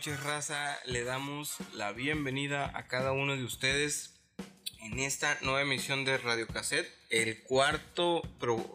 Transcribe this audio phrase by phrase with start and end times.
[0.00, 0.78] noches, raza.
[0.86, 4.14] Le damos la bienvenida a cada uno de ustedes
[4.80, 8.22] en esta nueva emisión de Radio Cassette, el cuarto,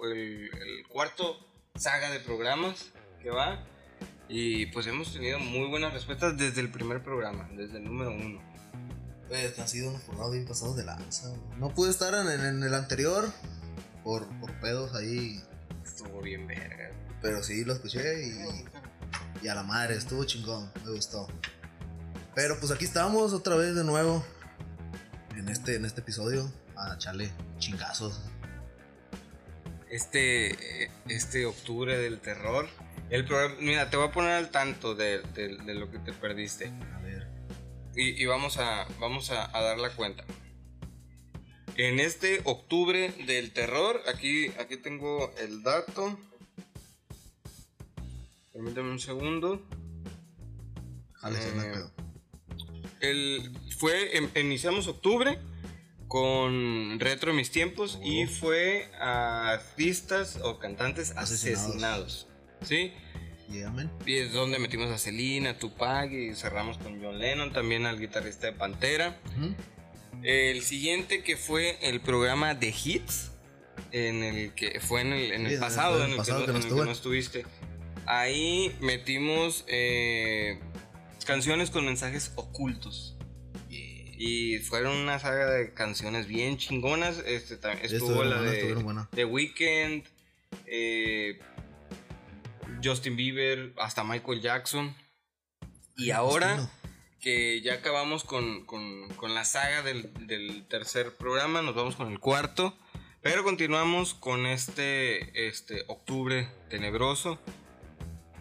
[0.03, 0.51] el,
[0.87, 1.35] cuarto
[1.73, 2.91] saga de programas
[3.23, 3.65] que va.
[4.29, 8.39] Y pues hemos tenido muy buenas respuestas desde el primer programa, desde el número uno.
[9.27, 11.33] Pues ha sido un jornada bien pasado de lanza.
[11.57, 13.33] No pude estar en, el anterior
[14.03, 15.41] por, por pedos ahí.
[15.83, 16.91] Estuvo bien verga.
[17.19, 18.74] Pero sí, lo escuché y
[19.41, 21.27] y a la madre, estuvo chingón, me gustó.
[22.33, 24.25] Pero pues aquí estamos otra vez de nuevo
[25.37, 28.21] en este, en este episodio a echarle chingazos.
[29.89, 32.67] Este, este octubre del terror.
[33.09, 33.25] El
[33.59, 35.21] mira, te voy a poner al tanto de,
[35.65, 36.73] lo que te perdiste.
[36.95, 37.27] A ver.
[37.95, 40.25] Y, vamos, a, vamos a, a, dar la cuenta.
[41.77, 46.17] En este octubre del terror, aquí, aquí tengo el dato.
[48.55, 49.61] Permítame un segundo.
[51.29, 51.83] Eh,
[53.01, 55.37] el, fue, em, iniciamos octubre
[56.07, 62.29] con Retro Mis Tiempos y fue a artistas o cantantes asesinados.
[62.61, 62.93] ¿Sí?
[64.05, 68.47] Y es donde metimos a Selena, Tupac y cerramos con John Lennon, también al guitarrista
[68.47, 69.19] de Pantera.
[70.23, 73.31] El siguiente que fue el programa de Hits,
[73.91, 76.31] en el que fue en el, pasado, en el, que,
[76.71, 77.45] no, estuviste.
[78.07, 80.59] Ahí metimos eh,
[81.25, 83.17] canciones con mensajes ocultos.
[84.17, 87.17] Y fueron una saga de canciones bien chingonas.
[87.25, 88.73] Este, estuvo la de
[89.11, 90.05] The Weeknd,
[90.67, 91.39] eh,
[92.81, 94.95] Justin Bieber, hasta Michael Jackson.
[95.97, 96.69] Y ahora
[97.19, 98.65] que ya acabamos con,
[99.21, 102.77] la saga del, del, tercer programa, nos vamos con el cuarto.
[103.21, 107.39] Pero continuamos con este, este octubre tenebroso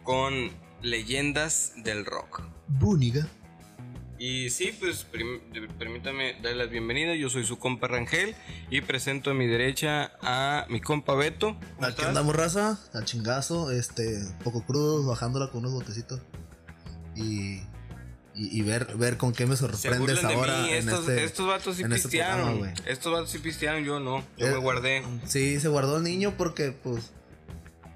[0.04, 0.50] con
[0.82, 2.42] leyendas del rock.
[2.69, 3.26] Búniga.
[4.19, 5.06] Y sí, pues
[5.78, 7.15] permítame darle la bienvenida.
[7.16, 8.37] Yo soy su compa Rangel
[8.70, 11.56] y presento a mi derecha a mi compa Beto.
[11.81, 16.20] Aquí andamos, raza, al chingazo, este, poco crudos, bajándola con unos botecitos.
[17.16, 17.60] Y,
[18.34, 20.70] y, ver, ver con qué me sorprendes ahora.
[20.70, 22.72] Estos, este, estos vatos sí este pistearon.
[22.87, 24.25] estos vatos sí pistearon, yo no.
[24.37, 25.03] Yo me eh, guardé.
[25.26, 27.12] Sí, se guardó el niño porque, pues,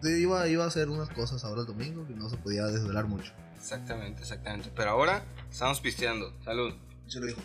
[0.02, 3.32] iba, iba a hacer unas cosas ahora el domingo y no se podía desvelar mucho.
[3.56, 4.70] Exactamente, exactamente.
[4.74, 6.32] Pero ahora estamos pisteando.
[6.44, 6.74] Salud.
[7.06, 7.40] Se lo dijo.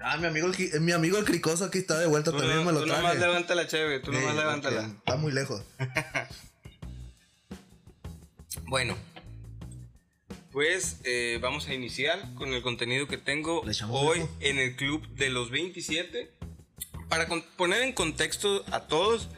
[0.00, 2.80] Ah, mi amigo, el, mi amigo el cricoso aquí está de vuelta también, me lo
[2.80, 3.00] tú traje.
[3.00, 4.86] Tú nomás levántala, chévere, tú nomás levántala.
[4.86, 5.62] Está muy lejos.
[8.66, 8.96] bueno,
[10.52, 15.30] pues eh, vamos a iniciar con el contenido que tengo hoy en el Club de
[15.30, 16.30] los 27.
[17.08, 19.28] Para poner en contexto a todos,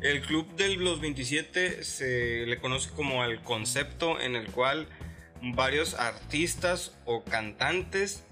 [0.00, 4.88] el Club de los 27 se le conoce como el concepto en el cual
[5.42, 8.24] varios artistas o cantantes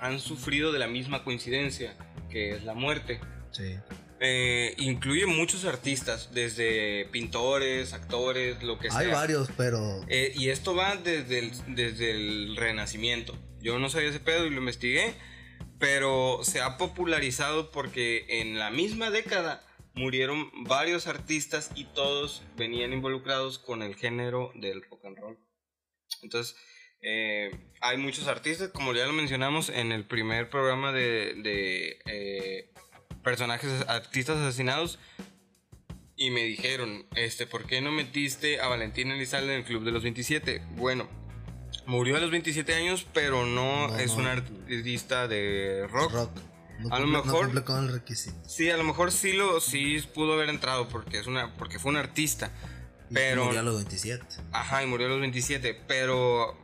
[0.00, 1.94] han sufrido de la misma coincidencia,
[2.30, 3.20] que es la muerte.
[3.50, 3.76] Sí.
[4.24, 9.00] Eh, incluye muchos artistas, desde pintores, actores, lo que sea.
[9.00, 10.00] Hay varios, pero...
[10.08, 13.36] Eh, y esto va desde el, desde el Renacimiento.
[13.60, 15.14] Yo no sabía ese pedo y lo investigué,
[15.80, 22.92] pero se ha popularizado porque en la misma década murieron varios artistas y todos venían
[22.92, 25.38] involucrados con el género del rock and roll.
[26.22, 26.56] Entonces,
[27.02, 32.70] eh, hay muchos artistas, como ya lo mencionamos en el primer programa de, eh,
[33.22, 34.98] personajes, artistas asesinados.
[36.14, 39.90] Y me dijeron, este, ¿por qué no metiste a Valentín Elizalde en el Club de
[39.90, 40.62] los 27?
[40.76, 41.08] Bueno,
[41.86, 46.30] murió a los 27 años, pero no, es un artista de rock
[46.90, 48.36] a lo mejor con el requisito.
[48.48, 51.90] Sí, a lo mejor sí lo sí pudo haber entrado porque es una porque fue
[51.90, 52.50] un artista.
[53.12, 54.24] pero murió a los 27.
[54.52, 56.56] Ajá, y murió a los 27, pero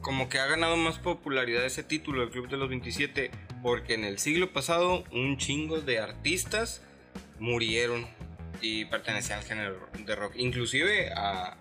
[0.00, 3.30] como que ha ganado más popularidad ese título el Club de los 27
[3.62, 6.80] porque en el siglo pasado un chingo de artistas
[7.40, 8.06] murieron
[8.60, 11.56] y pertenecían al género de rock, inclusive a,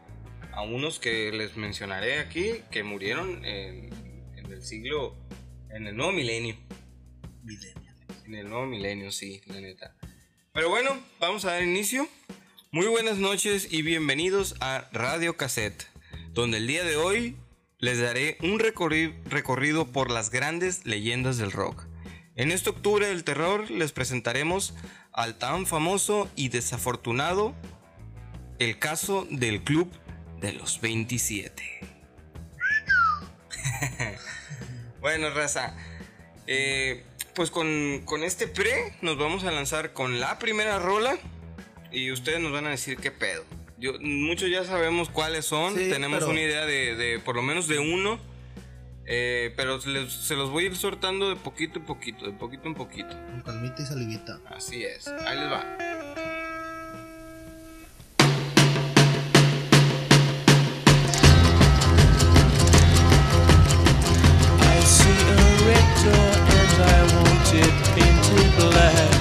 [0.51, 3.89] a unos que les mencionaré aquí que murieron en,
[4.35, 5.15] en el siglo
[5.69, 6.55] en el nuevo milenio.
[8.25, 9.95] En el nuevo milenio, sí, la neta.
[10.51, 12.05] Pero bueno, vamos a dar inicio.
[12.71, 15.87] Muy buenas noches y bienvenidos a Radio Cassette,
[16.33, 17.37] donde el día de hoy
[17.79, 21.85] les daré un recorrido por las grandes leyendas del rock.
[22.35, 24.73] En este octubre del terror les presentaremos
[25.13, 27.55] al tan famoso y desafortunado
[28.59, 29.89] el caso del Club
[30.41, 31.63] de los 27.
[34.99, 35.77] bueno, raza,
[36.45, 37.05] eh,
[37.37, 37.67] pues con,
[38.23, 41.17] este pre nos vamos a lanzar con la primera rola
[41.91, 43.45] y ustedes nos van a decir qué pedo.
[43.77, 48.19] Yo, muchos ya sabemos cuáles son, tenemos una idea de, por lo menos de uno,
[49.09, 52.33] Eh, pero se, les- se los voy a ir sortando de poquito en poquito, de
[52.33, 53.07] poquito en poquito.
[53.07, 54.39] Con calmita y salivita.
[54.49, 55.07] Así es.
[55.07, 55.63] Ahí les va.
[63.49, 65.35] I see a
[65.67, 66.36] red door
[67.53, 69.11] it painted black.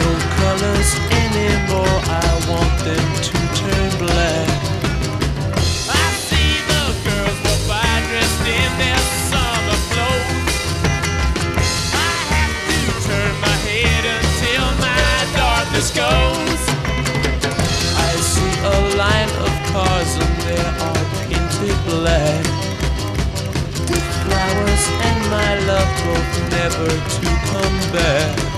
[0.00, 0.90] No colors
[1.22, 4.48] anymore, I want them to turn black.
[5.90, 7.38] I see the girls
[8.08, 10.56] dressed in their summer clothes.
[11.92, 15.04] I have to turn my head until my
[15.36, 16.62] darkness goes.
[17.96, 22.57] I see a line of cars and they are painted black
[24.48, 28.57] flowers and my love both never to come back.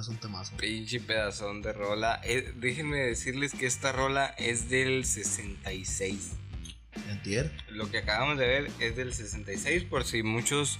[0.00, 0.56] Es un temazo.
[0.56, 2.20] Pinche pedazón de rola.
[2.24, 6.32] Eh, déjenme decirles que esta rola es del 66.
[7.08, 7.52] Entier.
[7.68, 10.78] Lo que acabamos de ver es del 66, por si muchos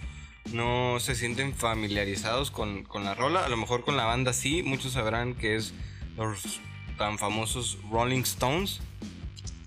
[0.53, 3.45] no se sienten familiarizados con, con la rola.
[3.45, 5.75] A lo mejor con la banda sí, muchos sabrán que es
[6.17, 6.61] los
[6.97, 8.81] tan famosos Rolling Stones.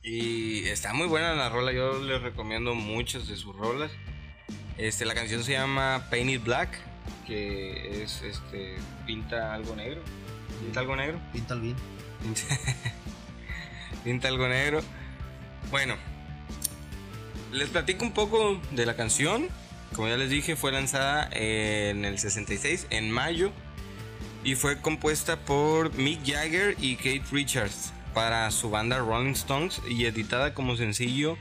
[0.03, 3.91] Y está muy buena la rola, yo les recomiendo muchas de sus rolas.
[4.77, 6.77] Este, la canción se llama Painted Black,
[7.25, 10.01] que es este pinta algo negro.
[10.61, 11.19] Pinta algo negro.
[11.31, 11.75] Pinta el bien.
[14.03, 14.81] Pinta algo negro.
[15.69, 15.95] Bueno,
[17.51, 19.47] les platico un poco de la canción.
[19.95, 23.51] Como ya les dije, fue lanzada en el 66, en mayo,
[24.43, 30.05] y fue compuesta por Mick Jagger y Kate Richards para su banda Rolling Stones y
[30.05, 31.37] editada como sencillo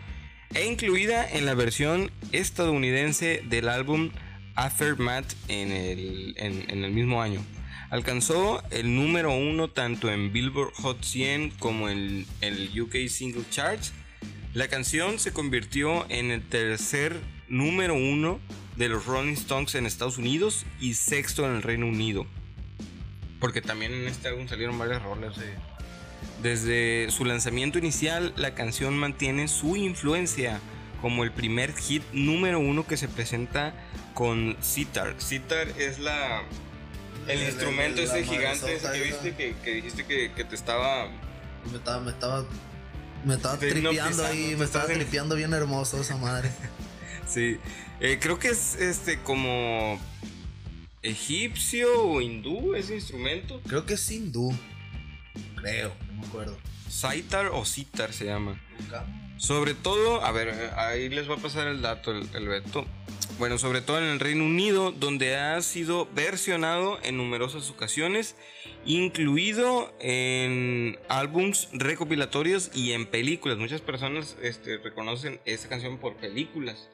[0.54, 4.10] e incluida en la versión estadounidense del álbum
[4.54, 7.44] Aftermath en el, en- el mismo año.
[7.90, 13.92] Alcanzó el número uno tanto en Billboard Hot 100 como en el UK Single Charts.
[14.54, 17.16] La canción se convirtió en el tercer
[17.48, 18.38] número uno
[18.76, 22.26] de los Rolling Stones en Estados Unidos y sexto en el Reino Unido.
[23.40, 25.34] porque también en este álbum salieron varias rolas.
[26.42, 30.60] Desde su lanzamiento inicial, la canción mantiene su influencia
[31.00, 33.74] como el primer hit número uno que se presenta
[34.14, 35.14] con sitar.
[35.18, 36.42] Sitar es la
[37.28, 40.54] el, El- instrumento el- ese gigante ese que viste que, que dijiste que, que te
[40.54, 41.08] estaba
[41.70, 42.44] Me estaba, me estaba,
[43.24, 46.50] me estaba tripeando ahí, me estaba en- tripeando bien hermoso esa madre.
[47.28, 47.58] Sí,
[48.00, 50.00] Eh, creo que es este como
[51.02, 53.60] egipcio o hindú ese instrumento.
[53.68, 54.52] Creo que es hindú.
[55.56, 56.58] Creo, no me acuerdo.
[56.88, 58.60] Sitar o sitar se llama.
[59.40, 62.84] Sobre todo, a ver, ahí les va a pasar el dato, el, Beto.
[63.38, 68.36] Bueno, sobre todo en el Reino Unido, donde ha sido versionado en numerosas ocasiones,
[68.84, 73.56] incluido en álbums recopilatorios y en películas.
[73.56, 76.90] Muchas personas este, reconocen esta canción por películas.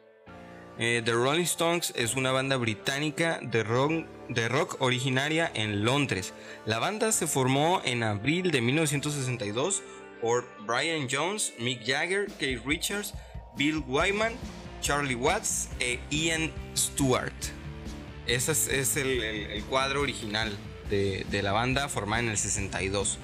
[0.78, 6.32] Eh, The Rolling Stones es una banda británica de rock originaria en Londres.
[6.64, 9.82] La banda se formó en abril de 1962
[10.20, 13.14] por Brian Jones, Mick Jagger, Keith Richards,
[13.56, 14.34] Bill Wyman,
[14.80, 17.32] Charlie Watts e Ian Stewart.
[18.26, 20.56] Ese es, el, cuadro original
[20.90, 23.18] de, de la banda formada en el 62.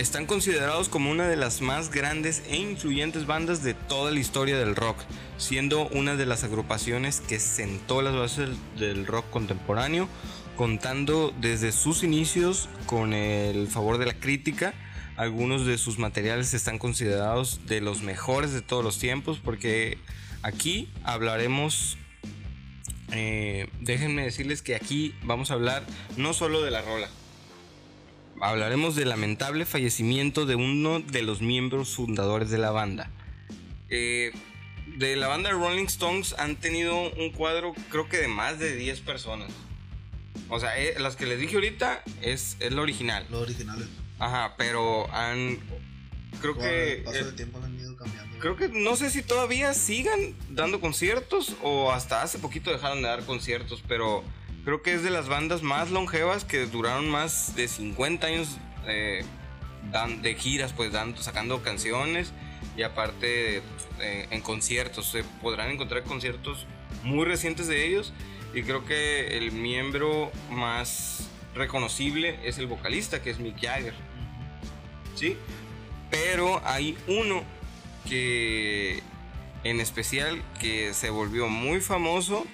[0.00, 4.56] Están considerados como una de las más grandes e influyentes bandas de toda la historia
[4.56, 4.96] del rock,
[5.36, 10.08] siendo una de las agrupaciones que sentó las bases del rock contemporáneo,
[10.56, 14.72] contando desde sus inicios con el favor de la crítica.
[15.20, 19.98] Algunos de sus materiales están considerados de los mejores de todos los tiempos, porque
[20.42, 21.98] aquí hablaremos
[23.12, 25.84] eh, déjenme decirles que aquí vamos a hablar
[26.16, 27.10] no solo de la rola,
[28.40, 33.10] hablaremos del lamentable fallecimiento de uno de los miembros fundadores de la banda.
[33.90, 34.32] Eh,
[34.86, 39.00] de la banda Rolling Stones han tenido un cuadro creo que de más de 10
[39.00, 39.52] personas.
[40.48, 43.26] O sea, eh, las que les dije ahorita es, es la original.
[43.28, 43.86] Lo original.
[44.20, 45.58] Ajá, pero han...
[46.40, 46.92] Creo Con que...
[46.98, 48.38] el paso eh, del tiempo han ido cambiando.
[48.38, 53.08] Creo que no sé si todavía sigan dando conciertos o hasta hace poquito dejaron de
[53.08, 54.22] dar conciertos, pero
[54.64, 59.24] creo que es de las bandas más longevas que duraron más de 50 años eh,
[59.90, 62.32] dan- de giras, pues dando, sacando canciones
[62.76, 63.62] y aparte
[64.00, 65.10] eh, en conciertos.
[65.10, 66.66] Se podrán encontrar conciertos
[67.02, 68.12] muy recientes de ellos
[68.54, 73.94] y creo que el miembro más reconocible es el vocalista, que es Mick Jagger.
[75.20, 75.36] ¿Sí?
[76.10, 77.44] Pero hay uno
[78.08, 79.02] que
[79.64, 82.46] en especial que se volvió muy famoso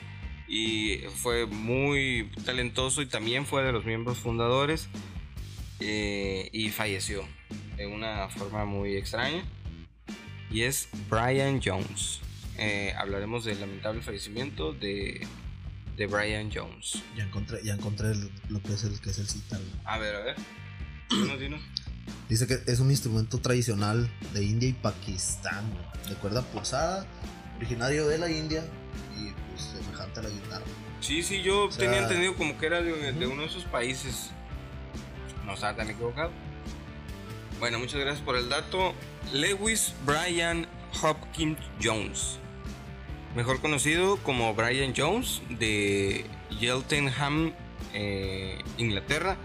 [0.48, 4.88] y fue muy talentoso y también fue de los miembros fundadores
[5.78, 7.22] eh, y falleció
[7.76, 9.44] de una forma muy extraña
[10.50, 12.20] y es Brian Jones.
[12.58, 15.24] Eh, hablaremos del lamentable fallecimiento de,
[15.96, 17.00] de Brian Jones.
[17.16, 18.08] Ya encontré, ya encontré
[18.48, 19.62] lo que es el que es el güey.
[19.84, 20.36] A ver, a ver.
[21.10, 21.62] Dinos, dinos.
[22.28, 25.64] Dice que es un instrumento tradicional de India y Pakistán,
[26.08, 27.06] de cuerda pulsada,
[27.56, 28.64] originario de la India
[29.16, 30.64] y pues semejante a la guitarra.
[31.00, 33.64] Sí, sí, yo O sea- tenía entendido como que era de, de uno de esos
[33.64, 34.30] países.
[35.44, 36.30] No estaba tan equivocado.
[37.60, 38.92] Bueno, muchas gracias por el dato.
[39.32, 40.66] Lewis Brian
[41.02, 42.38] Hopkins Jones.
[43.36, 46.24] Mejor conocido como Brian Jones de
[46.58, 47.52] Cheltenham,
[47.94, 49.36] eh, Inglaterra.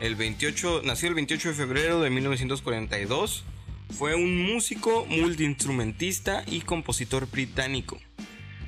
[0.00, 3.44] El 28, nació el 28 de febrero de 1942.
[3.96, 7.98] Fue un músico, multiinstrumentista y compositor británico.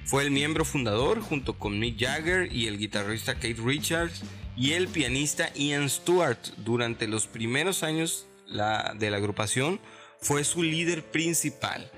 [0.04, 4.22] Fue el miembro fundador junto con Mick Jagger y el guitarrista Keith Richards
[4.56, 6.38] y el pianista Ian Stewart.
[6.58, 9.80] Durante los primeros años la- de la agrupación
[10.20, 11.90] fue su líder principal.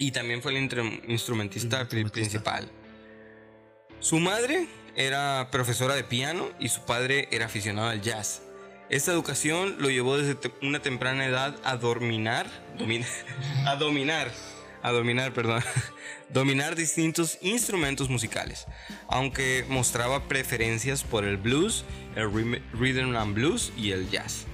[0.00, 1.86] Y también fue el Instrumentista.
[1.86, 2.68] principal.
[4.00, 4.66] Su madre
[5.00, 8.42] era profesora de piano y su padre era aficionado al jazz.
[8.88, 13.06] Esta educación lo llevó desde una temprana edad a dominar, domin-
[13.66, 14.30] a dominar,
[14.82, 15.62] a dominar, perdón,
[16.28, 18.66] dominar distintos instrumentos musicales,
[19.08, 21.84] aunque mostraba preferencias por el blues,
[22.16, 24.44] el rhythm- rhythm and blues y el jazz.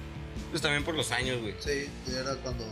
[0.51, 1.55] Pues también por los años, güey.
[1.59, 2.63] Sí, era cuando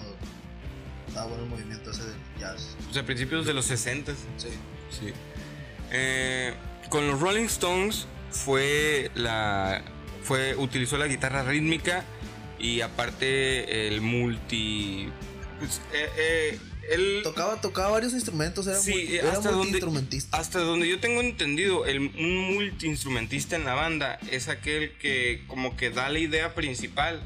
[1.07, 2.75] estaba bueno el movimiento ese del jazz.
[2.85, 4.49] Pues a principios de los 60 Sí.
[4.91, 5.13] Sí.
[5.91, 6.53] Eh,
[6.89, 9.83] con los Rolling Stones fue la
[10.23, 12.03] fue utilizó la guitarra rítmica
[12.59, 15.07] y aparte el multi
[15.59, 16.59] pues, eh, eh,
[16.91, 20.37] él Tocaba, tocaba varios instrumentos, era, Sí, muy, eh, era hasta donde- multiinstrumentista.
[20.37, 25.75] hasta donde yo tengo entendido el un multiinstrumentista en la banda es aquel que como
[25.77, 27.21] que da la idea principal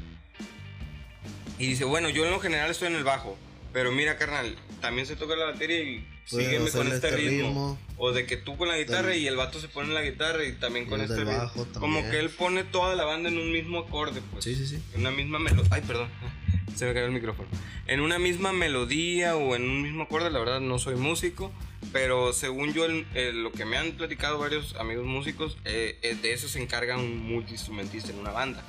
[1.58, 3.36] y dice bueno yo en lo general estoy en el bajo
[3.72, 6.06] pero mira carnal también se toca la batería y
[6.38, 7.48] sígueme con este, este ritmo.
[7.48, 7.78] ritmo.
[7.96, 10.02] O de que tú con la guitarra Del- y el vato se pone en la
[10.02, 11.32] guitarra y también con este ritmo.
[11.36, 14.44] bajo Como que él pone toda la banda en un mismo acorde, pues.
[14.44, 14.82] Sí, sí, sí.
[14.94, 15.68] En una misma melodía.
[15.70, 16.08] Ay, perdón.
[16.76, 17.48] Se me cayó el micrófono.
[17.86, 21.52] En una misma melodía o en un mismo acorde, la verdad no soy músico.
[21.92, 26.14] Pero según yo, el- el- lo que me han platicado varios amigos músicos, eh, eh,
[26.14, 28.62] de eso se encarga un multiinstrumentista en una banda.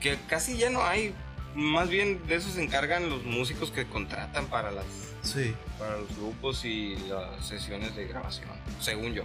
[0.00, 1.12] Que casi ya no hay.
[1.54, 4.84] Más bien de eso se encargan los músicos que contratan para las
[5.26, 5.54] Sí.
[5.78, 8.48] para los grupos y las sesiones de grabación,
[8.80, 9.24] según yo.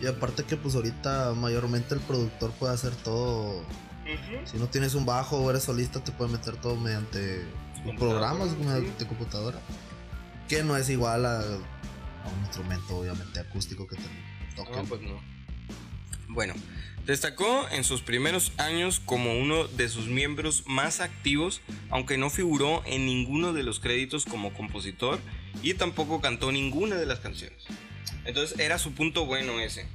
[0.00, 3.64] Y aparte que pues ahorita mayormente el productor puede hacer todo.
[4.44, 7.46] Si no tienes un bajo o eres solista, te puede meter todo mediante
[7.98, 8.56] programas, sí.
[8.58, 9.58] mediante computadora.
[10.48, 14.02] Que no es igual a, a un instrumento, obviamente, acústico que te
[14.56, 14.76] toque.
[14.76, 15.20] No, pues no.
[16.28, 16.54] Bueno,
[17.06, 22.82] destacó en sus primeros años como uno de sus miembros más activos, aunque no figuró
[22.86, 25.20] en ninguno de los créditos como compositor
[25.62, 27.64] y tampoco cantó ninguna de las canciones.
[28.24, 29.86] Entonces era su punto bueno ese.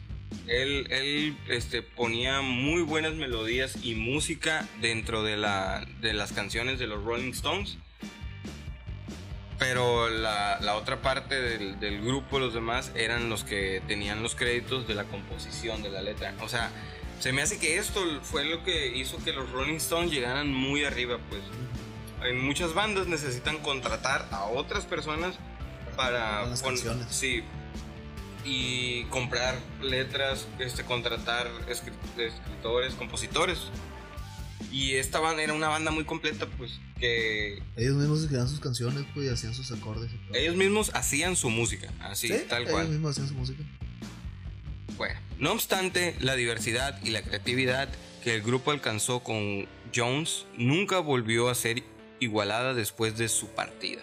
[0.48, 6.78] Él, él, este, ponía muy buenas melodías y música dentro de, la, de las canciones
[6.80, 7.78] de los Rolling Stones.
[9.58, 14.36] Pero la, la otra parte del, del grupo, los demás, eran los que tenían los
[14.36, 16.34] créditos de la composición de la letra.
[16.42, 16.72] O sea,
[17.20, 20.84] se me hace que esto fue lo que hizo que los Rolling Stones llegaran muy
[20.86, 21.42] arriba, pues.
[22.24, 25.36] En muchas bandas necesitan contratar a otras personas
[25.96, 27.08] para Con pon- canciones.
[27.10, 27.44] sí
[28.46, 33.60] y comprar letras, este contratar escri- escritores, compositores.
[34.72, 39.04] Y esta banda era una banda muy completa, pues que Ellos mismos escribían sus canciones,
[39.14, 40.12] pues, y hacían sus acordes.
[40.14, 40.38] y todo.
[40.38, 42.88] ellos mismos hacían su música, así, Sí, tal ellos cual.
[42.90, 43.64] mismos hacían su música.
[45.38, 47.88] No obstante, la diversidad y la creatividad
[48.24, 51.84] que el grupo alcanzó con Jones nunca volvió a ser
[52.20, 54.02] igualada después de su partida.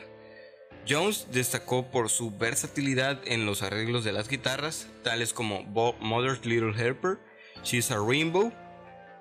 [0.88, 6.46] Jones destacó por su versatilidad en los arreglos de las guitarras, tales como Bob Mother's
[6.46, 7.18] Little Helper,
[7.64, 8.52] She's a Rainbow,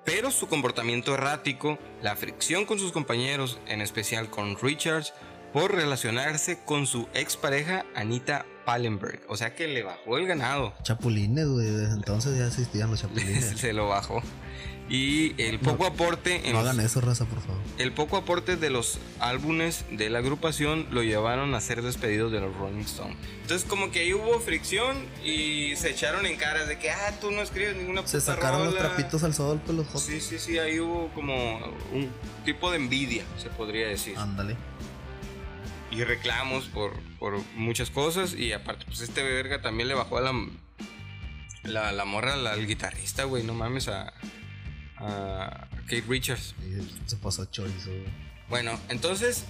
[0.04, 5.12] pero su comportamiento errático, la fricción con sus compañeros, en especial con Richards,
[5.52, 10.74] por relacionarse con su expareja Anita Pallenberg, o sea que le bajó el ganado.
[10.82, 11.66] Chapulines, güey.
[11.70, 13.44] Desde entonces ya existían los chapulines.
[13.56, 14.22] se lo bajó.
[14.88, 17.60] Y el poco aporte en no hagan eso, raza, por favor.
[17.78, 22.38] el poco aporte de los álbumes de la agrupación lo llevaron a ser despedidos de
[22.40, 23.16] los Rolling Stones.
[23.42, 27.32] Entonces como que ahí hubo fricción y se echaron en caras de que ah tú
[27.32, 28.88] no escribes ninguna Se puta sacaron los rola".
[28.94, 30.02] trapitos al sol, pues los jotos.
[30.02, 31.34] Sí, sí, sí, ahí hubo como
[31.92, 32.08] un
[32.44, 34.16] tipo de envidia, se podría decir.
[34.16, 34.56] Ándale.
[35.90, 38.34] Y reclamos por, por muchas cosas.
[38.34, 40.32] Y aparte, pues este verga también le bajó a la,
[41.64, 43.42] la, la morra al, al guitarrista, güey.
[43.42, 44.12] No mames a,
[44.98, 46.54] a Kate Richards.
[47.06, 47.90] Se pasó chorizo.
[48.48, 49.44] Bueno, entonces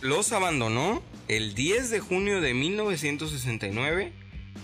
[0.00, 4.12] los abandonó el 10 de junio de 1969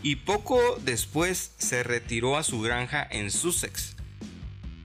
[0.03, 3.97] y poco después se retiró a su granja en Sussex.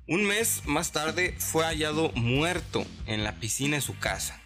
[0.08, 4.42] Un mes más tarde fue hallado muerto en la piscina de su casa.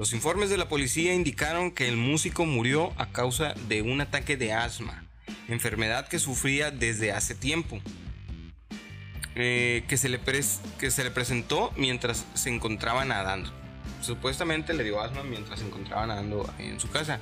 [0.00, 4.38] Los informes de la policía indicaron que el músico murió a causa de un ataque
[4.38, 5.04] de asma,
[5.46, 7.78] enfermedad que sufría desde hace tiempo.
[9.34, 10.18] eh, que, se le
[10.78, 13.52] que se le presentó mientras se encontraba nadando.
[14.00, 17.20] Supuestamente le dio asma mientras se encontraba nadando en su casa.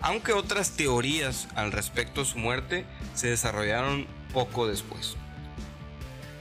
[0.00, 5.16] Aunque otras teorías al respecto a su muerte se desarrollaron poco después.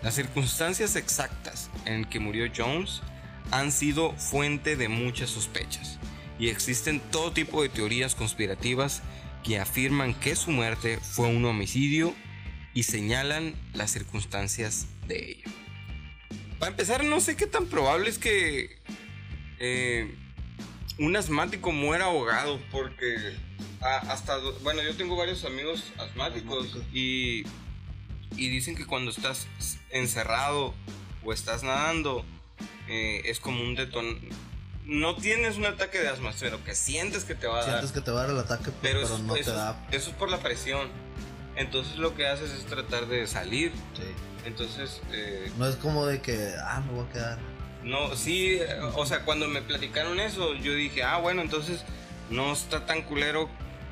[0.03, 3.01] Las circunstancias exactas en que murió Jones
[3.51, 5.99] han sido fuente de muchas sospechas
[6.37, 9.01] y existen todo tipo de teorías conspirativas
[9.43, 12.13] que afirman que su muerte fue un homicidio
[12.73, 15.49] y señalan las circunstancias de ello.
[16.59, 18.77] Para empezar, no sé qué tan probable es que
[19.59, 20.13] eh,
[20.99, 23.15] un asmático muera ahogado porque
[23.81, 26.77] a- hasta, bueno, yo tengo varios amigos Asmáticos.
[26.93, 27.43] y,
[28.35, 29.47] y dicen que cuando estás
[29.89, 30.73] encerrado
[31.23, 32.25] o estás nadando
[32.87, 34.19] eh, es como un deton...
[34.85, 37.69] No tienes un ataque de asma, pero que sientes que te va a dar.
[37.69, 39.87] Sientes que te va a dar el ataque, pero, Pero, eso, no eso- te da.
[39.91, 40.87] eso es por la presión.
[41.55, 43.71] Entonces lo que haces es tratar de salir.
[43.95, 44.01] Sí.
[44.45, 47.37] Entonces, eh, No es como de que, ah, me voy a quedar.
[47.83, 48.59] no, sí,
[48.95, 51.83] o sea, cuando me platicaron eso, yo dije, ah, bueno, entonces
[52.31, 53.47] no está tan culero.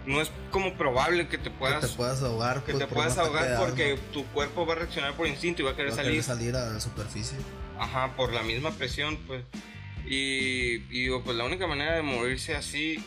[0.07, 2.63] No es como probable que te puedas, que te puedas ahogar.
[2.63, 5.71] que pues, te puedas ahogar porque tu cuerpo va a reaccionar por instinto y va
[5.71, 6.11] a querer Va a salir.
[6.11, 7.37] querer salir a la superficie.
[7.79, 9.43] Ajá, por la misma presión, pues.
[10.05, 12.97] Y, y digo, pues la única manera de morirse así,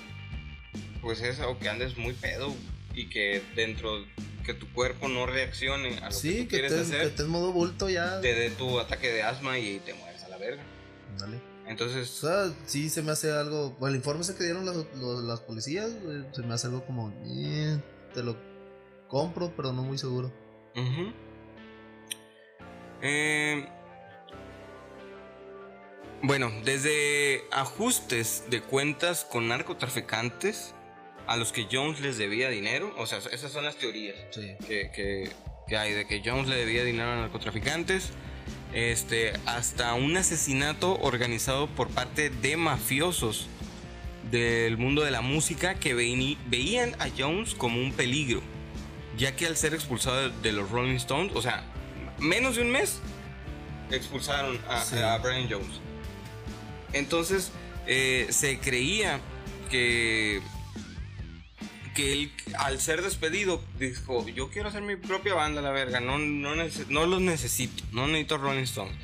[1.01, 2.55] pues es o que andes muy pedo
[2.95, 4.05] y que dentro,
[4.45, 7.23] que tu cuerpo no reaccione a lo que Sí, tú que quieres te, hacer, que
[7.25, 8.21] modo bulto ya.
[8.21, 10.63] te dé tu ataque de asma y te mueres a la verga.
[11.13, 11.37] Ándale.
[11.37, 13.71] O Entonces, sea, sí se me hace algo.
[13.79, 15.91] Bueno, el informe que dieron las, los- las policías,
[16.33, 17.13] se me hace algo como.
[17.27, 17.79] eh,
[18.13, 18.37] te lo
[19.09, 20.33] compro, pero no muy seguro.
[20.77, 21.13] Ujú.
[23.03, 23.67] Eh,
[26.23, 30.75] bueno, desde ajustes de cuentas con narcotraficantes
[31.27, 34.55] a los que Jones les debía dinero, o sea, esas son las teorías Sí.
[34.67, 35.31] que, que-
[35.69, 38.11] que hay de que Jones le debía dinero a narcotraficantes,
[38.75, 43.47] este, hasta un asesinato organizado por parte de mafiosos
[44.33, 48.43] del mundo de la música que veían a Jones como un peligro,
[49.17, 51.65] ya que al ser expulsado de, de los Rolling Stones, o sea,
[52.19, 53.01] menos de un mes,
[53.91, 54.97] expulsaron a, Sí.
[54.99, 55.81] a Brian Jones.
[56.93, 57.51] Entonces,
[57.87, 59.21] eh, se creía
[59.71, 60.41] que
[61.95, 66.19] que él al ser despedido dijo yo quiero hacer mi propia banda la verga no
[66.19, 68.95] no, no los necesito no necesito Rolling Stones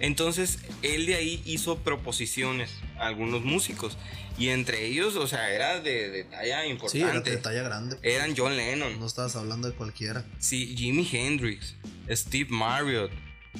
[0.00, 3.96] entonces él de ahí hizo proposiciones a algunos músicos
[4.38, 7.96] y entre ellos o sea era de, de talla Sí, era importante de talla grande.
[8.02, 10.24] eran John Lennon No estabas hablando de cualquiera.
[10.38, 11.76] sí Jimi Hendrix
[12.10, 13.12] Steve Marriott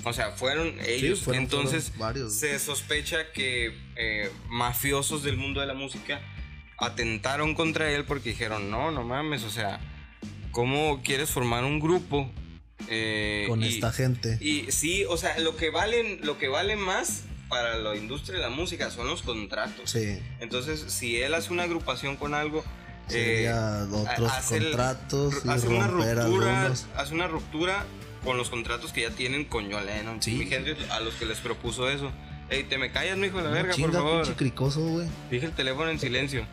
[0.05, 2.35] o sea fueron ellos fueron- entonces fueron varios.
[2.35, 6.21] se sospecha que eh, mafiosos del mundo de la música
[6.79, 9.79] atentaron contra él porque dijeron, no, no mames, o sea,
[10.51, 12.31] ¿cómo quieres formar un grupo?
[12.89, 14.39] eh, Con y- esta gente.
[14.41, 18.43] Y sí, o sea, lo que valen, lo que vale más para la industria de
[18.43, 19.91] la música son los contratos.
[19.91, 20.19] Sí.
[20.41, 22.65] Entonces, si él hace una agrupación con algo,
[23.11, 27.87] eh, Sería otros hace el- contratos y hace una ruptura, hace una ruptura
[28.25, 30.33] con los contratos que ya tienen con John Lennon, Sí.
[30.33, 32.13] Jimi Hendrix, a los que les propuso eso.
[32.51, 34.23] Ey, te me callas, mijo de la No, verga, chinga, por favor.
[34.25, 35.09] pinche cricoso, güey.
[35.31, 36.47] Dije el teléfono en silencio.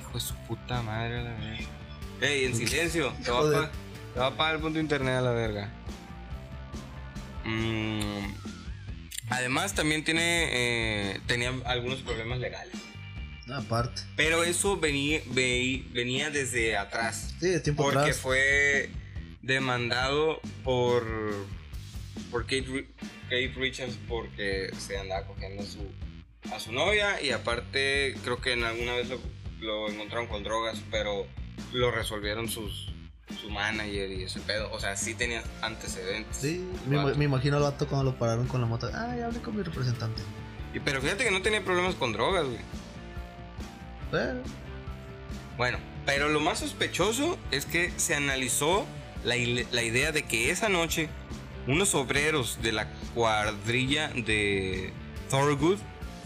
[0.00, 1.68] Hijo de su puta madre, la verga.
[2.20, 3.12] Ey, en silencio.
[3.24, 3.70] Te va, a
[4.14, 5.70] te va a pagar el punto de internet a la verga.
[7.44, 8.32] Mm,
[9.30, 12.74] además, también tiene eh, tenía algunos problemas legales.
[13.52, 14.02] Aparte.
[14.16, 17.34] Pero eso venía, ve- venía desde atrás.
[17.38, 18.16] Sí, de tiempo Porque atrás.
[18.16, 18.88] fue
[19.44, 21.04] demandado por
[22.30, 22.88] por Kate,
[23.24, 25.90] Kate Richards porque se andaba cogiendo a su
[26.54, 29.18] a su novia y aparte creo que en alguna vez lo,
[29.60, 31.26] lo encontraron con drogas pero
[31.72, 32.92] lo resolvieron sus
[33.40, 37.86] su manager y ese pedo o sea sí tenía antecedentes Sí, me, imagino al vato
[37.86, 38.90] cuando lo pararon con la moto.
[38.94, 40.20] Ah, ya hablé con mi representante.
[40.74, 42.58] Y- pero fíjate que no tenía problemas con drogas güey
[44.10, 44.42] Pero,
[45.56, 48.86] Bueno, pero lo más sospechoso es que se analizó
[49.24, 49.36] la,
[49.72, 51.08] la idea de que esa noche
[51.66, 54.92] unos obreros de la cuadrilla de
[55.30, 55.78] Thorgood,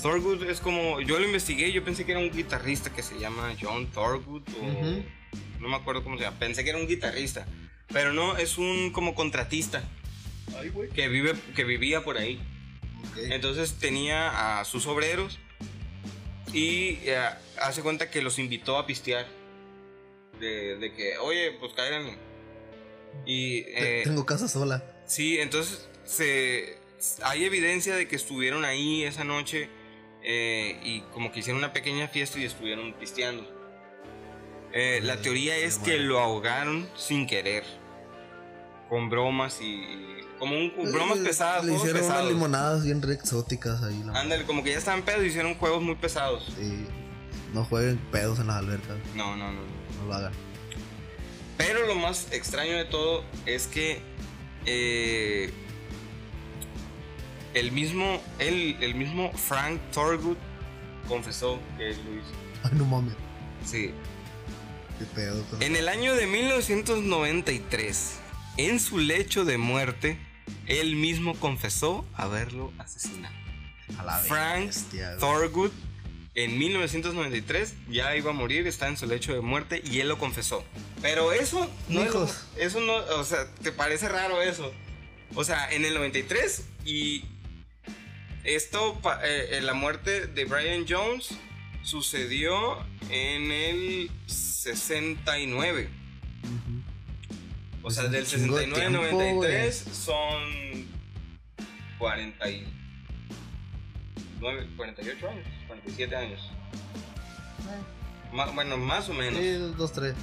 [0.02, 3.54] Thorgood es como, yo lo investigué, yo pensé que era un guitarrista que se llama
[3.60, 7.46] John Thorgood o no me acuerdo cómo se llama, pensé que era un guitarrista,
[7.92, 9.82] pero no, es un como contratista
[10.56, 10.88] Ay, güey.
[10.90, 12.40] que vive que vivía por ahí.
[13.16, 15.38] Entonces tenía a sus obreros
[16.52, 17.18] y eh,
[17.60, 19.26] hace cuenta que los invitó a pistear.
[20.40, 22.16] De, de que, oye, pues caigan.
[23.26, 24.82] Y eh, Tengo casa sola.
[25.06, 26.78] sí, entonces se,
[27.22, 29.68] hay evidencia de que estuvieron ahí esa noche
[30.22, 33.46] eh, y como que hicieron una pequeña fiesta y estuvieron pisteando.
[34.72, 37.64] Eh, la teoría es que lo ahogaron sin querer.
[38.88, 39.82] Con bromas y.
[40.38, 42.32] como un, con bromas pesadas, Le hicieron unas pesados.
[42.32, 44.02] limonadas bien re exóticas ahí.
[44.14, 46.52] Ándale, como que ya estaban pedos y hicieron juegos muy pesados.
[46.58, 46.86] Sí.
[47.52, 48.96] No jueguen pedos en las albercas.
[49.14, 49.52] No, no.
[49.52, 49.60] no.
[50.00, 50.32] No lo hagan.
[51.58, 54.00] Pero lo más extraño de todo es que
[54.64, 55.52] eh,
[57.54, 60.36] el mismo, el, el mismo Frank Thorgood
[61.08, 62.32] confesó que lo hizo.
[62.64, 63.14] Ay, no mames.
[63.66, 63.90] Sí.
[64.98, 65.42] Qué pedo.
[65.44, 68.14] con- En el año de 1993,
[68.56, 70.18] en su lecho de muerte,
[70.66, 73.34] él mismo confesó haberlo asesinado.
[73.98, 75.16] A la Frank bestia.
[75.18, 75.70] Thorgood
[76.44, 80.18] en 1993 ya iba a morir, está en su lecho de muerte y él lo
[80.18, 80.64] confesó.
[81.02, 82.44] Pero eso no es Hijos.
[82.56, 84.72] eso no, o sea, te parece raro eso.
[85.34, 87.24] O sea, en el 93 y
[88.44, 91.30] esto eh, eh, la muerte de Brian Jones
[91.82, 92.78] sucedió
[93.10, 95.88] en el 69.
[96.44, 96.82] Ujú.
[97.82, 100.86] O sea, del chingo de 69 al tiempo, 93 son
[104.40, 106.40] 49, 48 años, 47 años.
[108.32, 109.40] Ma- bueno, más o menos.
[109.40, 110.14] Sí, dos, tres.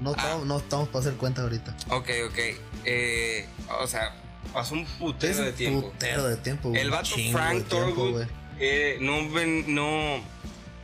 [0.00, 0.14] No, Ah.
[0.16, 1.76] estamos, no estamos para hacer cuenta ahorita.
[1.90, 2.38] Ok, ok.
[2.84, 3.46] Eh,
[3.80, 4.14] o sea,
[4.52, 5.90] pasó un putero Es de un tiempo.
[5.92, 6.68] putero de tiempo.
[6.70, 6.80] güey.
[6.80, 8.24] El vato Frank Thorgood
[8.58, 9.20] eh, no,
[9.66, 10.20] no,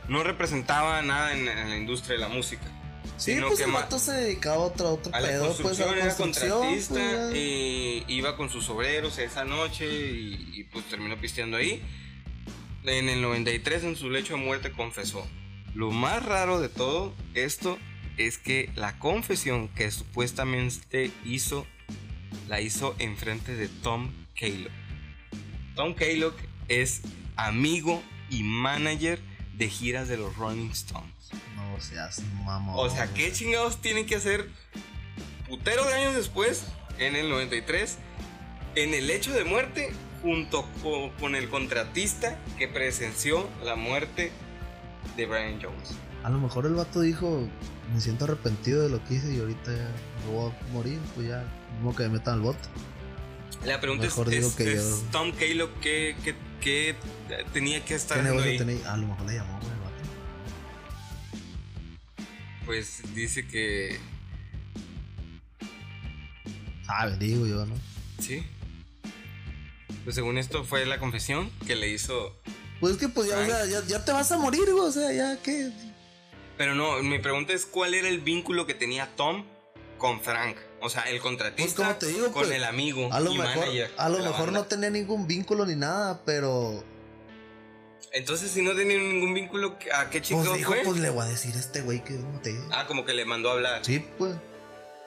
[0.07, 2.63] no representaba nada en, en la industria de la música.
[3.17, 5.63] Sí, pues que el vato se dedicaba a otro, otro A la pedo, pues a
[5.63, 6.51] construcción la era construcción.
[6.51, 6.93] contratista
[7.29, 11.81] pues, y iba con sus obreros esa noche y, y, pues terminó pisteando ahí.
[12.97, 15.27] En el 93 en su lecho de muerte confesó.
[15.75, 17.77] Lo más raro de todo esto
[18.17, 21.65] es que la confesión que supuestamente hizo
[22.47, 24.71] la hizo enfrente de Tom Kaylock.
[25.75, 26.35] Tom Kaylock
[26.67, 27.01] es
[27.35, 29.19] amigo y manager
[29.53, 31.13] de giras de los Rolling Stones.
[31.55, 32.75] No seas mamón.
[32.77, 34.49] O sea, ¿qué chingados tienen que hacer
[35.47, 36.65] putero de años después,
[36.97, 37.97] en el 93,
[38.75, 44.31] en el hecho de muerte, junto co- con, el contratista que presenció la muerte
[45.17, 45.95] de Brian Jones?
[46.23, 47.47] A lo mejor el vato dijo,
[47.93, 49.89] me siento arrepentido de lo que hice y ahorita ya
[50.27, 51.43] me voy a morir, pues ya,
[51.77, 52.59] como que me metan al bote.
[53.65, 56.95] La pregunta es, Mejor es- que es yo- Tom Kaylock qué, qué- qué
[57.53, 58.57] tenía que estar ¿Qué haciendo negocio ahí?
[58.77, 58.93] tenía?
[58.93, 59.89] A lo mejor le llamó, güey, el vato.
[62.65, 63.97] Pues dice que
[66.85, 67.75] Sabe, digo yo, ¿no?
[68.19, 68.43] sí.
[70.03, 72.35] Pues según esto fue la confesión que le hizo
[72.79, 74.91] Pues es que pues ya, o sea, ya, ya te vas a morir, güey, o
[74.91, 75.71] sea, ya que...
[76.57, 79.45] Pero no, mi pregunta es cuál era el vínculo que tenía Tom
[79.97, 80.57] con Frank.
[80.81, 83.37] O sea, el contratista Pues, como te digo, con pues, el amigo A lo y
[83.37, 83.91] mejor, manager.
[83.97, 84.59] a lo mejor banda.
[84.61, 86.83] no tenía ningún vínculo ni nada, pero...
[88.11, 90.81] Entonces, si no tenía ningún vínculo, ¿a qué chico Pues dijo, fue?
[90.83, 92.57] pues le voy a decir a este güey que no te...
[92.71, 93.85] Ah, como que le mandó a hablar.
[93.85, 94.35] Sí, pues.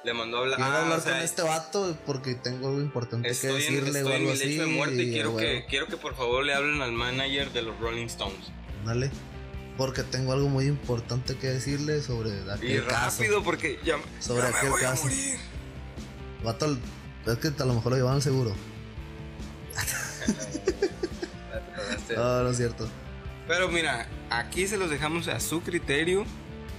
[0.04, 0.56] Le mandó a hablar.
[0.58, 3.56] Quiero Ah, hablar o sea, con este vato porque tengo algo importante que Estoy, en,
[3.58, 4.44] decirle estoy o en algo mi así.
[4.48, 6.92] lecho de muerte y y, quiero, ah, que, quiero que por favor le hablen al
[6.92, 8.50] manager de los Rolling Stones.
[8.84, 9.10] Dale.
[9.76, 13.22] Porque tengo algo muy importante que decirle sobre Y aquel caso.
[13.22, 15.04] rápido, porque ya, Sobre ya me aquel a caso.
[15.04, 15.36] morir.
[16.38, 16.78] El Vato,
[17.26, 18.54] es que a lo mejor lo llevaban al seguro.
[22.16, 22.88] No, no es cierto.
[23.48, 26.24] Pero mira, aquí se los dejamos a su criterio.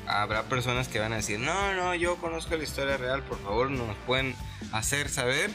[0.07, 3.71] Habrá personas que van a decir, no, no, yo conozco la historia real, por favor,
[3.71, 4.35] nos pueden
[4.71, 5.49] hacer saber.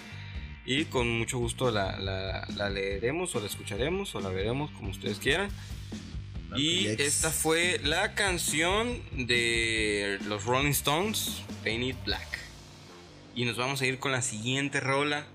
[0.65, 4.91] Y con mucho gusto la, la- la leeremos o la escucharemos o la veremos como
[4.91, 5.51] ustedes quieran.
[6.57, 12.39] Y esta fue la canción de los Rolling Stones, Paint It Black.
[13.35, 15.27] Y nos vamos a ir con la siguiente rola.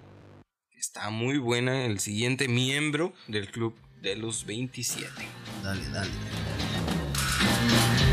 [0.72, 5.08] Está muy buena, el siguiente miembro del club de los 27.
[5.64, 6.12] Dale, dale.
[7.68, 8.13] There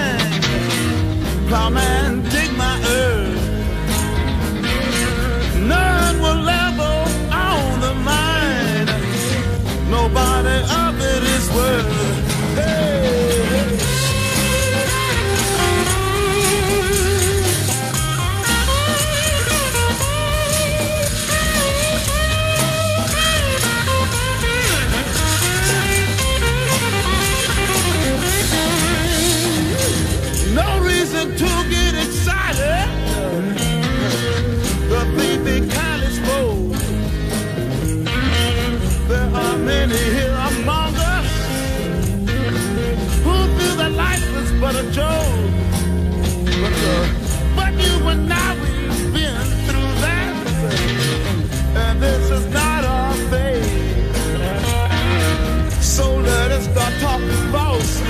[1.51, 3.43] Plowman, dig my earth.
[5.59, 8.87] None will level on the mine.
[9.89, 11.90] Nobody of it is worth.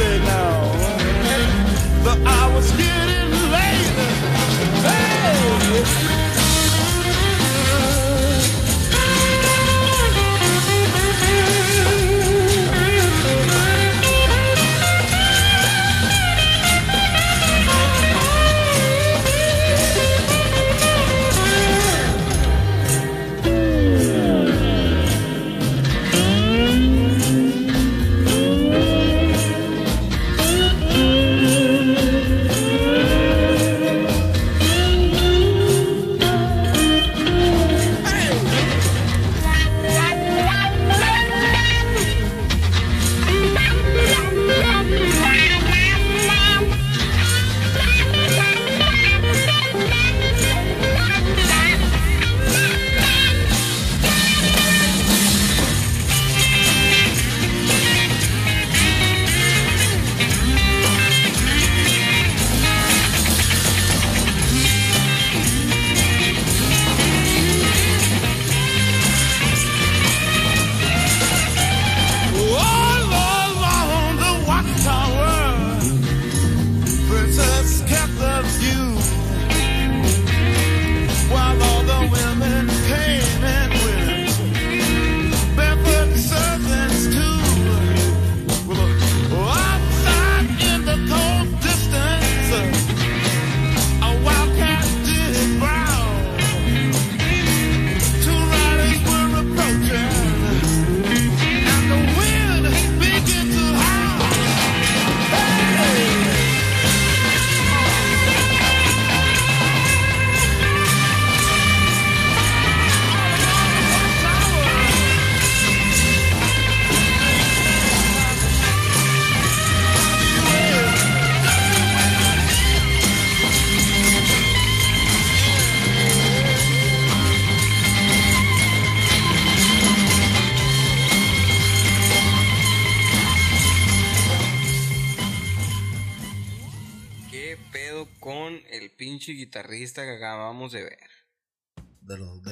[0.01, 0.71] Falsely now.
[2.03, 3.00] The hour's getting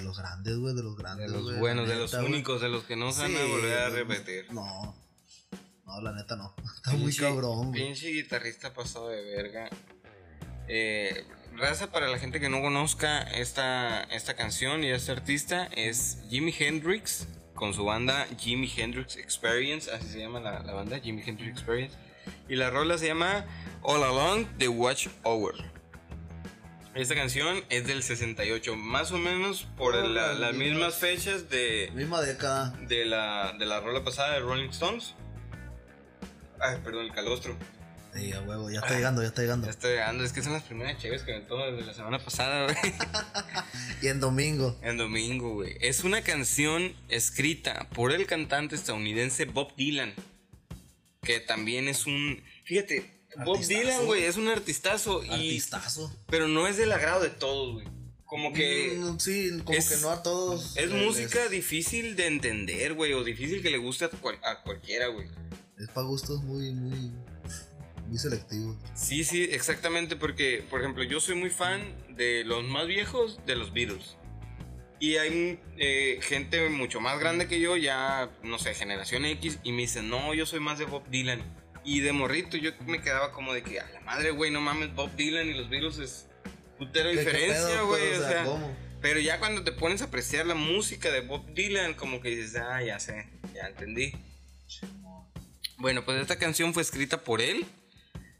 [0.10, 1.32] los, de los grandes, güey, de los De grandes.
[1.32, 3.46] los güey, la buenos, de los neta, únicos, de los que no se van a
[3.46, 4.52] volver a repetir.
[4.52, 4.96] No.
[5.86, 6.54] No, la neta no.
[6.76, 7.84] Está muy cabrón, güey.
[7.86, 9.70] Pinche guitarrista pasado de verga.
[10.68, 16.20] Eh, raza para la gente que no conozca esta, esta canción y este artista es
[16.30, 21.22] Jimi Hendrix con su banda Jimi Hendrix Experience, así se llama la, la banda, Jimi
[21.26, 21.98] Hendrix Experience.
[22.48, 23.46] Y la rola se llama
[23.82, 25.56] All Along the Watch Hour.
[27.00, 31.90] Esta canción es del 68, más o menos por Oh, la- las mismas fechas de,
[31.96, 32.76] Misma década.
[32.88, 35.16] de la, de la rola pasada de Rolling Stones.
[36.60, 37.56] Ay, perdón, el calostro.
[38.14, 39.68] Sí, a huevo, ya está llegando, ya está llegando.
[39.68, 42.20] Ya estoy llegando, es que son las primeras chéves que me tomo desde la semana
[42.20, 42.76] pasada, güey.
[44.02, 44.78] Y en domingo.
[44.82, 45.78] En domingo, güey.
[45.80, 50.14] Es una canción escrita por el cantante estadounidense Bob Dylan.
[51.22, 52.44] Que también es un.
[52.66, 53.80] Fíjate, Bob Artistazo.
[53.82, 55.24] Dylan, güey, es un artistazo.
[55.24, 56.14] Y, Artistazo.
[56.28, 57.88] pero no es del agrado de todos, güey.
[58.26, 58.96] Como que.
[59.00, 60.76] Mm, sí, como es- que no a todos.
[60.78, 63.14] Es les- música difícil de entender, güey.
[63.14, 65.28] O difícil que le guste a, cual- a cualquiera, güey.
[65.80, 67.12] Es para gustos muy, muy.
[68.08, 68.76] Muy selectivos.
[68.96, 71.82] Sí, sí, exactamente, porque, por ejemplo, yo soy muy fan
[72.16, 74.16] de los más viejos de los Beatles.
[75.00, 79.72] Y hay eh, gente mucho más grande que yo, ya, no sé, generación X, y
[79.74, 81.42] me dicen, no, yo soy más de Bob Dylan.
[81.84, 84.94] Y de morrito yo me quedaba como de que, a la madre, güey, no mames,
[84.96, 86.28] Bob Dylan y los Beatles es
[86.78, 88.14] putero ¿Qué- qué diferencia, güey.
[88.14, 88.76] O sea, ¿cómo?
[89.02, 92.56] pero ya cuando te pones a apreciar la música de Bob Dylan, como que dices,
[92.58, 94.12] ah, ya sé, ya entendí.
[95.78, 97.66] Bueno, pues esta canción fue escrita por él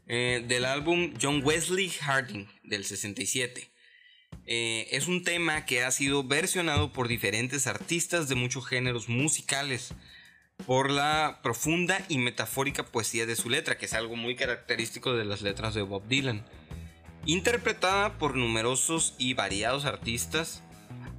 [0.06, 3.70] eh, del álbum John Wesley Harding del 67.
[4.46, 9.94] Eh, es un tema que ha sido versionado por diferentes artistas de muchos géneros musicales
[10.66, 15.24] por la profunda y metafórica poesía de su letra, que es algo muy característico de
[15.24, 16.44] las letras de Bob Dylan.
[17.26, 20.62] Interpretada por numerosos y variados artistas,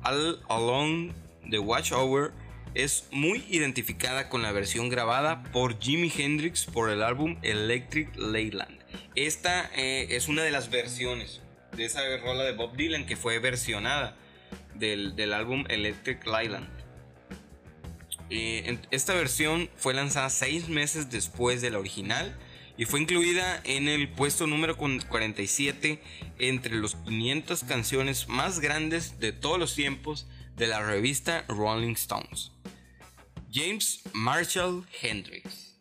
[0.04, 1.14] All Along
[1.50, 2.34] the Watch Hour
[2.74, 8.80] es muy identificada con la versión grabada por Jimi Hendrix por el álbum Electric Leyland.
[9.16, 11.42] Esta eh, es una de las versiones
[11.76, 14.16] de esa rola de Bob Dylan que fue versionada
[14.76, 16.81] del, del álbum Electric Leyland.
[18.34, 22.38] Eh, esta versión fue lanzada seis meses después de la original
[22.78, 26.02] y fue incluida en el puesto número con- 47
[26.40, 32.52] entre los 500 canciones más grandes de todos los tiempos de la revista Rolling Stones.
[33.52, 35.78] James Marshall Hendrix,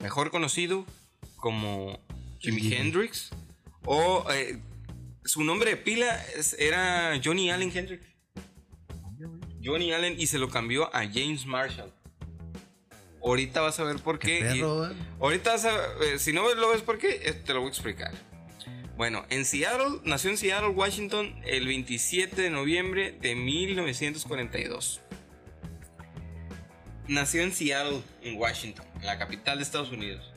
[0.00, 0.84] mejor conocido
[1.36, 2.00] como
[2.40, 2.72] Jimi.
[2.74, 3.30] Hendrix,
[3.84, 4.58] o eh,
[5.24, 6.20] su nombre de pila
[6.58, 8.04] era Johnny Allen Hendrix.
[9.66, 11.92] Johnny Allen y se lo cambió a James Marshall.
[13.22, 14.38] Ahorita vas a ver por qué.
[14.38, 14.92] Qué y- perro, güey.
[15.20, 15.74] ahorita vas a
[16.04, 18.12] eh, si no lo ves por qué, eh, te lo voy a explicar.
[18.96, 25.00] Bueno, en Seattle, nació en Seattle, Washington, el 27 de noviembre de 1942.
[27.08, 30.32] Nació en Seattle, en Washington, la capital de Estados Unidos.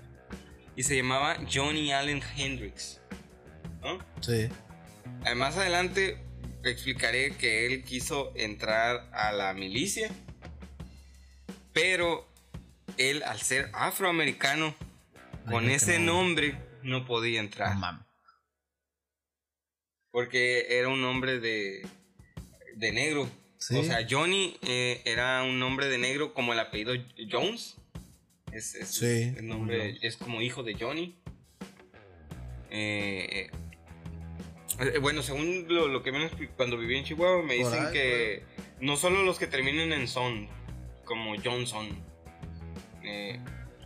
[0.76, 3.00] Y se llamaba Johnny Allen Hendrix.
[3.82, 3.98] ¿no?
[4.22, 4.50] Sí.
[5.26, 6.18] Eh, Más adelante
[6.64, 10.10] explicaré que él quiso entrar a la milicia,
[11.74, 12.28] pero
[12.98, 14.76] él al ser afroamericano,
[15.50, 16.14] con ese no.
[16.14, 17.76] nombre, no podía entrar.
[20.12, 21.88] Porque era un nombre de,
[22.76, 23.30] de negro.
[23.58, 23.76] Sí.
[23.78, 26.94] O sea, Johnny eh, era un nombre de negro como el apellido
[27.30, 27.76] Jones.
[28.52, 31.16] Es, es- Sí, el nombre es como hijo de Johnny.
[32.72, 33.52] Eh, eh,
[35.02, 37.94] bueno, según lo, lo que me han expli- cuando viví en Chihuahua, me dicen ahí,
[37.94, 38.44] que
[38.80, 40.48] no solo los que terminen en son,
[41.06, 41.88] como Johnson.
[43.04, 43.40] Eh,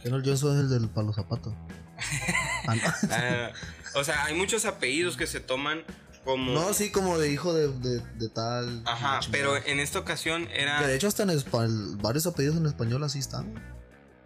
[0.06, 1.56] no, el Johnson es el del palo zapato.
[2.66, 2.82] Ah, no.
[3.12, 3.52] ah,
[3.96, 5.84] o sea, hay muchos apellidos que se toman
[6.24, 6.54] como...
[6.54, 8.82] No, sí, como de hijo de, de, de tal.
[8.86, 10.80] Ajá, pero en esta ocasión era...
[10.80, 13.54] Que de hecho, hasta en español, varios apellidos en español así están.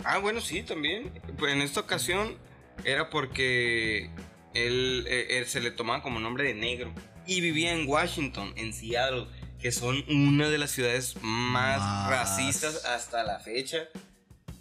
[0.03, 1.11] Ah, bueno, sí, también.
[1.39, 2.37] Pues en esta ocasión
[2.83, 4.11] era porque
[4.65, 6.93] él, eh, él se le tomaba como nombre de negro.
[7.25, 9.27] Y vivía en Washington, en Seattle,
[9.59, 12.09] que son una de las ciudades más, Más.
[12.09, 13.89] racistas hasta la fecha,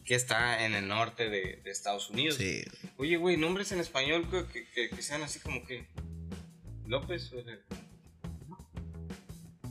[0.05, 2.37] que está en el norte de, de Estados Unidos.
[2.37, 2.63] Sí.
[2.97, 5.87] Oye, güey, nombres en español que, que- que- sean así como que...
[6.87, 7.33] López.
[7.33, 7.37] o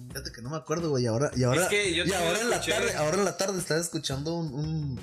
[0.10, 1.04] Fíjate que no me acuerdo, güey.
[1.04, 3.38] y Ahora, y ahora, Es que yo y ahora en la tarde, ahora en la
[3.38, 4.36] tarde estaba escuchando.
[4.36, 5.00] ¿Un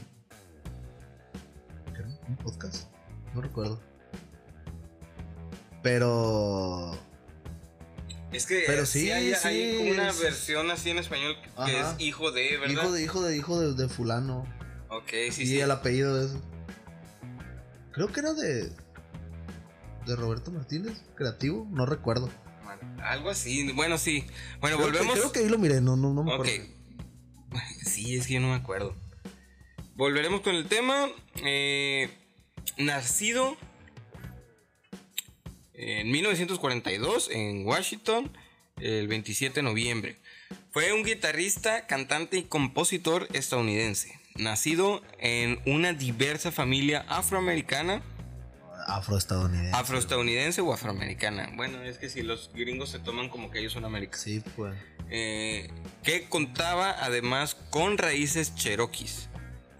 [2.42, 2.86] podcast?
[3.34, 3.80] No recuerdo.
[5.82, 6.98] Pero
[8.32, 10.22] Es que Pero sí, hay, sí, hay como una sí.
[10.22, 11.92] versión así en español que Ajá.
[11.94, 12.72] es hijo de, ¿verdad?
[12.72, 14.46] hijo de hijo de hijo de, de fulano.
[14.88, 15.60] Ok, sí, y sí.
[15.60, 16.40] el apellido de eso.
[17.92, 18.70] Creo que era de
[20.06, 22.28] de Roberto Martínez, creativo, no recuerdo.
[23.02, 23.70] Algo así.
[23.72, 24.24] Bueno, sí.
[24.60, 25.18] Bueno, Creo que- volvemos.
[25.18, 26.40] creo que ahí lo miré, no, no, no me Ok.
[26.46, 26.64] acuerdo.
[27.84, 28.96] Sí, es que yo no me acuerdo.
[29.94, 31.08] Volveremos con el tema.
[31.44, 32.08] Eh,
[32.78, 33.56] nacido
[35.82, 38.30] en 1942 en Washington,
[38.80, 40.16] el 27 de noviembre.
[40.70, 44.18] Fue un guitarrista, cantante y compositor estadounidense.
[44.36, 48.02] Nacido en una diversa familia afroamericana,
[48.86, 49.70] Afroestadounidense.
[49.76, 51.50] afroestadounidense o afroamericana.
[51.54, 54.22] Bueno, es que si los gringos se toman como que ellos son americanos.
[54.24, 54.74] Sí, pues.
[55.10, 55.70] eh,
[56.02, 59.28] que contaba además con raíces cheroquis.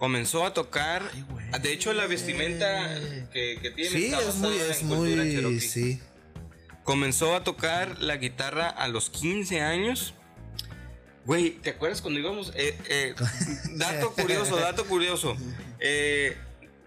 [0.07, 1.09] Comenzó a tocar,
[1.53, 2.99] Ay, de hecho la vestimenta
[3.33, 5.61] que, que tiene Sí, está es muy, es en cultura muy, cherokee.
[5.61, 6.01] sí.
[6.83, 10.15] Comenzó a tocar la guitarra a los 15 años.
[11.25, 12.53] Güey, ¿te acuerdas cuando íbamos?
[12.57, 13.15] Eh, eh,
[13.77, 15.37] dato curioso, dato curioso.
[15.79, 16.37] Eh,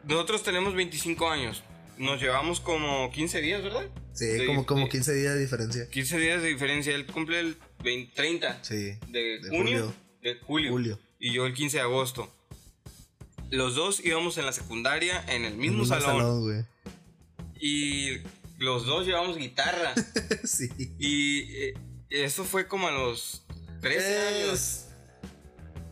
[0.04, 1.64] nosotros tenemos 25 años.
[1.98, 3.86] Nos llevamos como 15 días, ¿verdad?
[4.12, 5.90] Sí, De- como, como de- 15 días de diferencia.
[5.90, 6.94] 15 días de diferencia.
[6.94, 8.98] Él cumple el 20 30 Sí.
[9.08, 9.94] de, De junio, julio.
[10.22, 11.00] de julio, Julio.
[11.18, 12.30] y yo el 15 de agosto.
[13.52, 16.66] Los dos íbamos en la secundaria en el mismo, El salón, güey.
[17.60, 18.18] y
[18.58, 19.94] los dos llevamos guitarra
[20.44, 20.70] sí.
[21.00, 21.74] y eh,
[22.10, 23.44] eso fue como a los
[23.82, 24.82] 13 años, Es-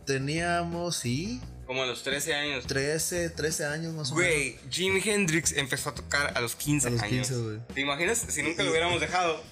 [0.06, 2.66] Teníamos, sí, como a los 13 años.
[2.66, 4.30] 13, 13 años más o menos.
[4.30, 7.28] Güey, Jimi Hendrix empezó a tocar a los 15 A los años.
[7.28, 7.58] 15, güey.
[7.74, 9.42] ¿Te imaginas si nunca lo hubiéramos dejado?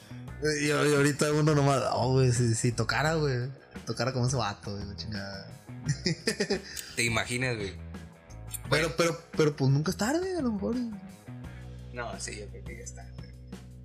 [0.61, 3.49] Y, y ahorita uno nomás, oh, güey, si, si tocara, güey.
[3.87, 5.49] Tocara como ese vato, güey, chingada.
[6.97, 7.73] ¿Te imaginas, güey?
[8.71, 10.77] Pero, pero, pero, pues nunca es tarde, a lo mejor.
[11.93, 13.09] No, sí, yo creo que ya está.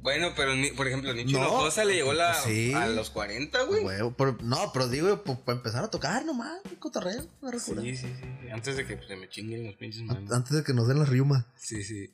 [0.01, 2.72] Bueno, pero ni- por ejemplo, Nicho No, le llegó la, sí.
[2.74, 3.84] a los 40, güey.
[4.18, 7.82] Pero- no, pero digo, pues, para empezar a tocar nomás, cotorreo, recura.
[7.82, 8.49] Sí, sí, sí.
[8.49, 10.32] Antes de que pues, se me chinguen los pinches manos.
[10.32, 11.45] Antes de que nos den la riuma.
[11.57, 12.13] Sí, sí.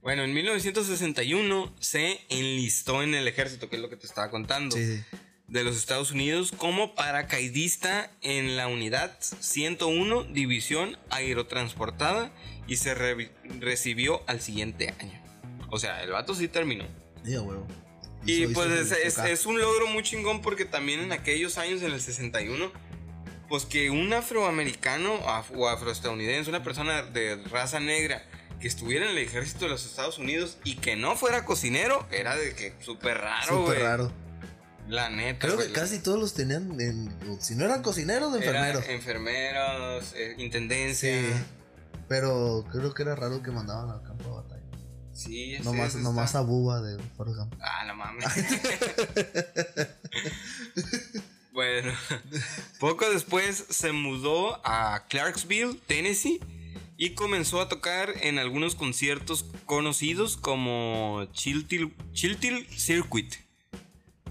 [0.00, 4.76] Bueno, en 1961 se enlistó en el ejército, que es lo que te estaba contando,
[4.76, 5.02] Sí, sí.
[5.48, 12.30] De los Estados Unidos como paracaidista en la unidad 101 División Aerotransportada
[12.66, 15.20] y se re- recibió al siguiente año.
[15.70, 16.84] O sea, el vato sí terminó.
[18.26, 22.70] Y pues es, un logro muy chingón porque también en aquellos años, en el 61,
[23.48, 28.22] pues que un afroamericano af- o afroestadounidense, una persona de raza negra
[28.60, 32.36] que estuviera en el ejército de los Estados Unidos y que no fuera cocinero, era
[32.36, 34.12] de que súper raro, Súper raro.
[34.88, 35.40] La neta.
[35.46, 35.74] Creo que güey.
[35.74, 38.84] casi todos los tenían, en, si no eran cocineros, enfermeros.
[38.88, 41.20] enfermeros, eh, intendencia.
[41.20, 41.26] Sí.
[42.08, 44.64] Pero creo que era raro que mandaban al campo de batalla.
[45.12, 47.54] Sí, ese- Nomás, ese nomás está- a Buba de Forrest Gump.
[47.60, 48.24] Ah, no mames.
[51.52, 51.92] bueno,
[52.80, 56.40] poco después se mudó a Clarksville, Tennessee,
[56.96, 63.34] y comenzó a tocar en algunos conciertos conocidos como Chiltil, Chiltil Circuit,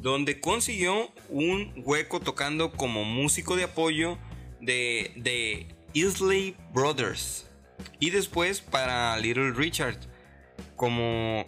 [0.01, 4.17] donde consiguió un hueco tocando como músico de apoyo
[4.61, 7.47] de, de Isley Brothers,
[7.99, 9.97] y después para Little Richard,
[10.75, 11.45] como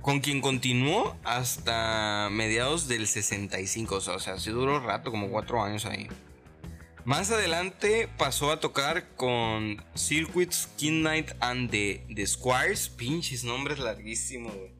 [0.00, 5.86] con quien continuó hasta mediados del 65, o sea, sí duró rato, como cuatro años
[5.86, 6.08] ahí.
[7.04, 13.78] Más adelante pasó a tocar con Circuits, King Knight and the, the Squires, pinches nombres
[13.78, 14.72] larguísimos, güey.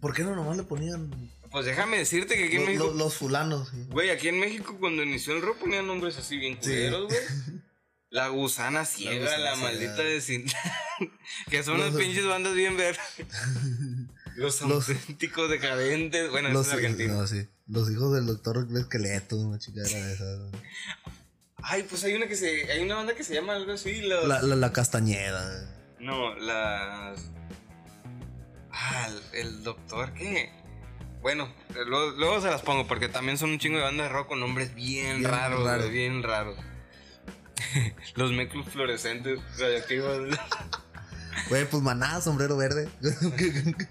[0.00, 1.10] ¿Por qué no nomás le ponían
[1.50, 3.68] Pues déjame decirte que aquí en lo- México, lo- los fulanos?
[3.70, 3.84] sí?
[3.90, 6.70] güey, aquí en México cuando inició el rock ponían nombres así bien Sí.
[6.70, 7.18] culeros, güey.
[8.08, 10.52] La gusana ciega, gusana la, maldita vecindad.
[11.50, 12.96] que son las Los- pinches bandas bien ver.
[14.36, 16.30] Los Los- auténticos decadentes.
[16.30, 17.14] Bueno, Los, es argentino.
[17.14, 17.46] no, sí.
[17.66, 20.40] Los hijos del doctor Esqueleto, una chica de esas.
[21.56, 22.70] Ay, pues hay una que se.
[22.70, 24.02] Hay una banda que se llama algo así.
[24.02, 25.74] Los, La, la, la Castañeda.
[25.98, 27.20] No, las.
[28.70, 30.52] Ah, el, el doctor, ¿qué?
[31.20, 31.48] Bueno,
[31.86, 34.40] luego, luego se las pongo porque también son un chingo de bandas de rock con
[34.40, 35.88] nombres bien, Bien raros, raro.
[35.88, 36.56] bien raros.
[38.14, 40.38] Los mecos fluorescentes radioactivos.
[41.50, 42.88] Güey, pues maná, sombrero verde.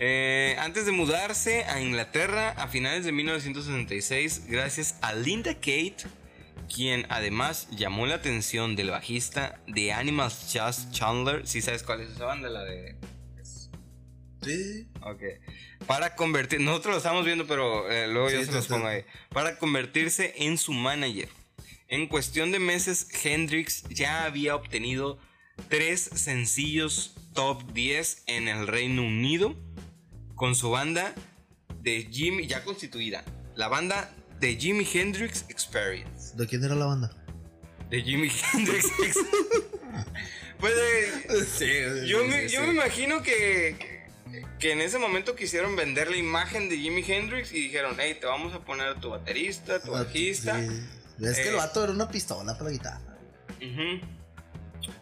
[0.00, 5.96] Eh, antes de mudarse a Inglaterra a finales de 1966, gracias a Linda Kate,
[6.72, 11.48] quien además llamó la atención del bajista de Animals Jazz Chandler.
[11.48, 12.94] Si sabes cuál es esa banda, la de.
[14.48, 14.88] Sí.
[15.02, 15.22] Ok.
[15.86, 16.60] Para convertir.
[16.60, 19.04] Nosotros lo estamos viendo, pero eh, luego yo se los pongo ahí.
[19.30, 21.28] Para convertirse en su manager.
[21.88, 25.18] En cuestión de meses, Hendrix ya había obtenido
[25.68, 29.56] tres sencillos top 10 en el Reino Unido
[30.34, 31.14] con su banda
[31.80, 33.24] de Jimmy, ya constituida.
[33.54, 36.36] La banda de Jimi Hendrix Experience.
[36.36, 37.10] ¿De quién era la banda?
[37.90, 39.20] De Jimi Hendrix Experience.
[40.60, 43.97] Pues eh, Sí, yo, me, yo imagino que, que
[44.60, 48.54] en ese momento quisieron vender la imagen de Jimi Hendrix y dijeron, hey, te vamos
[48.54, 50.58] a poner a tu baterista, tu bajista.
[50.60, 50.68] Sí.
[51.22, 51.56] Es que el Eh.
[51.56, 53.18] vato era una pistola para la guitarra.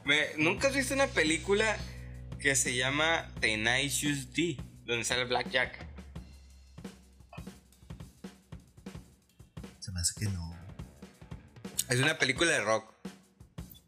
[0.05, 1.77] Me- ¿Nunca has visto una película
[2.41, 4.57] que se llama Tenacious D?
[4.85, 5.85] Donde sale Black Jack.
[9.81, 10.57] Se me hace que no.
[11.89, 12.93] Es una película de rock.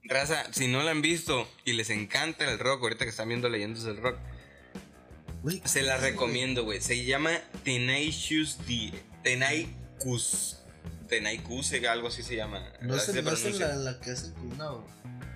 [0.04, 3.48] Raza, si no la han visto y les encanta el rock, ahorita que están viendo
[3.48, 4.18] leyendas del rock,
[5.44, 6.80] Se la ¿cómo se llama, recomiendo, güey.
[6.80, 7.30] Se llama
[7.64, 8.92] Tenacious D.
[9.22, 10.58] Tenaicus.
[11.08, 12.62] Tenaicus, algo así se llama.
[12.80, 14.70] No es, en- no es la, la que hacen con una.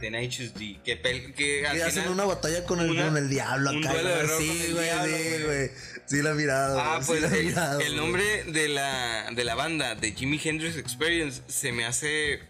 [0.00, 0.80] Tenacious D.
[0.84, 3.92] Que, pel- que al Que hacen una batalla con el, una- con el diablo acá.
[4.38, 5.70] Sí, el güey, sí, güey.
[6.06, 6.78] Sí, la he mirado.
[6.80, 10.76] Ah, pues la el, mirado, el nombre de la, de la banda, de Jimi Hendrix
[10.76, 12.40] Experience, se me hace...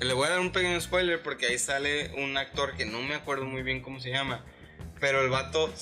[0.00, 3.14] Le voy a dar un pequeño spoiler porque ahí sale un actor que no me
[3.14, 4.44] acuerdo muy bien cómo se llama.
[5.00, 5.72] Pero el vato,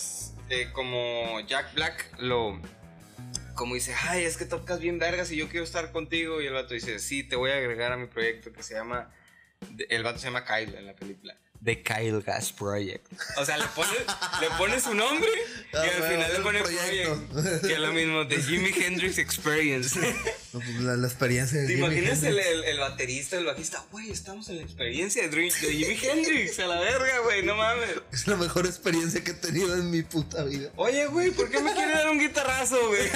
[0.51, 2.61] eh, como Jack Black, lo...
[3.55, 6.41] Como dice, ay, es que tocas bien vergas y yo quiero estar contigo.
[6.41, 9.11] Y el vato dice, sí, te voy a agregar a mi proyecto que se llama...
[9.89, 11.37] El vato se llama Kyle en la película.
[11.65, 13.05] The Kyle Gas Project.
[13.37, 13.91] O sea, le pone,
[14.41, 15.29] le pone su nombre
[15.73, 17.27] y Ah, al bueno, final le el pone proyecto.
[17.33, 17.67] Project.
[17.67, 19.99] Que es lo mismo, The Jimi Hendrix Experience.
[20.51, 22.47] Pues, la, la experiencia de ¿Te Jimi imaginas el, Hendrix.
[22.49, 23.85] el, el baterista, el bajista?
[23.93, 27.91] Güey, estamos en la experiencia de, de Jimi Hendrix, a la verga, güey, no mames.
[28.13, 30.71] Es la mejor experiencia que he tenido en mi puta vida.
[30.77, 33.03] Oye, güey, ¿por qué me quiere dar un guitarrazo, güey?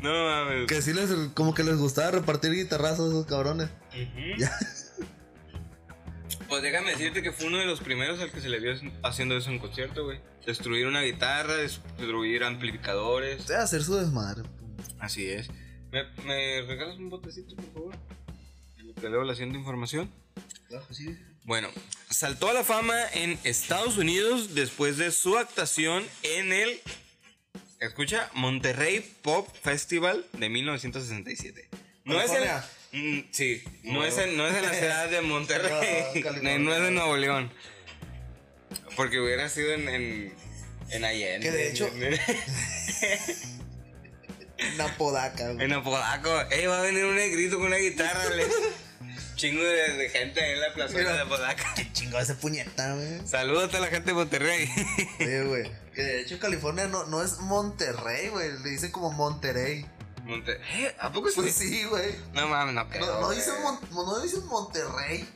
[0.00, 0.66] No mames.
[0.68, 3.68] Que sí les, como que les gustaba repartir guitarrazos a esos cabrones.
[4.38, 4.56] Ya.
[6.48, 8.72] Pues déjame decirte que fue uno de los primeros al que se le vio
[9.02, 10.20] haciendo eso en concierto, güey.
[10.46, 13.40] Destruir una guitarra, destruir amplificadores.
[13.40, 14.48] O sea, hacer su desmadre.
[14.98, 15.48] Así es.
[15.92, 17.94] ¿Me, me regalas un botecito, por favor?
[18.98, 20.10] Que leo la siguiente información.
[21.44, 21.68] Bueno,
[22.10, 26.80] saltó a la fama en Estados Unidos después de su actuación en el,
[27.80, 31.68] escucha, Monterrey Pop Festival de 1967.
[32.04, 32.64] No es California.
[32.92, 36.22] Mm, sí, no es en, no es en la ciudad de Monterrey,
[36.60, 37.52] No, es en Nuevo León.
[38.96, 40.34] Porque hubiera sido en, en,
[40.90, 41.40] en Allende.
[41.46, 42.18] Que de hecho- en,
[44.74, 45.64] Una podaca, güey.
[45.64, 46.30] en Apodaco.
[46.50, 48.22] Eh, va a venir un negrito con una guitarra.
[49.36, 51.08] Chingo de, de gente ahí en la plaza de.
[51.20, 51.72] Apodaca.
[51.76, 53.24] Qué chingo ese puñeta, güey.
[53.24, 54.66] Saludos a toda la gente de Monterrey.
[54.66, 55.70] Sí, güey.
[55.94, 58.50] Que de hecho California no, no es Monterrey, güey.
[58.64, 59.86] Le dicen como Monterrey.
[60.28, 60.94] Monte- ¿Eh?
[61.00, 61.36] ¿A poco sí?
[61.40, 62.14] Pues sí, güey.
[62.34, 63.06] No mames, no creo.
[63.06, 63.28] No, no,
[63.92, 65.26] Mon- dicen Monterrey.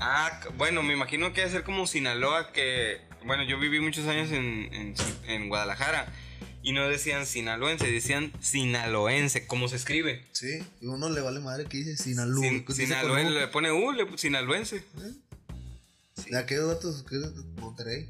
[0.00, 3.00] Ah, bueno, me imagino que debe ser como Sinaloa, que.
[3.26, 4.94] Bueno, yo viví muchos años en, en,
[5.26, 6.10] en Guadalajara.
[6.62, 10.26] Y no decían sinaloense, decían sinaloense, como se escribe.
[10.32, 10.62] Sí.
[10.82, 12.42] Y uno le vale madre que dice Sinaloa.
[12.42, 13.40] Sin- que dice sinaloense, con U.
[13.40, 14.84] le pone U, le, sinaloense.
[16.28, 17.04] ¿De aquellos datos?
[17.08, 17.34] ¿Qué es?
[17.60, 18.08] Monterrey.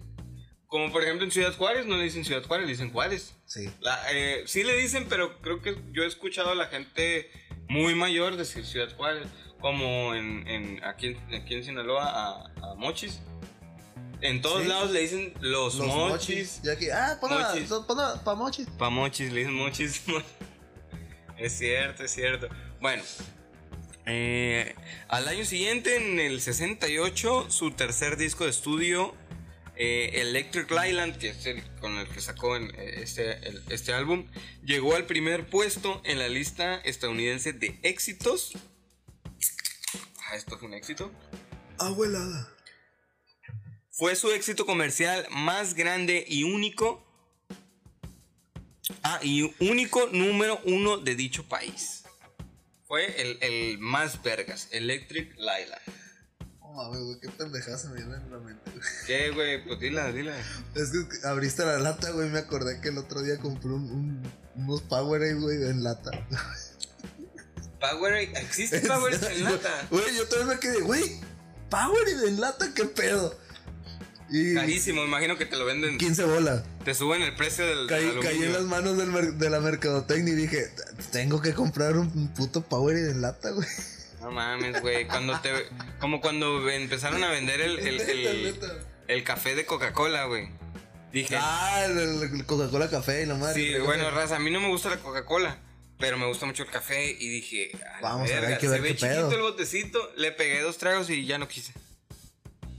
[0.71, 3.35] Como por ejemplo en Ciudad Juárez, no le dicen Ciudad Juárez, le dicen Juárez.
[3.45, 3.69] Sí.
[3.81, 7.29] La- eh, sí le dicen, pero creo que yo he escuchado a la gente
[7.69, 9.27] muy mayor decir Ciudad Juárez,
[9.61, 13.21] como en, en- aquí, en- aquí en Sinaloa a, a Mochis.
[14.23, 14.69] En todos Sí.
[14.69, 16.37] lados le dicen los, Los Mochis.
[16.37, 16.61] mochis.
[16.65, 17.69] Y aquí, ah, para, Mochis.
[17.89, 18.67] para, para mochis.
[18.79, 20.03] Pa' Mochis, le dicen Mochis.
[21.39, 22.49] es cierto, es cierto.
[22.81, 23.03] Bueno,
[24.07, 24.75] eh,
[25.09, 29.15] al año siguiente, en el 68, su tercer disco de estudio,
[29.83, 33.95] eh, Electric Island, que es el con el que sacó en, eh, este, el- este
[33.95, 34.27] álbum,
[34.63, 38.53] llegó al primer puesto en la lista estadounidense de éxitos.
[40.27, 41.11] Ah, esto fue un éxito.
[41.79, 42.55] Abuelada.
[43.91, 47.03] Fue su éxito comercial más grande y único.
[49.03, 52.05] Ah, y único número uno de dicho país.
[52.87, 55.81] Fue el, el más vergas, Electric Laila.
[56.75, 58.71] Mames, güey, qué pendejada se me viene en la mente.
[58.71, 58.83] güey.
[59.07, 59.65] ¿Qué, güey?
[59.67, 60.35] Pues dila, dila.
[60.75, 62.29] Es que abriste la lata, güey.
[62.31, 66.11] Me acordé que el otro día compré un, un- unos Powerade, güey, en lata.
[67.81, 69.87] Powerade, ¿existe Powerade en lata?
[69.91, 71.21] Güey, yo también me quedé, güey,
[71.71, 73.37] Powerade en lata, qué pedo.
[74.33, 75.99] Y Carísimo, imagino que te lo venden.
[75.99, 76.63] 15 bolas.
[76.85, 80.71] Te suben el precio del, Caí, en las manos del de la mercadotecnia y dije,
[81.11, 83.67] tengo que comprar un puto Powerade en lata, güey.
[84.21, 85.07] No mames, güey.
[85.07, 85.51] Cuando te.
[85.99, 88.55] Como cuando empezaron a vender el, el,
[89.09, 90.49] el, café de Coca-Cola, güey.
[91.13, 91.37] Dije.
[91.39, 93.55] Ah, el, Coca-Cola café y la madre.
[93.55, 95.59] Sí, bueno, raza, a mí no me gusta la Coca-Cola,
[95.99, 97.71] pero me gusta mucho el café y dije,
[98.03, 100.79] Vamos a ver, verga, que se ver ve qué chiquito el botecito, le pegué dos
[100.79, 101.73] tragos y ya no quise.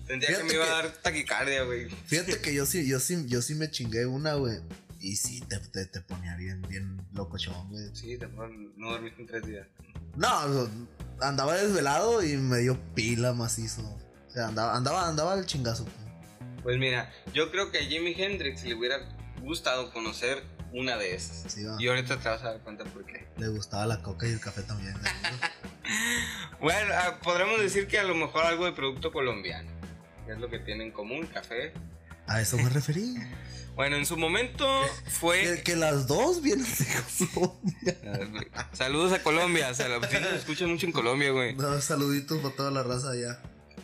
[0.07, 1.89] Sentía que me iba que- a dar taquicardia, güey.
[2.05, 4.57] Fíjate que yo sí, yo sí, yo sí me chingué una, güey.
[4.99, 7.89] Y sí, te, te, te ponía bien, bien locochón, güey.
[7.95, 9.67] Sí, te no dormiste en tres días.
[10.15, 10.69] No,
[11.21, 13.81] andaba desvelado y me dio pila macizo.
[14.27, 15.85] O sea, andaba, andaba, andaba el chingazo.
[16.63, 16.77] pues.
[16.77, 18.97] Mira, yo creo que a Jimi Hendrix le hubiera
[19.41, 20.43] gustado conocer
[20.73, 21.51] una de esas.
[21.51, 21.65] Sí.
[21.79, 23.27] Y ahorita te vas a dar cuenta por qué.
[23.37, 24.93] Le gustaba la coca y el café también.
[24.93, 24.99] ¿no?
[26.61, 29.69] Bueno, ah, podremos decir que a lo mejor algo de producto colombiano.
[30.25, 31.73] que Es lo que tienen en común, café.
[32.27, 33.15] A eso me referí.
[33.81, 35.63] Bueno, en su momento fue...
[35.63, 38.67] que las dos vienen de Colombia.
[38.73, 39.73] Saludos a Colombia.
[39.73, 39.99] Se lo
[40.35, 41.55] escuchan mucho en Colombia, güey.
[41.55, 43.41] No, saluditos para toda la raza allá.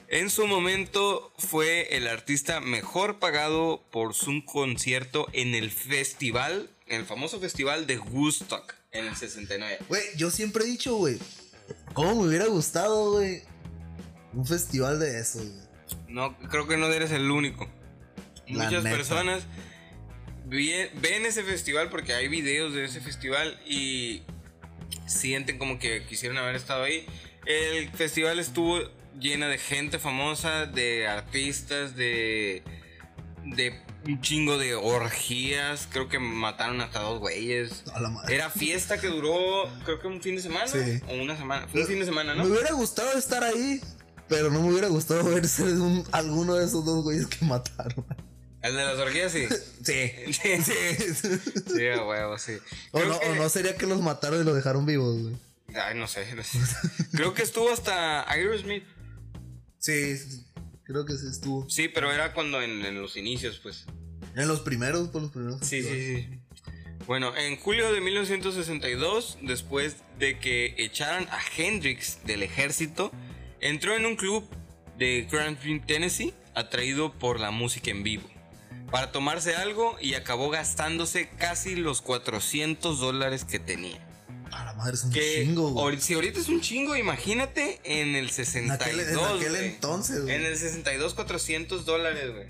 [0.08, 7.00] En su momento fue el artista mejor pagado por su concierto en el festival, en
[7.00, 9.80] el famoso festival de Woodstock en el 69.
[9.90, 11.18] Güey, yo siempre he dicho, güey,
[11.96, 13.42] ¿cómo me hubiera gustado, güey?
[14.32, 16.06] Un festival de eso, güey.
[16.08, 17.68] No, creo que no eres el único.
[18.48, 18.96] La Muchas neta.
[18.96, 19.48] personas
[20.50, 24.24] ven ese festival porque hay videos de ese festival y
[25.06, 27.06] sienten como que quisieron haber estado ahí.
[27.46, 28.80] El festival estuvo
[29.20, 32.64] llena de gente famosa, de artistas, de
[33.46, 35.88] de un chingo de orgías.
[35.92, 37.84] Creo que mataron hasta dos güeyes.
[37.94, 38.36] A la madre.
[38.36, 41.02] Era fiesta que duró, creo que un fin de semana Sí.
[41.08, 41.68] o una semana.
[41.68, 42.44] Fue un fin de semana, ¿no?
[42.44, 43.80] Me hubiera gustado estar ahí,
[44.28, 48.06] pero no me hubiera gustado ver ser un- alguno de esos dos güeyes que mataron.
[48.62, 49.46] El de las orgías, sí.
[49.84, 50.12] Sí.
[50.34, 51.40] Sí, sí.
[51.76, 52.54] Sí, a huevo, sí.
[52.92, 55.36] o, no, que- o no sería que los mataron y los dejaron vivos, güey.
[55.76, 56.34] Ay, no sé.
[56.36, 56.60] no sé.
[57.14, 58.84] Creo que estuvo hasta Aerosmith.
[59.80, 60.46] Sí, sí,
[60.84, 61.70] creo que sí estuvo.
[61.70, 63.86] Sí, pero era cuando en, en los inicios, pues.
[64.36, 65.60] En los primeros, por los primeros.
[65.66, 66.40] Sí, sí, sí.
[67.06, 73.12] Bueno, en julio de 1962, después de que echaran a Hendrix del ejército,
[73.62, 74.48] entró en un club
[74.98, 78.28] de Grantville, Tennessee, atraído por la música en vivo,
[78.92, 84.04] para tomarse algo y acabó gastándose casi los 400 dólares que tenía.
[84.52, 86.00] A la madre es un Que chingo, güey.
[86.00, 88.82] si ahorita es un chingo, imagínate en el En 62.
[88.82, 89.66] aquel, en aquel güey.
[89.66, 90.36] entonces, güey.
[90.36, 92.48] En el 62, 400 dólares, güey.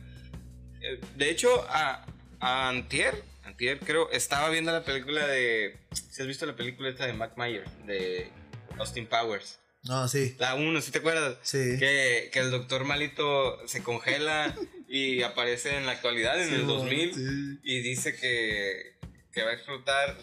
[0.82, 2.06] Eh, De hecho, a,
[2.40, 5.76] a Antier, Antier creo, estaba viendo la película de...
[5.92, 8.30] Si has visto la película esta de Mac Mayer, de
[8.78, 9.58] Austin Powers.
[9.84, 10.36] No, sí.
[10.38, 11.38] La 1, ¿sí te acuerdas?
[11.42, 11.58] Sí.
[11.80, 14.54] Que, que el doctor malito se congela
[14.88, 17.60] y aparece en la actualidad, en Sí, el güey, 2000, sí.
[17.64, 18.98] y dice que,
[19.34, 20.18] que va a explotar...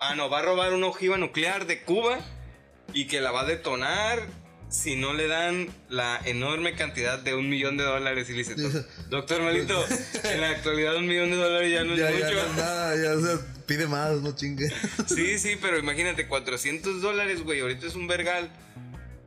[0.00, 2.18] Ah, no, va a robar una ojiva nuclear de Cuba
[2.92, 4.20] y que la va a detonar
[4.68, 8.28] si no le dan la enorme cantidad de un millón de dólares.
[8.30, 9.84] Y le dice, Dice- doctor Malito,
[10.24, 12.36] en la actualidad un millón de dólares ya no Ya, es ya, mucho.
[12.36, 14.68] no es nada, ya, o sea, pide más, no chingue.
[15.08, 18.48] Sí, sí, pero imagínate, 400 dólares, güey, ahorita es un vergal.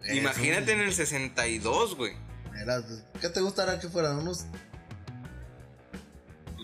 [0.06, 2.14] Es Imagínate un- en el 62, güey.
[2.54, 2.82] Mira,
[3.20, 4.18] ¿qué te gustaría que fueran?
[4.20, 4.46] Unos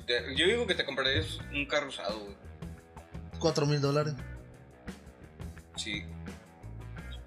[0.09, 2.35] Te- Yo digo que te comprarías un carro usado, güey.
[3.37, 4.15] 4 4 mil dólares.
[5.77, 6.03] Sí.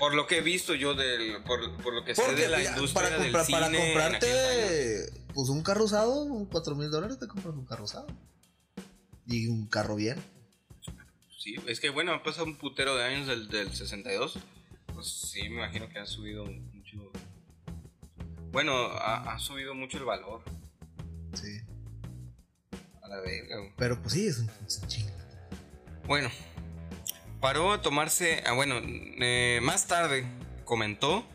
[0.00, 1.40] Por lo que he visto yo del.
[1.44, 3.78] Por, por lo que sé Porque de la ya, industria para, del cine.
[3.78, 8.08] comprarte pues un carro usado, 4 mil dólares te compras un carro usado.
[9.28, 10.20] Y un carro bien.
[11.38, 14.40] Sí, es que bueno, ha pasado un putero de años del, del 62.
[14.92, 17.12] Pues sí, me imagino que ha subido mucho.
[18.50, 20.42] Bueno, ha, ha subido mucho el valor.
[21.34, 21.60] Sí.
[23.12, 23.72] A la verga, güey.
[23.76, 25.10] Pero pues sí, es un, es un chingo.
[26.06, 26.30] Bueno,
[27.40, 28.42] paró a tomarse.
[28.46, 30.24] Ah, bueno, eh, más tarde
[30.64, 31.26] comentó.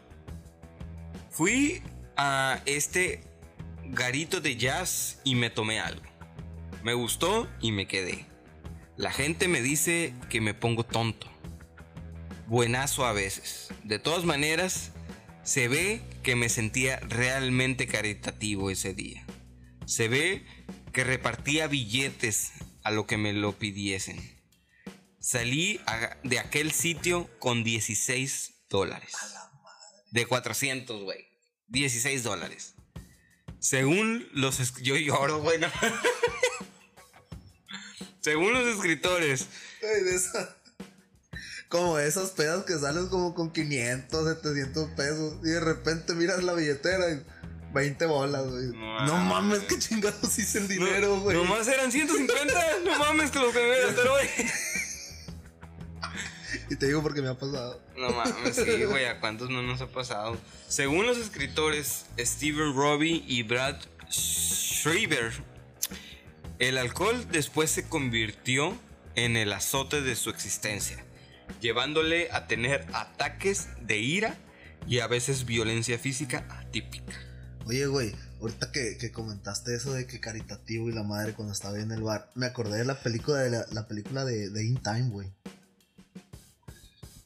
[1.29, 1.83] Fui
[2.15, 3.21] a este
[3.85, 6.03] garito de jazz y me tomé algo.
[6.83, 8.25] Me gustó y me quedé.
[8.95, 11.27] La gente me dice que me pongo tonto.
[12.47, 13.69] Buenazo a veces.
[13.83, 14.93] De todas maneras,
[15.43, 19.23] se ve que me sentía realmente caritativo ese día.
[19.85, 20.45] Se ve
[20.97, 24.17] que repartía billetes a lo que me lo pidiesen.
[25.19, 25.79] Salí
[26.23, 29.11] de aquel sitio con 16 dólares.
[30.09, 31.27] De 400, güey.
[31.67, 32.73] 16 dólares.
[33.59, 34.57] Según los...
[34.81, 35.59] Yo lloro, güey.
[35.59, 35.67] no.
[38.19, 39.45] Según los escritores,
[39.83, 40.57] Ay, de esa-
[41.69, 46.53] Como esas pedas que sales como con 500, 700 pesos y de repente miras la
[46.53, 47.23] billetera y
[47.73, 48.67] 20 bolas, güey.
[48.67, 51.35] No No, mames, qué chingados hice el dinero, güey.
[51.37, 52.53] nomás eran 150.
[52.85, 54.27] no mames, que los que me voy a gastar hoy.
[56.69, 57.81] Y te digo porque me ha pasado.
[57.97, 60.37] No mames, sí, güey, ¿a cuántos no nos ha pasado?
[60.67, 63.77] Según los escritores Steven Robbie y Brad
[64.09, 65.31] Schreiber,
[66.59, 68.77] el alcohol después se convirtió
[69.15, 71.03] en el azote de su existencia,
[71.61, 74.37] llevándole a tener ataques de ira
[74.87, 77.13] y a veces violencia física atípica.
[77.67, 81.77] Oye, güey, ahorita que, que comentaste eso de que caritativo y la madre cuando estaba
[81.79, 84.81] en el bar, me acordé de la película de la, la película de, de In
[84.81, 85.33] Time, güey.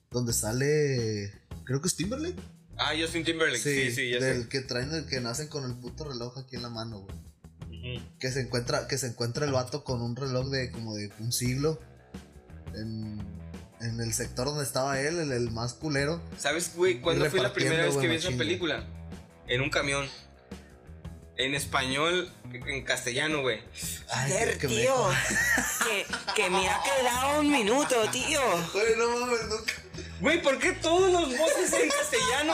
[0.10, 1.32] Donde sale
[1.64, 2.39] creo que es Timberlake.
[2.78, 3.62] Ah, Justin Timberlake.
[3.62, 4.50] Sí, sí, ya del sé.
[4.50, 8.02] que traen el que nacen con el puto reloj aquí en la mano, güey.
[8.20, 11.32] Que se encuentra, que se encuentra el vato con un reloj de como de un
[11.32, 11.80] siglo.
[12.76, 13.20] En,
[13.82, 16.22] en el sector donde estaba él, el, el más culero.
[16.38, 18.88] ¿Sabes, güey, cuándo fue la primera vez que vi esa película?
[19.48, 20.08] En un camión.
[21.44, 23.62] En español, en castellano, güey.
[24.10, 25.10] Ay, que me- tío.
[25.88, 28.42] Que, que mira que da un minuto, tío.
[28.74, 29.74] Güey, no mames, nunca.
[30.20, 32.54] Güey, ¿por qué todos los voces en castellano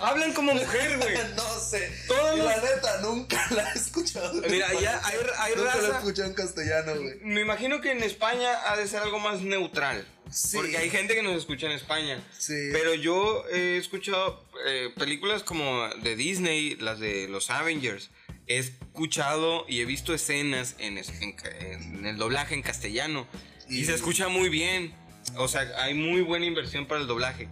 [0.00, 1.16] hablan como mujer, güey?
[1.36, 1.92] No sé.
[2.06, 4.32] Todos La los- neta, nunca la he escuchado.
[4.48, 5.98] Mira, ya hay, hay Nunca la he raza.
[5.98, 7.18] escuchado en castellano, güey.
[7.22, 10.06] Me imagino que en España ha de ser algo más neutral.
[10.30, 10.56] Sí.
[10.56, 12.22] Porque hay gente que nos escucha en España.
[12.38, 12.54] Sí.
[12.72, 18.10] Pero yo he escuchado eh, películas como de Disney, las de los Avengers.
[18.50, 23.28] He escuchado y he visto escenas en, el doblaje en castellano.
[23.68, 24.92] Y, Y- se escucha muy bien.
[25.36, 27.46] O sea, hay muy buena inversión para el doblaje.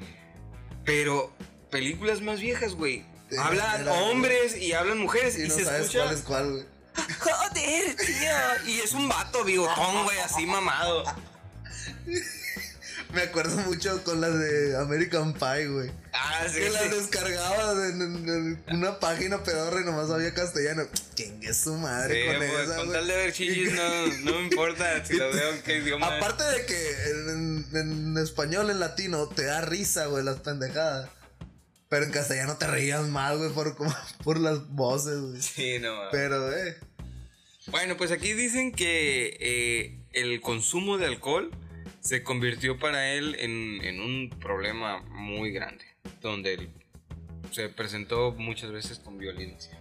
[0.85, 1.33] Pero
[1.71, 3.05] películas más viejas, güey.
[3.39, 5.39] Hablan era- hombres y hablan mujeres.
[5.39, 6.03] Y, Y, no se sabes escucha.
[6.03, 6.65] cuál es cuál, güey.
[7.21, 8.67] Joder, tío.
[8.75, 11.05] Y es un vato bigotón, güey, así mamado.
[13.13, 15.91] Me acuerdo mucho con las de American Pie, güey.
[16.13, 16.89] Ah, sí, Que las sí.
[16.91, 20.83] descargaba en, en- en una página pedorra y nomás había castellano.
[21.15, 22.99] Chingue su madre Sí, con pues, esa, con güey.
[22.99, 26.17] tal de ver chichis no, no me importa si lo veo en qué idioma.
[26.19, 26.91] Aparte de que
[27.31, 31.09] en, en español, en latino, te da risa, güey, las pendejadas.
[31.89, 33.75] Pero en castellano te reías más, güey, por,
[34.23, 35.41] por las voces, güey.
[35.41, 35.95] Sí, no.
[35.97, 36.09] mames.
[36.13, 36.77] Pero, eh.
[37.69, 41.51] Bueno, pues aquí dicen que eh, el consumo de alcohol
[42.09, 45.85] se convirtió para él en, en un problema muy grande,
[46.23, 46.71] donde él
[47.51, 49.79] se presentó muchas veces con violencia.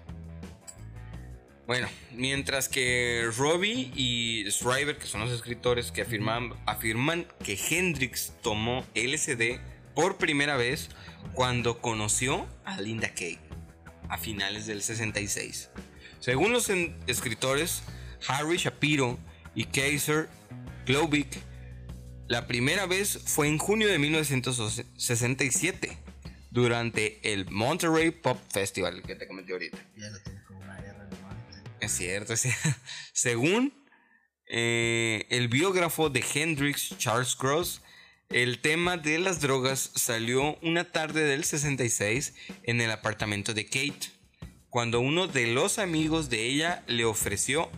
[1.67, 8.33] Bueno, mientras que Robbie y Schreiber, que son los escritores que afirman, afirman que Hendrix
[8.43, 9.61] tomó LSD
[9.95, 10.89] por primera vez
[11.31, 13.39] cuando conoció a Linda Kay
[14.09, 15.69] a finales del 66.
[16.19, 16.69] Según los
[17.07, 17.83] escritores
[18.27, 19.17] Harry Shapiro
[19.55, 20.27] y Kaiser
[20.85, 21.47] Globik,
[22.27, 25.97] la primera vez fue en junio de 1967
[26.51, 29.77] durante el Monterey Pop Festival que te comenté ahorita.
[29.95, 31.07] Ya lo tengo como una guerra.
[31.79, 32.69] Es cierto, es cierto.
[33.13, 33.73] Según
[34.47, 37.81] eh, el biógrafo de Hendrix, Charles Cross,
[38.29, 44.09] el tema de las drogas salió una tarde del 66 en el apartamento de Kate,
[44.69, 47.69] cuando uno de los amigos de ella le ofreció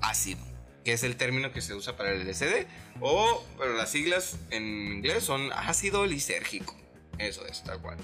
[0.00, 0.40] ácido,
[0.84, 2.66] que es el término que se usa para el LSD,
[3.00, 6.76] o, pero las siglas en inglés son ácido lisérgico.
[7.18, 7.98] Eso es, tal cual.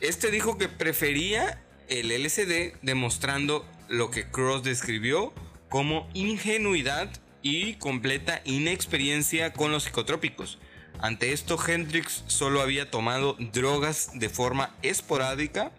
[0.00, 5.32] Este dijo que prefería el LSD demostrando lo que Cross describió
[5.68, 7.10] como ingenuidad
[7.42, 10.58] y completa inexperiencia con los psicotrópicos.
[11.00, 15.70] Ante esto, Hendrix solo había tomado drogas de forma esporádica,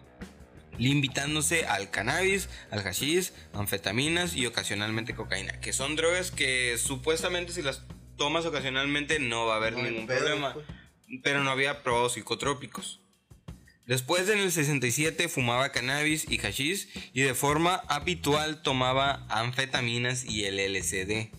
[0.80, 7.62] limitándose al cannabis, al hashish, anfetaminas y ocasionalmente cocaína, que son drogas que supuestamente si
[7.62, 7.82] las
[8.16, 10.66] tomas ocasionalmente no va a haber No ningún pedo, problema, pues.
[11.22, 13.00] pero no había probado psicotrópicos.
[13.86, 20.44] Después en el 67 fumaba cannabis y hashish y de forma habitual tomaba anfetaminas y
[20.44, 21.30] el LSD.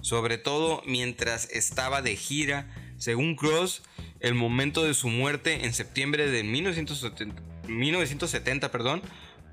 [0.00, 2.66] Sobre todo mientras estaba de gira,
[2.98, 3.82] según Cross,
[4.20, 9.02] el momento de su muerte en septiembre de 1970, 1970 perdón,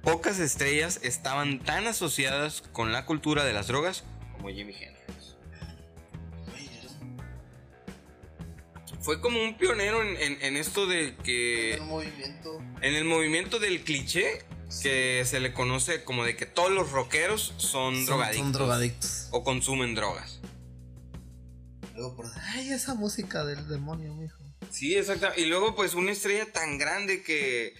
[0.03, 4.03] pocas estrellas estaban tan asociadas con la cultura de las drogas
[4.33, 5.35] como Jimi Hendrix.
[9.01, 11.73] Fue como un pionero en, en- en esto de que...
[11.75, 12.61] El movimiento.
[12.81, 14.43] En el movimiento del cliché,
[14.81, 18.43] que se le conoce como de que todos los rockeros son, Son, drogadictos.
[18.43, 19.27] son drogadictos.
[19.31, 20.41] O consumen drogas.
[21.95, 22.25] Luego por.
[22.53, 24.37] Ay, esa música del demonio, mijo.
[24.69, 25.27] Sí, exacto.
[25.37, 27.73] Y luego, pues, una estrella tan grande que.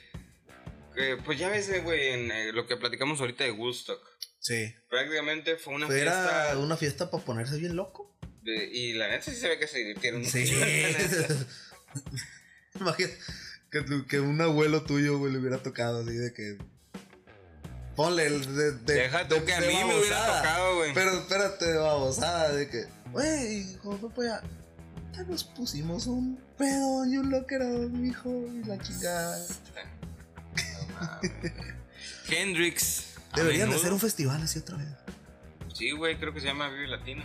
[1.24, 4.00] Pues ya ves, eh, güey, en eh, lo que platicamos ahorita de Woodstock.
[4.39, 4.74] Sí.
[4.89, 6.58] Prácticamente fue una Era fiesta.
[6.60, 8.16] una fiesta para ponerse bien loco.
[8.41, 10.26] de- y la neta sí se ve que se divirtieron.
[10.26, 10.45] Sí.
[12.80, 13.18] Imagínate
[14.08, 16.58] que, un abuelo tuyo, güey, le hubiera tocado así de que.
[17.95, 18.72] Ponle el de.
[18.72, 20.93] de Deja tú de- que a mí me hubiera tocado, güey.
[20.93, 22.86] Pero espérate, de babosada, de que.
[23.12, 24.41] Güey, hijo, ya.
[25.14, 29.38] Ya nos pusimos un pedo y un loquero, mijo, y la chingada.
[32.30, 33.16] Hendrix.
[33.32, 34.88] a Deberían de hacer un festival así otra vez.
[35.74, 37.24] Sí, güey, creo que se llama Vive Latino.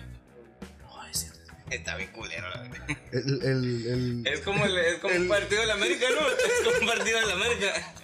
[1.01, 1.53] Ay, es cierto.
[1.71, 2.87] Está bien culero, la verdad.
[3.13, 6.21] El, el, el, Es como, el- es como un partido de la América, ¿no?
[6.29, 7.95] Es como un partido de la América.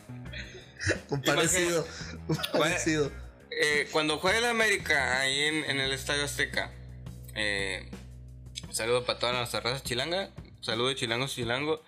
[1.11, 1.87] un parecido.
[2.29, 3.13] Un parecido.
[3.51, 6.73] Eh, cuando juega el América ahí en, en el Estadio Azteca,
[7.35, 7.91] eh,
[8.67, 11.83] un saludo para toda nuestra raza chilanga, saludo de chilangos chilango,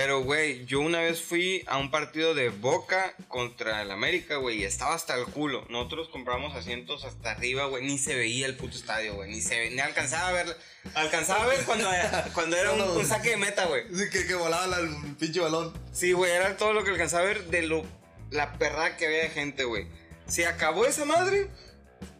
[0.00, 4.58] Pero, güey, yo una vez fui a un partido de Boca contra el América, güey,
[4.60, 5.66] y estaba hasta el culo.
[5.70, 9.58] Nosotros compramos asientos hasta arriba, güey, ni se veía el puto estadio, güey, ni se
[9.58, 10.56] ve- ni alcanzaba a ver,
[10.94, 11.88] alcanzaba a ver cuando,
[12.32, 13.82] cuando era un, un saque de meta, güey.
[13.92, 15.72] Sí, que, que volaba la- el pinche balón.
[15.92, 17.84] Sí, güey, era todo lo que alcanzaba a ver de lo
[18.30, 19.88] la perra que había de gente, güey.
[20.28, 21.48] Se acabó esa madre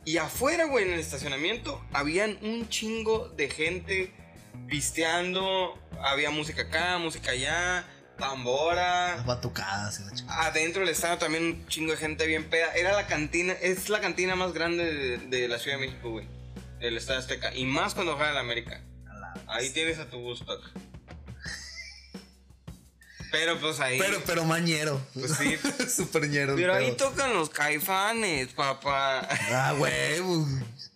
[0.04, 4.12] y afuera, güey, en el estacionamiento habían un chingo de gente
[4.66, 7.84] pisteando, había música acá, música allá,
[8.18, 9.16] tambora.
[9.16, 10.46] Las batucadas y la chingada.
[10.46, 12.72] Adentro del estadio también un chingo de gente bien peda.
[12.74, 16.26] Era la cantina, es la cantina más grande de, de la Ciudad de México, güey.
[16.80, 17.54] El Estadio Azteca.
[17.54, 18.80] Y más cuando juega el América.
[19.46, 20.62] Ahí tienes a tu Woodstock.
[23.30, 23.98] Pero pues ahí.
[23.98, 25.00] Pero, pero mañero.
[25.14, 25.56] Pues sí.
[25.88, 26.54] Súper ñero.
[26.56, 29.26] Pero ahí tocan los caifanes, papá.
[29.52, 30.20] Ah, güey.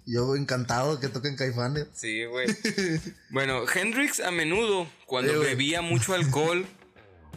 [0.07, 1.87] Yo encantado que toquen caifanes.
[1.93, 2.47] Sí, güey.
[3.31, 6.67] Bueno, Hendrix a menudo, cuando Sí, bebía mucho alcohol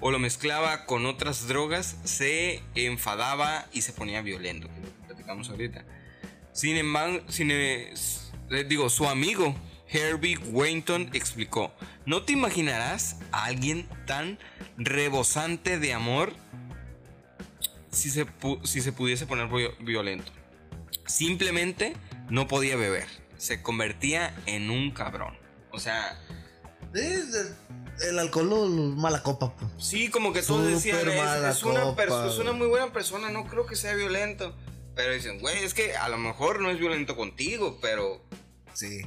[0.02, 4.94] o lo mezclaba con otras drogas, se enfadaba y se ponía violento, que es lo
[4.94, 5.86] que platicamos ahorita.
[6.54, 7.94] Sin embargo, sin, eh,
[8.50, 9.56] les digo, su amigo
[9.88, 11.74] Herbie Weinton explicó,
[12.06, 14.38] no te imaginarás a alguien tan
[14.78, 16.34] rebosante de amor
[17.92, 18.26] si se,
[18.64, 20.32] si se pudiese poner vi- violento.
[21.08, 21.94] Simplemente
[22.30, 23.08] no podía beber.
[23.38, 25.38] Se convertía en un cabrón.
[25.72, 26.20] O sea,
[26.94, 29.72] el, alcohol mala copa, pues.
[29.78, 33.66] sí, como que todos decían, es, una copa, es una muy buena persona, no creo
[33.66, 34.56] que sea violento.
[34.96, 38.24] Pero dicen, güey, es que a lo mejor no es violento contigo, pero
[38.76, 39.02] Sí.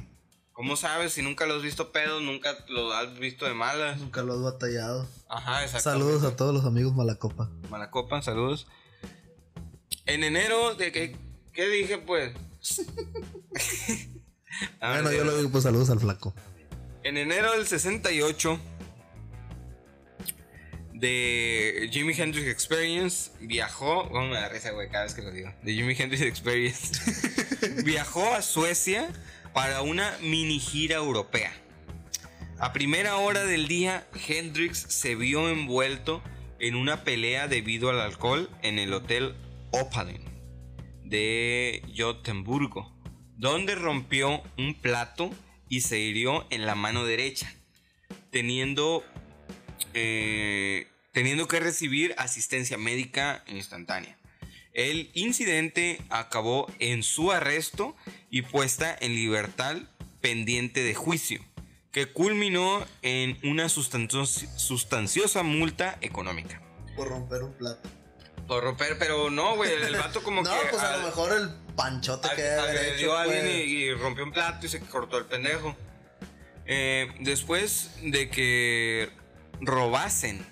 [0.51, 3.99] ¿cómo sabes si nunca lo has visto pedo, nunca lo has visto de malas?
[3.99, 5.07] Nunca lo has batallado.
[5.29, 5.91] Ajá, exacto.
[5.91, 7.49] Saludos a todos los amigos mala copa.
[7.69, 8.67] Malacopa, saludos.
[10.05, 11.15] En enero de que
[11.53, 12.33] ¿qué dije pues?
[14.81, 16.33] Ah, bueno, yo lo digo, pues saludos al flaco.
[17.03, 18.59] En enero del 68
[20.93, 25.53] de Jimi Hendrix Experience viajó, vamos a dar risa güey cada vez que lo digo,
[25.63, 26.99] de Jimi Hendrix Experience
[27.85, 29.07] viajó a Suecia
[29.53, 31.53] para una mini gira europea.
[32.57, 36.21] A primera hora del día, Hendrix se vio envuelto
[36.59, 39.35] en una pelea debido al alcohol en el hotel
[39.71, 40.28] Opalen
[41.09, 42.93] de Gotemburgo,
[43.37, 45.31] donde rompió un plato
[45.67, 47.53] y se hirió en la mano derecha,
[48.31, 49.03] teniendo,
[49.93, 54.17] eh, teniendo que recibir asistencia médica instantánea.
[54.73, 57.95] El incidente acabó en su arresto
[58.29, 59.77] y puesta en libertad
[60.21, 61.43] pendiente de juicio,
[61.91, 66.61] que culminó en una sustancios- sustanciosa multa económica.
[66.95, 67.89] Por romper un plato.
[68.49, 70.67] Por romper, pero no, güey, el vato como no, que...
[70.71, 74.33] pues a al- lo mejor el panchote que agredió a alguien y, y rompió un
[74.33, 75.75] plato y se cortó el pendejo.
[76.65, 79.09] Eh, después de que
[79.61, 80.45] robasen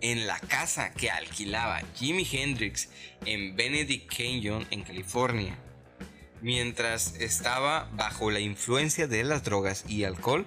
[0.00, 2.88] en la casa que alquilaba Jimi Hendrix
[3.24, 5.56] en Benedict Canyon, en California,
[6.40, 10.46] mientras estaba bajo la influencia de las drogas y alcohol,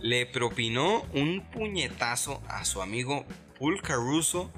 [0.00, 3.24] le propinó un puñetazo a su amigo
[3.58, 4.52] Paul Caruso,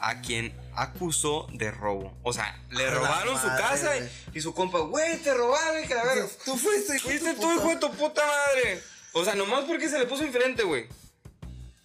[0.00, 2.16] a quien acusó de robo.
[2.22, 5.94] O sea, le A robaron su casa y, y su compa, güey, te robaron, que
[5.94, 6.26] la verga.
[6.44, 8.82] Tú fuiste, hijo Fuiste tu tú, hijo de tu puta madre.
[9.12, 10.86] O sea, nomás porque se le puso enfrente, güey.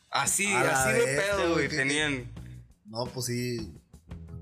[0.09, 2.32] Así, A así de pedo, güey, Tenían.
[2.86, 3.74] No, pues sí.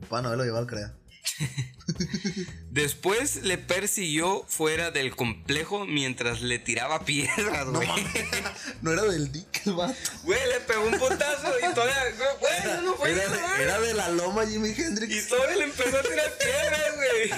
[0.10, 0.94] Bueno, él lo llevó al crea.
[2.72, 7.88] Después le persiguió fuera del complejo mientras le tiraba piedras, No güey.
[7.88, 8.08] mames.
[8.82, 9.96] No era del dick el vato.
[10.24, 12.04] Güey, le pegó un potazo y todavía.
[12.40, 13.62] Güey, eso no fue Era eso, de, güey.
[13.62, 15.28] era de la loma Jimi Y Hendrix.
[15.28, 17.30] todavía le empezó a tirar piedras, güey.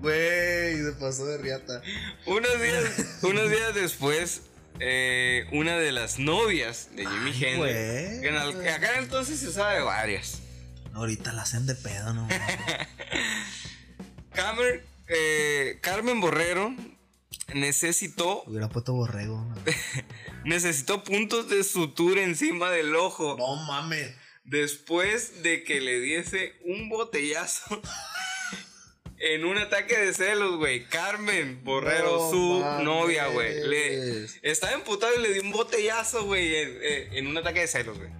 [0.00, 1.82] Güey, se pasó de riata.
[2.26, 2.84] Unos días,
[3.22, 4.42] unos días después,
[4.80, 8.68] eh, una de las novias de Jimi Hendrix.
[8.74, 10.39] acá entonces se usaba de varias.
[10.94, 12.28] Ahorita la hacen de pedo, no.
[14.34, 16.74] Camer- eh, Carmen Borrero
[17.54, 19.44] necesitó, Hubiera puesto borrego.
[19.44, 19.54] No,
[20.44, 24.14] necesitó puntos de sutura encima del ojo No mames.
[24.44, 27.80] después de que le diese un botellazo
[29.18, 30.86] en un ataque de celos, güey.
[30.86, 32.84] Carmen Borrero, No su mames.
[32.84, 33.66] novia, güey.
[33.66, 37.68] Le estaba emputado y le dio un botellazo, güey, en, en- en un ataque de
[37.68, 38.10] celos, güey.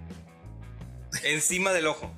[1.23, 2.15] Encima del ojo.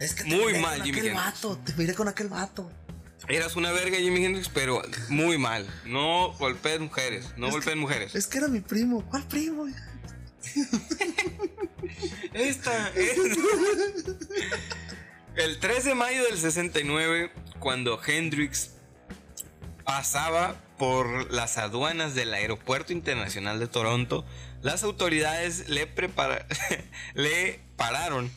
[0.00, 1.14] Es que te Muy mal, con Jimi aquel Hendrix.
[1.34, 1.58] vato.
[1.64, 2.70] Te miré con aquel vato.
[3.28, 5.68] Eras una verga, Jimi Hendrix, pero muy mal.
[5.84, 8.14] No golpees mujeres, no Es que- mujeres.
[8.14, 9.04] Es que era mi primo.
[9.08, 9.66] ¿Cuál primo?
[12.32, 13.22] Esta, esta.
[15.36, 18.70] El 3 de mayo del 69, cuando Hendrix
[19.84, 24.24] pasaba por las aduanas del Aeropuerto Internacional de Toronto,
[24.62, 26.46] las autoridades le, prepara-
[27.14, 28.30] le pararon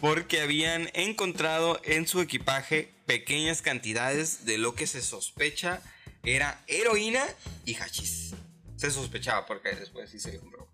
[0.00, 5.80] porque habían encontrado en su equipaje pequeñas cantidades de lo que se sospecha
[6.22, 7.24] era heroína
[7.64, 8.34] y hachís.
[8.76, 10.68] Se sospechaba porque después sí se le comprobó.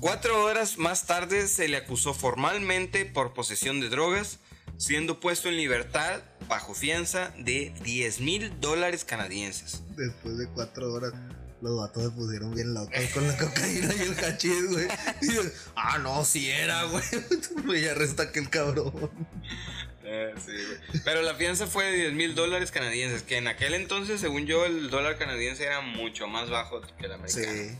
[0.00, 4.38] Cuatro horas más tarde se le acusó formalmente por posesión de drogas,
[4.78, 9.82] siendo puesto en libertad bajo fianza de 10 mil dólares canadienses.
[9.96, 11.12] Después de cuatro horas,
[11.62, 14.88] los vatos se pusieron bien locos con la cocaína y el hachís, güey.
[15.22, 15.42] Y yo,
[15.76, 17.04] ah, no, sí era, güey.
[17.80, 19.10] Y arresta que el cabrón.
[20.04, 21.02] Eh, sí, güey.
[21.04, 24.64] Pero la fianza fue de 10 mil dólares canadienses, que en aquel entonces, según yo,
[24.64, 27.46] el dólar canadiense era mucho más bajo que el americano.
[27.46, 27.76] Sí.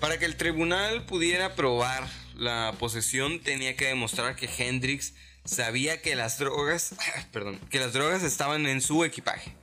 [0.00, 5.14] Para que el tribunal pudiera probar la posesión, tenía que demostrar que Hendrix
[5.44, 6.94] sabía que las drogas,
[7.32, 9.54] perdón, que las drogas estaban en su equipaje.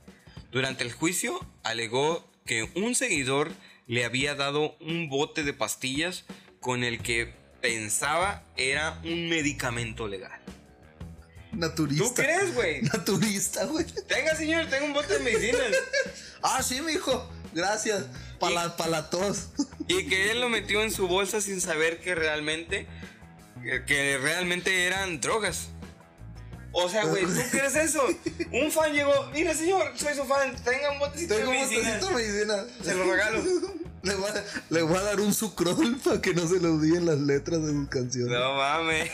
[0.50, 3.52] Durante el juicio, alegó que un seguidor
[3.86, 6.24] le había dado un bote de pastillas
[6.60, 10.40] con el que pensaba era un medicamento legal.
[11.52, 12.04] Naturista.
[12.04, 12.82] ¿Tú crees, güey?
[12.94, 13.84] Naturista, güey.
[14.06, 15.62] Tenga, señor, tengo un bote de medicinas.
[16.40, 17.28] Ah, sí, mijo.
[17.52, 18.04] Gracias.
[18.38, 19.48] Para la, pa' la tos.
[19.88, 22.86] Y que él lo metió en su bolsa sin saber que realmente,
[23.88, 25.70] que realmente eran drogas.
[26.72, 28.02] O sea, güey, ¿tú crees eso?
[28.52, 32.10] Un fan llegó, mira señor, soy su fan, tenga un botecito Tengo de un medicina.
[32.14, 32.64] medicina.
[32.84, 33.42] Se lo regalo.
[34.00, 37.04] Le voy, a, le voy a dar un sucrol para que no se le olviden
[37.04, 38.30] las letras de sus canciones.
[38.32, 39.10] No mames.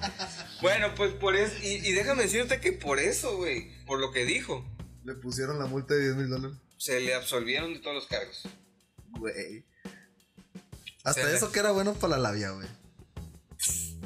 [0.60, 4.26] bueno, pues por eso, y, y déjame decirte que por eso, güey, por lo que
[4.26, 4.64] dijo,
[5.04, 6.56] Le pusieron la multa de 10 mil dólares.
[6.76, 8.42] se le absolvieron de todos los cargos.
[9.18, 9.64] Güey.
[11.04, 12.68] Hasta Se le- eso que era bueno para la labia, güey.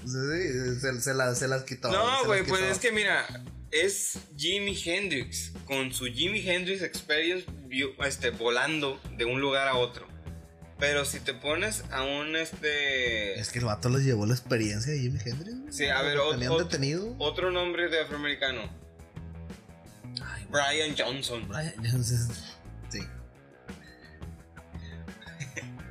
[0.05, 1.91] Sí, se, se la- se las quitó.
[1.91, 3.27] No, güey, pues es que mira,
[3.71, 5.53] es Jimi Hendrix.
[5.67, 7.47] Con su Jimi Hendrix Experience
[8.05, 10.07] este, volando de un lugar a otro.
[10.79, 13.39] Pero si te pones a un este.
[13.39, 15.77] Es que el vato les llevó la experiencia de Jimi Hendrix.
[15.77, 17.15] Sí, a ver, Lo ot- tenían ot- detenido.
[17.19, 18.63] Otro nombre de afroamericano.
[20.25, 20.47] Ay.
[20.51, 21.47] Brian Johnson.
[21.49, 22.29] Brian Johnson.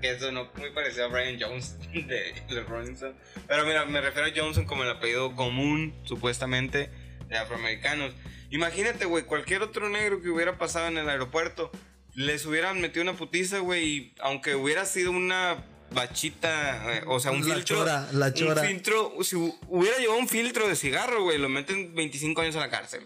[0.02, 3.16] Que eso no muy parecido a Brian Jones de los Rolling Stones.
[3.48, 6.90] Pero mira, me refiero a Johnson como el apellido común, supuestamente,
[7.28, 8.14] de afroamericanos.
[8.50, 11.72] Imagínate, güey, cualquier otro negro que hubiera pasado en el aeropuerto,
[12.16, 17.32] les hubieran metido una putiza, güey, y aunque hubiera sido una bachita, eh, o sea,
[17.32, 17.78] un La filtro.
[17.78, 18.62] chora, la chora.
[18.62, 22.56] Un filtro, si hu- hubiera llevado un filtro de cigarro, güey, lo meten 25 años
[22.56, 23.06] a la cárcel.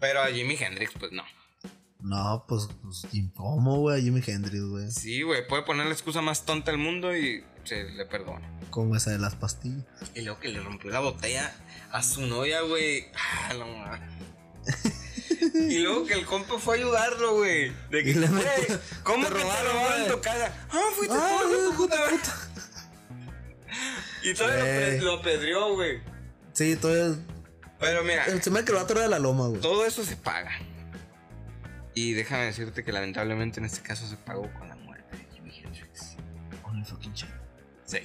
[0.00, 1.24] Pero a Jimi Hendrix, pues no.
[2.06, 3.04] No, pues, pues
[3.34, 3.98] ¿cómo, güey?
[3.98, 4.90] A Jimi Hendrix, güey.
[4.92, 8.48] Sí, güey, puede poner la excusa más tonta del mundo y se le perdona.
[8.70, 9.84] Como esa de las pastillas.
[10.14, 11.52] Y luego que le rompió la botella
[11.90, 13.06] a su novia, güey.
[13.16, 14.06] Ah, madre.
[15.68, 17.72] y luego que el compa fue a ayudarlo, güey.
[17.90, 18.30] De que, güey,
[19.02, 20.68] ¿cómo te que te robaron, robaron tu casa?
[20.70, 21.96] Ah, fuiste Ah, tú, tu puta.
[24.22, 26.00] Y todavía lo, apedreó, güey.
[26.52, 27.18] Sí, todo es...
[27.80, 29.60] Pero mira, Se me que el vato era de la loma, güey.
[29.60, 30.52] todo eso se paga.
[31.96, 35.50] Y déjame decirte que lamentablemente en este caso se pagó con la muerte de Jimi
[35.50, 36.16] Hendrix.
[36.84, 37.30] Fucking shit.
[37.86, 38.00] Sí.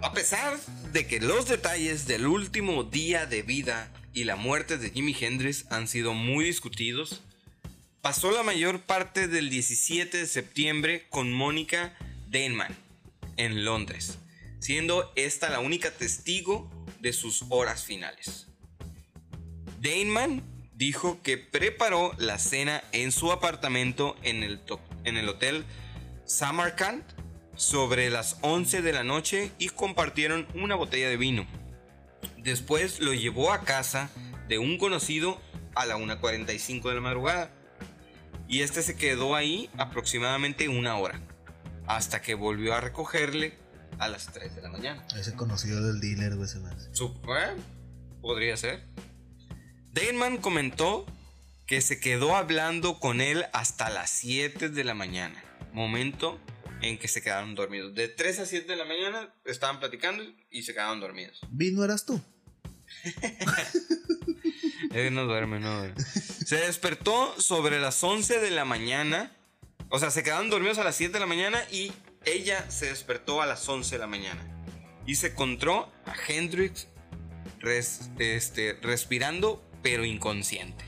[0.00, 0.56] A pesar
[0.92, 5.66] de que los detalles del último día de vida y la muerte de Jimi Hendrix
[5.70, 7.20] han sido muy discutidos,
[8.00, 11.96] pasó la mayor parte del 17 de septiembre con Mónica
[12.28, 12.76] Denman
[13.36, 14.18] en Londres,
[14.60, 16.70] siendo esta la única testigo
[17.00, 18.46] de sus horas finales.
[19.80, 24.60] Daneman dijo que preparó la cena en su apartamento en el,
[25.04, 25.64] en el hotel
[26.24, 27.02] Samarkand
[27.56, 31.46] sobre las 11 de la noche y compartieron una botella de vino.
[32.38, 34.08] Después lo llevó a casa
[34.46, 35.40] de un conocido
[35.74, 37.50] a la 1.45 de la madrugada.
[38.46, 41.20] Y este se quedó ahí aproximadamente una hora.
[41.86, 43.58] Hasta que volvió a recogerle
[43.98, 45.04] a las 3 de la mañana.
[45.18, 46.88] Ese conocido del dealer, güey, se me hace.
[46.88, 47.56] Eh,
[48.20, 48.84] podría ser.
[49.92, 51.06] Daneman comentó
[51.66, 55.42] que se quedó hablando con él hasta las 7 de la mañana.
[55.72, 56.38] Momento
[56.80, 57.94] en que se quedaron dormidos.
[57.94, 61.40] De 3 a 7 de la mañana estaban platicando y se quedaron dormidos.
[61.50, 62.20] ¿Vino eras tú?
[64.92, 66.02] Él no duerme, no duerme.
[66.02, 69.32] Se despertó sobre las 11 de la mañana.
[69.90, 71.92] O sea, se quedaron dormidos a las 7 de la mañana y
[72.24, 74.42] ella se despertó a las 11 de la mañana.
[75.06, 76.88] Y se encontró a Hendrix
[77.60, 80.84] res- este, respirando pero inconsciente.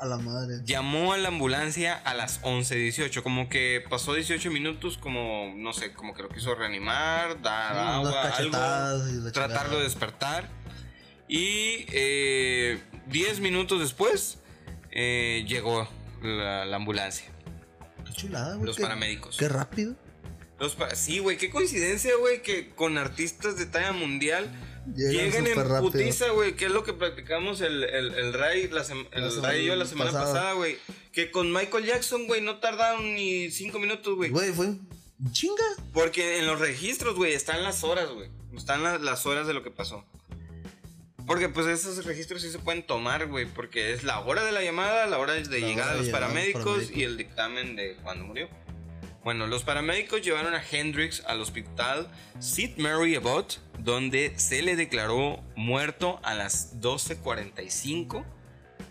[0.00, 0.56] A la madre.
[0.64, 5.92] Llamó a la ambulancia a las 11.18, como que pasó 18 minutos, como, no sé,
[5.92, 10.48] como que lo quiso reanimar, dar agua, algo, tratarlo de despertar.
[11.28, 14.38] Y eh, 10 minutos después
[14.90, 15.88] eh, llegó
[16.22, 17.26] la, la ambulancia.
[18.04, 18.66] Qué chulada, güey.
[18.66, 19.36] Los qué- paramédicos.
[19.36, 19.94] Qué rápido.
[20.58, 24.50] Los pa- sí, güey, qué coincidencia, güey, que con artistas de talla mundial
[24.96, 28.82] Llegan llegan en putiza, güey, que es lo que practicamos el, el, el Ray, la
[28.84, 30.32] sem- el La semana Ray y yo la semana pasada.
[30.32, 30.76] pasada, güey.
[31.12, 34.30] Que con Michael Jackson, güey, no tardaron ni cinco minutos, güey.
[34.30, 34.74] Güey, fue
[35.30, 35.62] chinga.
[35.92, 38.28] Porque en los registros, güey, están las horas, güey.
[38.56, 40.04] Están la- las horas de lo que pasó.
[41.26, 44.62] Porque pues esos registros sí se pueden tomar, güey, porque es la hora de la
[44.64, 46.96] llamada, la hora de La llegada hora de los paramédicos, paramédicos.
[46.96, 48.48] y el dictamen de cuando murió.
[49.22, 52.10] Bueno, los paramédicos llevaron a Hendrix al hospital
[52.40, 52.74] St.
[52.78, 58.24] Mary Abbott, donde se le declaró muerto a las 12.45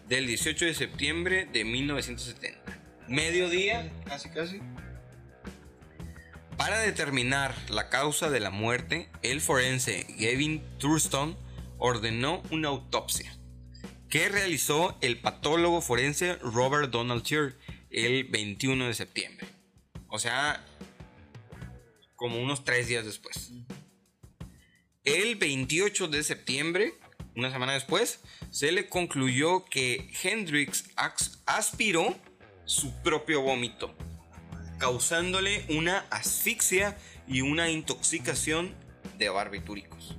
[0.07, 2.59] del 18 de septiembre de 1970.
[3.07, 4.59] Mediodía, casi casi.
[6.57, 11.37] Para determinar la causa de la muerte, el forense Gavin Thurston
[11.77, 13.35] ordenó una autopsia
[14.09, 17.57] que realizó el patólogo forense Robert Donald Tier
[17.89, 19.47] el 21 de septiembre.
[20.09, 20.63] O sea,
[22.17, 23.51] como unos tres días después.
[25.03, 26.93] El 28 de septiembre,
[27.35, 28.19] una semana después,
[28.51, 30.83] se le concluyó que Hendrix
[31.47, 32.15] aspiró
[32.65, 33.95] su propio vómito,
[34.77, 36.95] causándole una asfixia
[37.27, 38.75] y una intoxicación
[39.17, 40.17] de barbitúricos.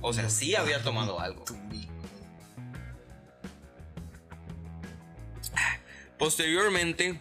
[0.00, 1.44] O sea, sí había tomado algo.
[6.20, 7.18] Posteriormente,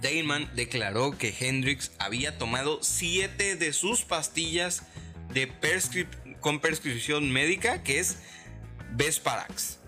[0.00, 4.84] Dayman declaró que Hendrix había tomado siete de sus pastillas
[5.32, 8.16] de prescrip- con prescripción médica, que es
[8.92, 9.78] Vesparax.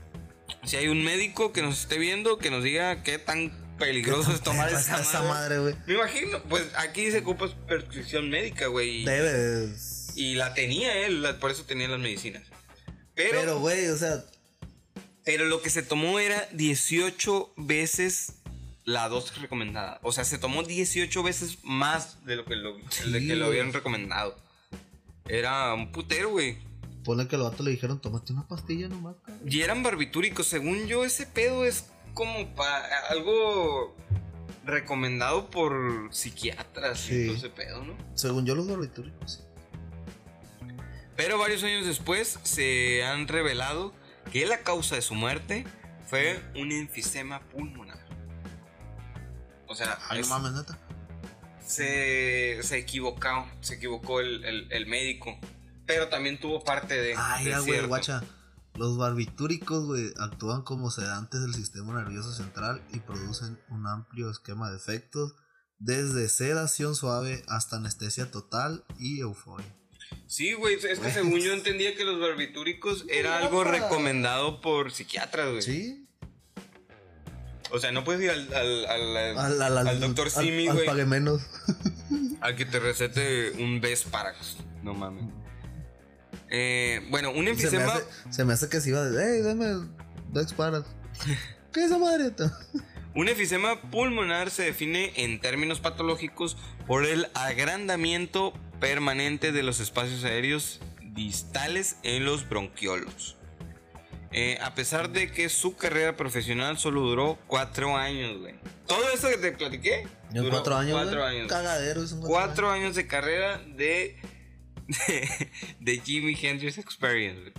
[0.65, 4.41] Si hay un médico que nos esté viendo, que nos diga qué tan peligroso es
[4.41, 5.59] tomar esa, madre.
[5.59, 5.75] güey.
[5.87, 9.03] Me imagino, pues aquí se ocupa prescripción médica, güey.
[9.03, 10.13] y- Debes.
[10.17, 12.43] Y la tenía él, por eso tenía las medicinas.
[13.15, 14.25] Pero, Pero, güey, o sea,
[15.25, 18.35] pero lo que se tomó era 18 veces
[18.85, 19.99] la dosis recomendada.
[20.03, 23.73] O sea, se tomó 18 veces más de lo que lo, de que lo habían
[23.73, 24.37] recomendado.
[25.29, 26.59] Era un putero, güey.
[27.05, 29.43] pone que el vato le dijeron, tómate una pastilla nomás, cabrón.
[29.47, 30.47] Y eran barbitúricos.
[30.47, 33.95] Según yo, ese pedo es como para algo
[34.65, 37.15] recomendado por psiquiatras Sí.
[37.15, 37.95] y todo ese pedo, ¿no?
[38.15, 39.45] Según yo, los barbitúricos.
[41.17, 43.93] Pero varios años después se han revelado
[44.33, 45.67] que la causa de su muerte
[46.07, 47.99] fue un enfisema pulmonar.
[49.67, 50.79] O sea, Ay, no es- mames, neta.
[51.67, 55.39] Se, se equivocó, se equivocó el, el- el médico.
[55.87, 57.15] Pero también tuvo parte de.
[57.17, 58.23] Ay, de ya, güey, guacha.
[58.75, 64.71] Los barbitúricos, güey, actúan como sedantes del sistema nervioso central y producen un amplio esquema
[64.71, 65.35] de efectos,
[65.79, 69.67] desde sedación suave hasta anestesia total y euforia.
[70.27, 75.51] Sí, güey, es que según yo entendía que los barbitúricos era algo recomendado por psiquiatras,
[75.51, 75.63] güey.
[75.63, 76.04] ¿Sí?
[77.75, 81.05] O sea, no puedes ir al, al, al, Al, al, al doctor Simi, güey, pague
[81.07, 81.43] menos.
[82.41, 84.59] al que te recete un Vesparax.
[84.85, 85.25] No mames.
[86.51, 87.93] Eh, bueno, un Se me, enfisema.
[87.95, 89.89] hace, se me hace que se iba de, hey, dame
[90.33, 90.85] Dex Paras.
[91.73, 92.31] ¿Qué es esa madre?
[93.17, 96.57] Un enfisema pulmonar se define en términos patológicos
[96.87, 103.37] por el agrandamiento permanente de los espacios aéreos distales en los bronquiolos.
[104.37, 108.57] Eh, a pesar de que su carrera profesional solo duró cuatro años, güey.
[108.87, 110.07] Todo esto que te platiqué.
[110.33, 110.93] Duró cuatro años.
[111.01, 111.37] Cuatro güey.
[111.39, 111.49] años.
[111.49, 114.21] Cagadero, son Cuatro años de carrera de,
[114.89, 117.41] de, de Jimi Hendrix Experience.
[117.41, 117.53] güey.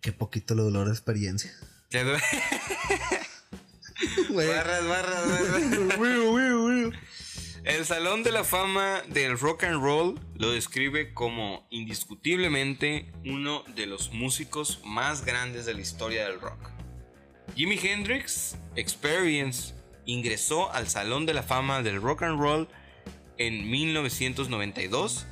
[0.00, 1.52] Qué poquito le dolor de experiencia.
[1.88, 2.22] Te duele-
[4.30, 5.98] barras, barras, barras.
[7.66, 13.86] El Salón de la Fama del Rock and Roll lo describe como indiscutiblemente uno de
[13.86, 16.70] los músicos más grandes de la historia del rock.
[17.56, 19.74] Jimi Hendrix Experience
[20.04, 22.68] ingresó al Salón de la Fama del Rock and Roll
[23.36, 25.26] en 1992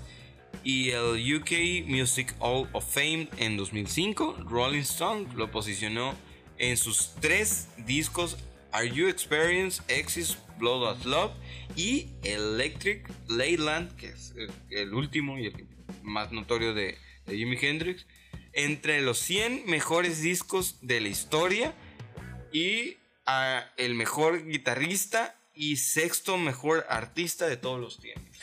[0.65, 4.39] y el UK Music Hall of Fame en 2005.
[4.49, 6.17] Rolling Stone lo posicionó
[6.59, 8.39] en sus tres discos
[8.75, 11.33] Are You Experience, Exis, Blood of Love
[11.77, 14.35] y Electric Leyland, que es
[14.71, 15.67] el, último y el
[16.03, 16.99] más notorio de,
[17.29, 18.05] Jimi Hendrix,
[18.53, 21.73] entre los 100 mejores discos de la historia
[22.53, 22.97] y
[23.77, 28.37] el mejor guitarrista y sexto mejor artista de todos los tiempos.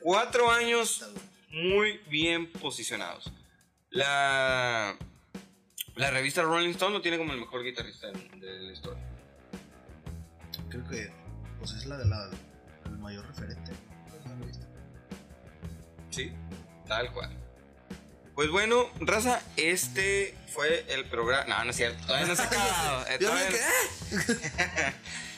[0.00, 1.10] Cuatro años
[1.50, 3.32] muy bien posicionados.
[3.88, 4.94] La,
[5.96, 9.07] la revista Rolling Stone lo tiene como el mejor guitarrista de la historia.
[10.70, 11.10] Creo que
[11.58, 12.30] pues es la de la
[12.86, 13.72] el mayor referente.
[16.10, 16.32] Sí,
[16.86, 17.30] tal cual.
[18.34, 21.44] Pues bueno, raza, este fue el programa.
[21.58, 23.06] No, no es cierto, todavía no se ha acabado.
[23.08, 24.92] Eh, quedé.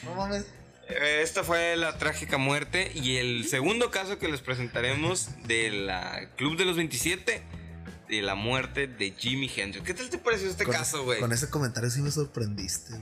[0.04, 0.44] No mames.
[0.88, 6.28] Eh, Esta fue la trágica muerte y el segundo caso que les presentaremos de la
[6.36, 7.42] Club de los 27
[8.08, 9.84] de la muerte de Jimi Hendrix.
[9.86, 11.20] ¿Qué tal te pareció este Con- caso, güey?
[11.20, 12.94] Con ese comentario sí me sorprendiste.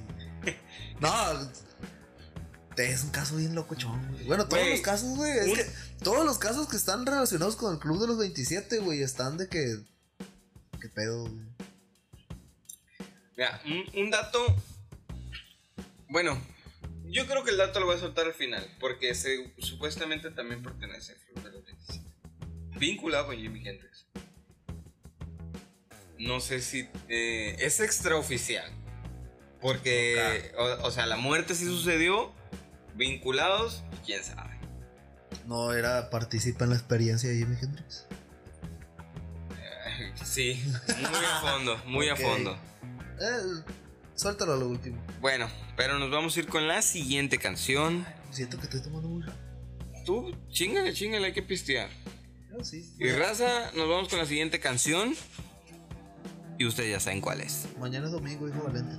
[1.01, 1.11] No,
[2.87, 4.25] es un caso bien locochón, güey.
[4.27, 5.31] Bueno, todos los casos, güey.
[5.39, 5.67] Es un- que
[6.03, 9.49] todos los casos que están relacionados con el club de los 27, güey, están de
[9.49, 9.79] que.
[10.81, 11.47] ¿Qué pedo, güey?
[13.37, 14.45] Mira, un, un dato.
[16.09, 16.41] Bueno,
[17.07, 20.63] yo creo que el dato lo voy a soltar al final, porque se, supuestamente también
[20.63, 22.09] pertenece al Club de los 27.
[22.79, 24.07] Vinculado con Jimi Hendrix.
[26.19, 26.89] No sé si.
[27.09, 28.71] eh, es extraoficial.
[29.61, 32.33] Porque, o, o sea, la muerte sí sucedió.
[32.99, 34.59] Vinculados, quién sabe.
[35.47, 38.07] No era participa en la experiencia de Jimi Hendrix.
[40.25, 42.59] Sí, muy a fondo, muy a fondo.
[43.21, 43.63] Eh,
[44.15, 45.01] suéltalo a lo último.
[45.21, 48.05] Bueno, pero nos vamos a ir con la siguiente canción.
[48.31, 49.33] Siento que estoy tomando mucho.
[50.05, 51.89] Tú, chingale, chingale, hay que pistear.
[52.53, 52.95] Ah, sí.
[52.99, 55.15] Y raza, nos vamos con la siguiente canción.
[56.59, 57.67] Y ustedes ya saben cuál es.
[57.79, 58.97] Mañana es domingo, hijo valente.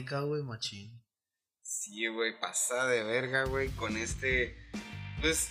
[0.00, 1.00] Icónica, güey, machín.
[1.62, 4.56] Sí, güey, pasa de verga, güey, con este,
[5.20, 5.50] pues,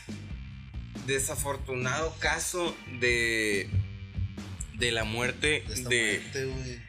[1.06, 3.70] desafortunado caso de,
[4.76, 6.82] de la muerte De de, muerte,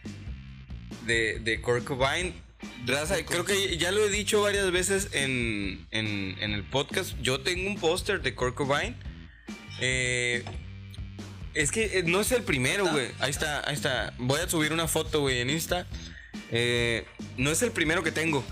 [1.06, 2.34] de, de Kurt Cobain.
[2.86, 7.16] Raza, creo que ya lo he dicho varias veces en, en, en el podcast.
[7.20, 8.96] Yo tengo un póster de Kurt Cobain.
[9.80, 10.44] Eh,
[11.54, 13.08] es que eh, no es el primero, güey.
[13.20, 14.14] Ahí está, ahí está.
[14.18, 15.86] Voy a subir una foto, güey, en Insta.
[16.50, 18.44] Eh, no es el primero que tengo.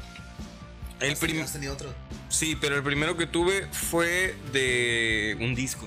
[1.01, 1.95] El ¿Has prim- has tenido otro?
[2.29, 5.87] sí, pero el primero que tuve fue de un disco.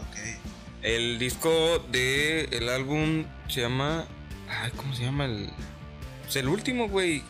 [0.00, 0.16] Ok.
[0.82, 4.06] El disco de el álbum se llama.
[4.48, 5.26] Ay, ¿cómo se llama?
[5.26, 5.50] El,
[6.28, 7.22] es el último, güey.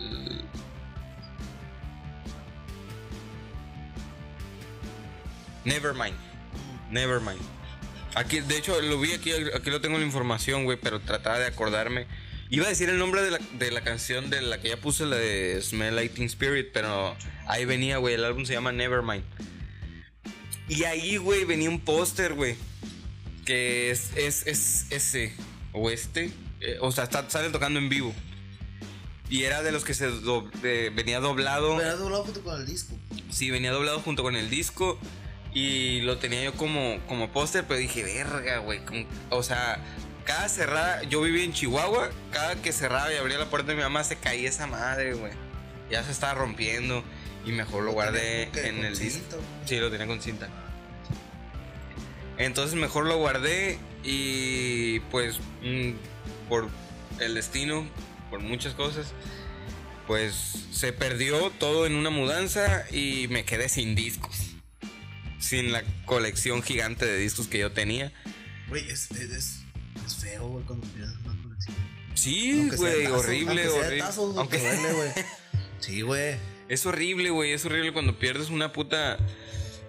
[0.00, 0.44] El-
[5.64, 6.16] Nevermind.
[6.90, 7.40] Nevermind.
[8.14, 11.46] Aquí, de hecho, lo vi aquí, aquí lo tengo la información, güey, pero trataba de
[11.46, 12.06] acordarme.
[12.50, 15.06] Iba a decir el nombre de la, de la canción de la que ya puse,
[15.06, 17.16] la de Smell Like Teen Spirit, pero
[17.46, 18.14] ahí venía, güey.
[18.14, 19.22] El álbum se llama Nevermind.
[20.68, 22.56] Y ahí, güey, venía un póster, güey.
[23.44, 25.32] Que es, es, es ese
[25.72, 26.32] o este.
[26.60, 28.12] eh, o sea, está, sale tocando en vivo.
[29.28, 31.76] Y era de los que se do- eh, venía doblado.
[31.76, 32.98] Has doblado junto con el disco.
[33.30, 34.98] Sí, venía doblado junto con el disco.
[35.54, 38.80] Y lo tenía yo como, como póster, pero dije, verga, güey.
[39.30, 39.80] O sea,
[40.24, 43.82] cada cerrada, yo vivía en Chihuahua, cada que cerraba y abría la puerta de mi
[43.82, 45.32] mamá se caía esa madre, güey.
[45.90, 47.04] Ya se estaba rompiendo.
[47.44, 49.38] Y mejor lo guardé en el disco.
[49.64, 50.48] Sí, lo tenía con cinta.
[52.36, 55.92] Entonces mejor lo guardé y pues mm,
[56.48, 56.68] por
[57.18, 57.86] el destino,
[58.30, 59.12] por muchas cosas,
[60.06, 60.34] pues
[60.72, 64.52] se perdió todo en una mudanza y me quedé sin discos.
[65.38, 68.12] Sin la colección gigante de discos que yo tenía.
[68.68, 69.59] Güey, es, es,
[70.10, 71.76] es, feo, güey, cuando pierdes una colección.
[72.14, 74.04] Sí, güey, horrible, horrible.
[74.36, 75.10] Aunque duele, güey.
[75.80, 76.36] Sí, güey.
[76.68, 77.52] Es horrible, güey.
[77.52, 79.16] Es horrible cuando pierdes una puta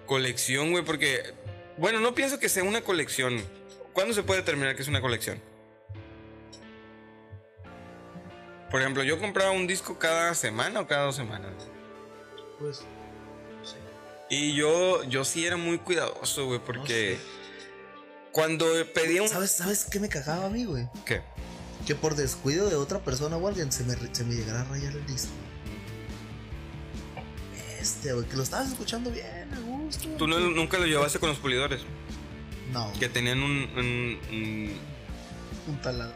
[0.06, 0.82] colección, güey.
[0.84, 1.34] Porque,
[1.76, 3.42] bueno, no pienso que sea una colección.
[3.92, 5.38] ¿Cuándo se puede determinar que es una colección?
[8.70, 11.52] Por ejemplo, yo compraba un disco cada semana o cada dos semanas.
[12.58, 12.78] Pues.
[13.62, 13.76] Sí.
[14.30, 17.18] Y yo, yo sí era muy cuidadoso, güey, porque
[18.32, 19.28] cuando pedía un...
[19.28, 20.88] ¿Sabes, ¿Sabes qué me cagaba a mí, güey?
[21.04, 21.20] ¿Qué?
[21.86, 24.92] Que por descuido de otra persona o alguien se me, se me llegara a rayar
[24.92, 25.32] el disco.
[27.80, 30.08] Este, güey, que lo estabas escuchando bien, a gusto.
[30.16, 31.80] Tú no- nunca lo llevaste con los pulidores.
[32.72, 34.92] No, Que tenían un- un- un
[35.68, 36.12] un talado.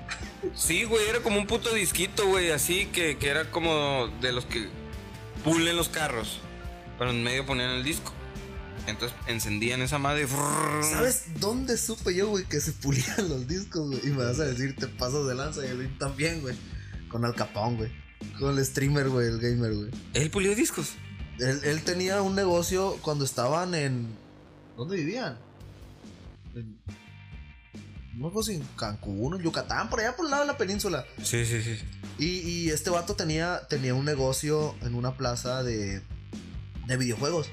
[0.57, 4.45] Sí, güey, era como un puto disquito, güey, así que, que era como de los
[4.45, 4.69] que
[5.45, 6.41] pulen los carros.
[6.99, 8.13] Pero en medio ponían el disco.
[8.87, 10.27] Entonces encendían esa madre y...
[10.85, 14.01] ¿Sabes dónde supe yo, güey, que se pulían los discos, güey?
[14.05, 16.57] Y me vas a decir, te pasas de lanza y el también, güey.
[17.09, 17.91] Con Al Capón, güey.
[18.39, 19.91] Con el streamer, güey, el gamer, güey.
[20.15, 20.93] Él pulió discos.
[21.39, 24.09] Él, él tenía un negocio cuando estaban en.
[24.77, 25.39] ¿Dónde vivían?
[26.55, 26.79] En.
[28.15, 31.05] No sé si en Cancún, en Yucatán, por allá por el lado de la península.
[31.23, 31.79] Sí, sí, sí.
[32.19, 36.01] Y, y este vato tenía, tenía un negocio en una plaza de,
[36.87, 37.51] de videojuegos.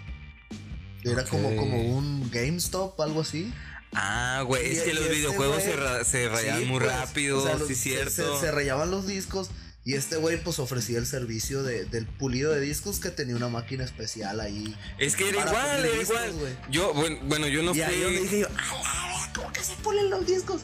[1.03, 3.53] Era como, como un GameStop, algo así.
[3.93, 6.91] Ah, güey, es Y- que los este videojuegos güey- se, se rayan Sí, muy pues,
[6.91, 8.35] rápido, o sea, los- sí, cierto.
[8.39, 9.49] Se, se rayaban los discos.
[9.85, 13.49] Y este güey, pues ofrecía el servicio de- del pulido de discos que tenía una
[13.49, 14.75] máquina especial ahí.
[14.97, 16.31] Es que era igual, era discos, igual.
[16.33, 16.53] güey.
[16.71, 18.17] Yo, bueno, bueno, yo no y ahí fui...
[18.17, 19.31] dije yo, ¡a la verga!
[19.35, 20.61] ¿Cómo que se pulen los discos?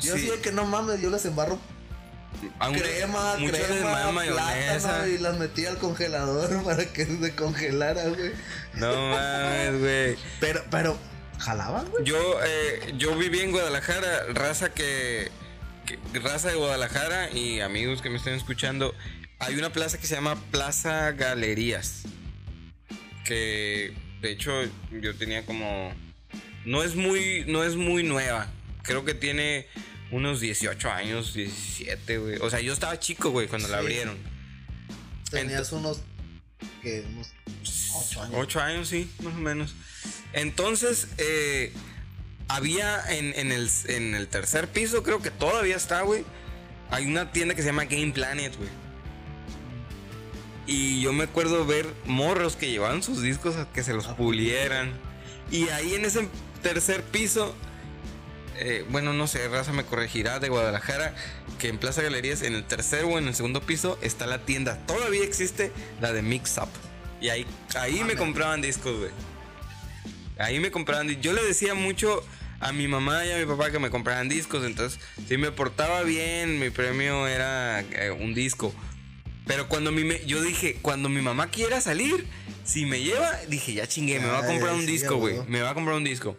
[0.00, 0.22] Yo Sí.
[0.24, 1.58] sí de que no mames, yo les embarro
[2.58, 5.08] aún- crema, muchos crema, mayonesa.
[5.08, 8.32] y las metí al congelador para que se congelara, güey.
[8.74, 10.16] No mames, güey.
[10.40, 10.98] Pero, pero,
[11.38, 12.04] ¿jalaban, güey?
[12.04, 15.30] Yo, eh, yo viví en Guadalajara, raza que,
[15.86, 18.94] que- raza de Guadalajara y amigos que me estén escuchando,
[19.38, 22.02] hay una plaza que se llama Plaza Galerías,
[23.24, 24.52] que de hecho
[25.00, 25.92] yo tenía como,
[26.64, 28.48] no es muy, no es muy nueva,
[28.82, 29.66] creo que tiene
[30.12, 34.16] unos 18 años, 17, güey, o sea yo estaba chico, güey, cuando la abrieron.
[35.30, 36.00] Tenías unos,
[36.82, 37.32] que unos
[37.96, 38.34] ocho años.
[38.38, 39.74] Ocho años, sí, más o menos.
[40.34, 41.72] Entonces, eh,
[42.48, 46.24] había en, en el, en el tercer piso, creo que todavía está, güey.
[46.90, 48.68] Hay una tienda que se llama Game Planet, güey.
[50.66, 54.16] Y yo me acuerdo ver morros que llevaban sus discos a que se los Ah,
[54.16, 54.92] pulieran.
[55.50, 56.28] Y ahí en ese
[56.62, 57.54] tercer piso,
[58.64, 61.14] eh, bueno, no sé, Raza me corregirá de Guadalajara,
[61.58, 64.78] que en Plaza Galerías, en el tercer o en el segundo piso, está la tienda.
[64.86, 66.68] Todavía existe la de Mix Up.
[67.20, 69.10] Y ahí, ahí me compraban discos, güey.
[70.38, 71.24] Ahí me compraban discos.
[71.24, 72.24] Yo le decía mucho
[72.60, 74.64] a mi mamá y a mi papá que me compraran discos.
[74.64, 74.98] Entonces,
[75.28, 78.74] si me portaba bien, mi premio era eh, un disco.
[79.46, 82.26] Pero cuando mi me- yo dije, cuando mi mamá quiera salir,
[82.64, 85.40] si me lleva, dije, ya chingué, me va a comprar un disco, güey.
[85.48, 86.36] Me va a comprar un disco.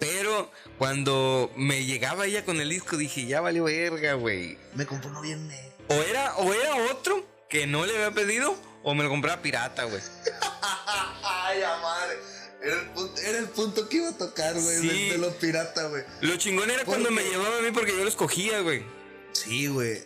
[0.00, 4.58] Pero cuando me llegaba ella con el disco, dije, ya valió verga, güey.
[4.74, 5.48] Me compró uno bien.
[5.88, 9.84] O era, o era otro que no le había pedido, o me lo compraba pirata,
[9.84, 10.00] güey.
[11.22, 12.16] Ay, madre.
[12.62, 14.88] Era el punto, era el punto que iba a tocar, güey, Sí.
[14.88, 16.02] de, de lo pirata, güey.
[16.20, 18.84] Lo chingón era cuando me llevaba a mí porque yo lo escogía, güey.
[19.32, 20.02] Sí, güey.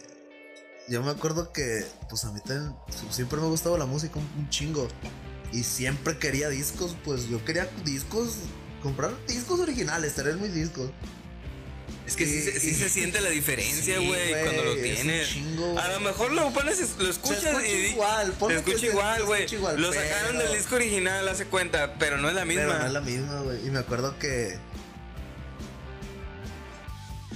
[0.89, 2.77] Yo me acuerdo que, pues a mí también
[3.11, 4.87] siempre me ha gustado la música un, un chingo.
[5.53, 8.35] Y siempre quería discos, pues yo quería discos,
[8.85, 10.91] comprar discos originales, tener mis discos.
[12.07, 15.27] Es que sí, Sí, se- sí y- se siente la diferencia, güey, cuando lo tienes.
[15.29, 18.87] chingo, a lo mejor lo pones, lo escuchas Se escucha y igual, se que escucha
[18.87, 19.47] igual, güey.
[19.79, 22.63] Lo sacaron pero- del disco original, hace cuenta, pero no es la misma.
[22.67, 23.67] Pero no es la misma, güey.
[23.67, 24.59] Y me acuerdo que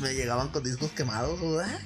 [0.00, 1.66] me llegaban con discos quemados, güey.
[1.66, 1.78] ah,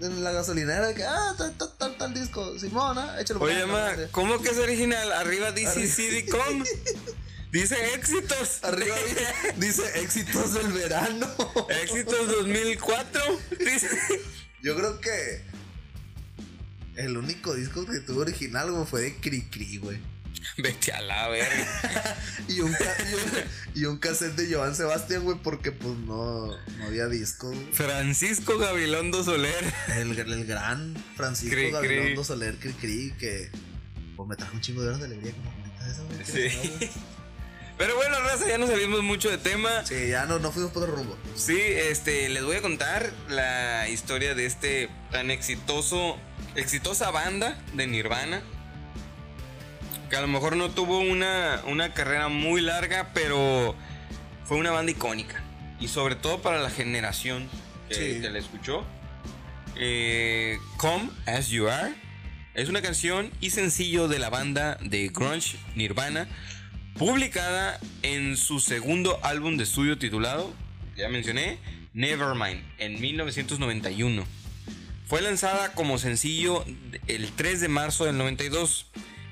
[0.00, 2.58] En la gasolinera, de que, ah, tal, tal, tal, tal disco.
[2.58, 3.92] Simona, échalo para Oye, ma.
[4.10, 5.10] ¿cómo que es original?
[5.12, 5.86] Arriba dice.
[5.86, 6.64] CD.com.
[7.56, 8.58] Dice éxitos.
[8.64, 8.94] Arriba
[9.56, 11.26] dice, éxitos del verano.
[11.70, 13.22] Éxitos 2004.
[13.58, 13.88] Dice.
[14.62, 15.40] Yo creo que
[16.96, 19.98] el único disco que tuve original, güey, fue de Cri Cri, güey.
[20.58, 22.16] Vete a la verga.
[22.48, 26.84] Y un, y, un, y un cassette de Joan Sebastián, güey, porque pues no, no
[26.84, 27.54] había disco.
[27.72, 29.64] Francisco Gabilondo Soler.
[29.96, 31.72] El, el gran Francisco Cri Cri.
[31.72, 33.50] Gabilondo Soler Cri Cri, que
[34.14, 36.50] pues me trajo un chingo de horas de alegría como comentas eso, güey.
[36.50, 36.90] Sí.
[37.78, 39.84] Pero bueno, raza, ya nos salimos mucho de tema.
[39.84, 41.18] Sí, ya no, no fuimos por otro rumbo.
[41.34, 46.16] Sí, este, les voy a contar la historia de este tan exitoso,
[46.54, 48.40] exitosa banda de Nirvana.
[50.08, 53.74] Que a lo mejor no tuvo una, una carrera muy larga, pero
[54.46, 55.42] fue una banda icónica.
[55.78, 57.46] Y sobre todo para la generación
[57.90, 58.20] que, Sí.
[58.22, 58.84] que la escuchó.
[59.78, 61.92] Eh, Come As You Are
[62.54, 66.26] es una canción y sencillo de la banda de grunge Nirvana,
[66.98, 70.52] publicada en su segundo álbum de estudio titulado,
[70.96, 71.58] ya mencioné,
[71.92, 74.24] Nevermind, en 1991.
[75.06, 76.64] Fue lanzada como sencillo
[77.06, 78.86] el 3 de marzo del 92.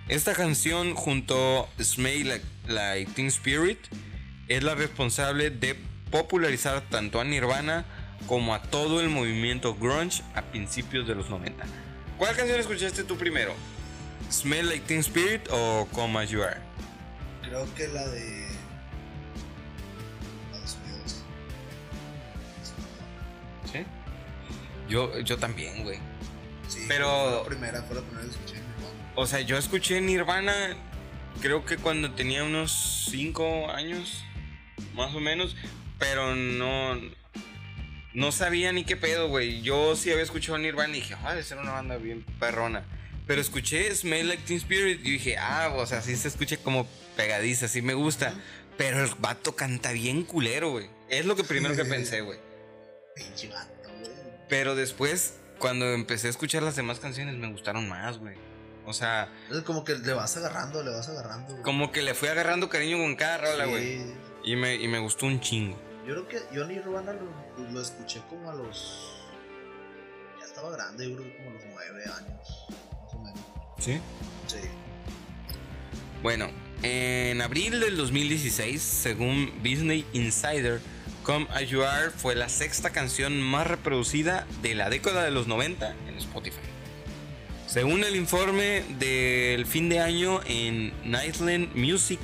[0.09, 3.79] Esta canción junto a Smell Like, Teen Spirit
[4.49, 5.77] es la responsable de
[6.11, 7.87] popularizar tanto a Nirvana
[8.27, 11.65] como a todo el movimiento grunge a principios de los 90.
[12.19, 13.55] ¿Cuál canción escuchaste tú primero?
[14.31, 16.74] ¿Smell Like Teen Spirit o Come As You Are?
[17.55, 18.49] Creo que la de.
[20.51, 20.67] La de.
[23.71, 23.85] ¿Sí?
[24.89, 26.01] Yo, yo también, güey.
[26.67, 28.57] Sí, Pero- Fue la primera, fue la primera que escuché.
[28.57, 29.23] ¿no?
[29.23, 30.53] O sea, yo escuché Nirvana,
[31.43, 34.25] creo que cuando tenía unos 5 años,
[34.95, 35.55] más o menos,
[36.01, 37.01] pero no,
[38.15, 39.63] no sabía ni qué pedo, güey.
[39.63, 42.83] Yo sí había escuchado Nirvana y dije, ah, esa era una banda bien perrona.
[43.27, 46.87] Pero escuché Smell Like Teen Spirit y dije, ah, o sea, sí se escucha como
[47.17, 48.35] pegadiza, sí me gusta.
[48.77, 50.91] Pero el vato canta bien culero, güey.
[51.09, 52.39] Es lo que primero que pensé, güey.
[53.15, 54.11] Pinche gato, güey.
[54.49, 58.35] Pero después, cuando empecé a escuchar las demás canciones, me gustaron más, güey.
[58.87, 61.53] O sea, Es como que le vas agarrando, le vas agarrando.
[61.53, 61.63] güey.
[61.63, 63.99] como que le fui agarrando cariño con cada rola, güey.
[63.99, 64.15] Sí.
[64.45, 65.79] Y me, y me gustó un chingo.
[66.07, 69.15] Yo creo que yo Nirvana lo, lo escuché como a los.
[70.39, 72.67] Ya estaba grande, yo creo que como a los nueve años.
[73.85, 74.01] ¿Sí?
[74.47, 74.57] Sí.
[76.23, 76.49] Bueno,
[76.83, 80.81] en abril del 2016, según Disney Insider,
[81.23, 85.49] Come As You Are fue la sexta canción más reproducida de la década de los
[85.49, 86.57] 90 en Spotify.
[87.67, 92.21] Según el informe del fin de año en Nightland Music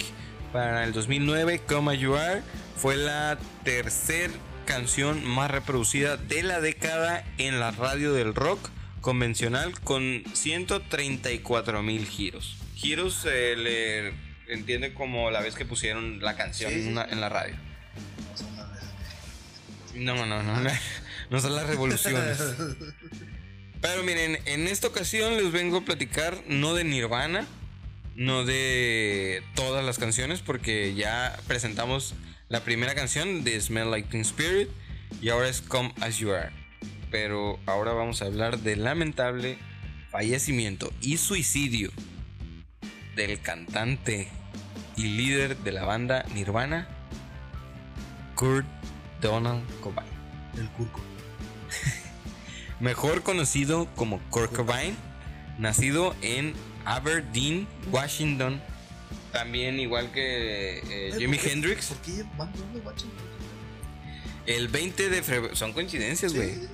[0.55, 2.43] para el 2009, Come As You Are
[2.77, 4.31] fue la tercer
[4.65, 8.70] canción más reproducida de la década en la radio del rock
[9.01, 12.56] convencional con 134 mil giros.
[12.77, 14.12] Giros se le
[14.48, 16.86] entiende como la vez que pusieron la canción Sí, sí.
[16.86, 17.55] en, una- en la radio.
[17.56, 18.89] No son las veces
[19.94, 20.70] No, no, no,
[21.31, 22.39] no, son las revoluciones.
[23.81, 27.47] Pero miren, en esta ocasión les vengo a platicar no de Nirvana,
[28.14, 32.14] no de todas las canciones, porque ya presentamos
[32.51, 34.68] la primera canción de Smell Like Teen Spirit
[35.22, 36.51] y ahora es Come As You Are.
[37.11, 39.59] Pero ahora vamos a hablar del lamentable
[40.11, 41.91] fallecimiento y suicidio
[43.16, 44.28] del cantante
[44.97, 46.89] y líder de la banda Nirvana,
[48.35, 48.66] Kurt
[49.20, 50.09] Donald Cobain
[50.59, 51.01] El curco.
[52.81, 54.97] mejor conocido como Kurt Cobain,
[55.59, 56.55] nacido en
[56.85, 58.61] Aberdeen, Washington,
[59.32, 63.07] también igual que eh, Jimi ¿Por qué- Hendrix, ¿Por qué van dónde, guacho?
[64.47, 66.55] el 20 de febrero, son coincidencias, güey.
[66.55, 66.69] Sí.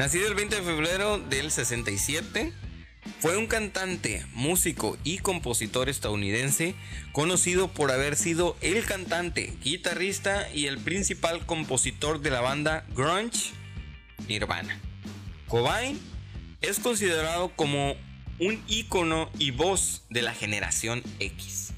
[0.00, 2.54] Nacido el 20 de febrero del 67,
[3.18, 6.74] Fue un cantante, músico y compositor estadounidense
[7.12, 13.52] conocido por haber sido el cantante, guitarrista y el principal compositor de la banda grunge
[14.26, 14.80] Nirvana.
[15.48, 16.00] Cobain
[16.62, 17.94] es considerado como
[18.38, 21.74] un ícono y voz de la generación X.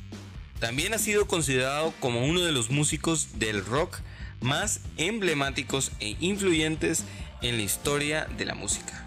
[0.60, 3.98] También ha sido considerado como uno de los músicos del rock
[4.40, 7.04] más emblemáticos e influyentes
[7.42, 9.04] en la historia de la música.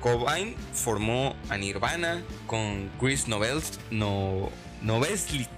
[0.00, 4.50] Cobain formó a Nirvana con Chris Novels- No-
[4.82, 5.48] Novoselic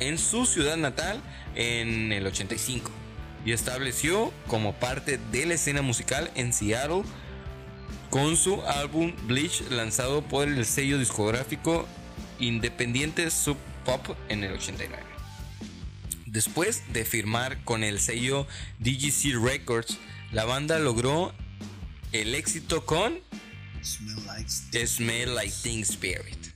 [0.00, 1.20] en su ciudad natal
[1.56, 2.90] en el 85
[3.44, 7.02] y estableció como parte de la escena musical en Seattle
[8.10, 11.86] con su álbum Bleach lanzado por el sello discográfico
[12.38, 15.02] independiente Sub Pop en el 89.
[16.26, 18.46] Después de firmar con el sello
[18.78, 19.98] DGC Records,
[20.32, 21.32] la banda logró
[22.12, 23.18] el éxito con
[23.82, 26.48] Smell like Smell Like Teen Spirit.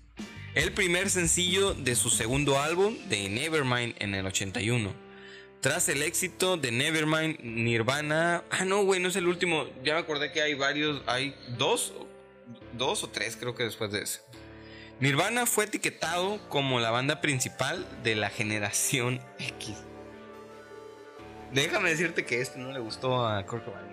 [0.55, 4.93] El primer sencillo de su segundo álbum, de Nevermind, en el 81.
[5.63, 8.45] Tras el éxito de Nevermind, Nirvana.
[8.51, 9.67] Ah, no, güey, no es el último.
[9.83, 11.03] Ya me acordé que hay varios.
[11.07, 11.95] Hay dos.
[12.75, 14.21] Dos o tres, creo que después de ese.
[15.01, 19.75] Nirvana fue etiquetado como la banda principal de la generación X.
[21.53, 23.93] Déjame decirte que este no le gustó a Kurt Cobain.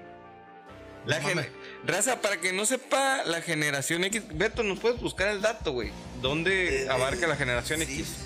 [1.05, 1.51] La No gen- mames.
[1.85, 5.91] Raza, para que no sepa la generación X, Beto, ¿nos puedes buscar el dato, güey?
[6.21, 7.93] ¿Dónde Eh, abarca la generación sí.
[7.99, 8.25] X?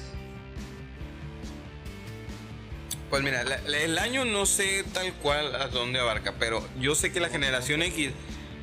[3.09, 6.95] Pues mira, la- la- el año no sé tal cual a dónde abarca, pero yo
[6.95, 8.11] sé que la generación X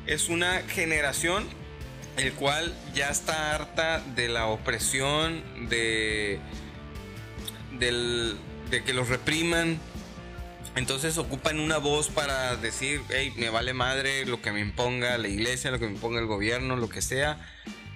[0.07, 1.47] es una generación
[2.17, 6.39] el cual ya está harta de la opresión, de,
[7.79, 8.37] del-
[8.69, 9.79] de que los repriman.
[10.75, 15.27] Entonces ocupan una voz para decir, hey, me vale madre lo que me imponga la
[15.27, 17.45] iglesia, lo que me imponga el gobierno, lo que sea.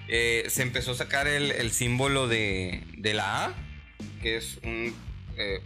[0.08, 3.54] Eh, se empezó a sacar el, el símbolo de, de la A,
[4.22, 4.94] que es un...
[5.38, 5.60] eh,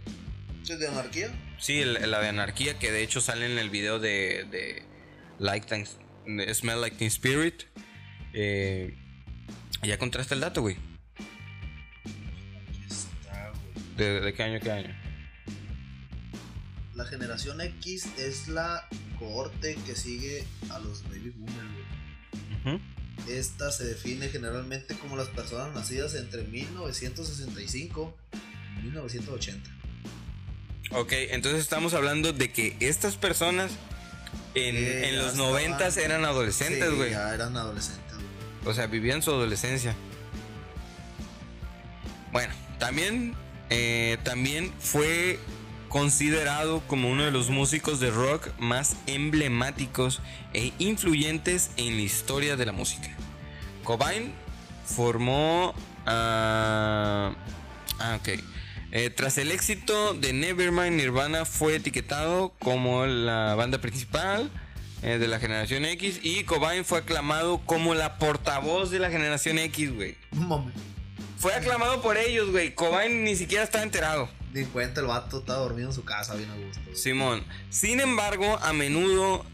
[0.67, 1.29] ¿Es de anarquía?
[1.59, 4.83] Sí, el- la de anarquía, que de hecho sale en el video de, de
[5.37, 5.67] Like
[6.25, 7.63] de Smell Like Teen Spirit.
[8.33, 8.95] Eh,
[9.83, 10.77] ya contrasta el dato, güey.
[12.55, 13.95] Aquí está, güey.
[13.97, 15.00] ¿De, de qué año, qué año?
[16.95, 18.87] La generación X es la
[19.19, 21.57] cohorte que sigue a los baby boomers,
[22.63, 22.75] güey.
[22.75, 22.83] Ujú.
[23.29, 28.17] Esta se define generalmente como las personas nacidas entre 1965
[28.79, 29.69] y 1980.
[30.93, 33.71] Ok, entonces estamos hablando de que estas personas
[34.55, 37.11] en, Eh, en los noventas eran adolescentes, Sí, güey.
[37.11, 38.25] ya eran adolescentes, güey.
[38.65, 39.95] O sea, vivían su adolescencia.
[42.31, 43.33] Bueno, también,
[43.69, 45.39] eh, también fue
[45.91, 50.21] considerado como uno de los músicos de rock más emblemáticos
[50.53, 53.09] e influyentes en la historia de la música.
[53.83, 54.31] Cobain
[54.85, 55.75] formó...
[56.05, 57.33] ah,
[57.99, 58.29] ah, ok.
[58.93, 64.49] Eh, tras el éxito de Nevermind, Nirvana fue etiquetado como la banda principal
[65.03, 69.57] eh, de la generación X y Cobain fue aclamado como la portavoz de la generación
[69.59, 70.15] X, güey.
[71.37, 72.75] Fue aclamado por ellos, güey.
[72.75, 74.29] Cobain ni siquiera estaba enterado.
[74.53, 76.81] Ni cuenta, el vato estaba dormido en su casa, bien a gusto.
[76.93, 77.43] Simón.
[77.69, 79.45] Sin embargo, a menudo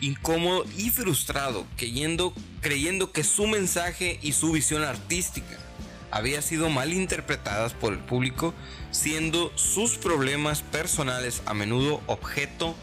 [0.00, 5.58] incómodo y frustrado, creyendo, creyendo que su mensaje y su visión artística
[6.10, 8.54] había sido mal interpretadas por el público,
[8.92, 12.76] siendo sus problemas personales a menudo objeto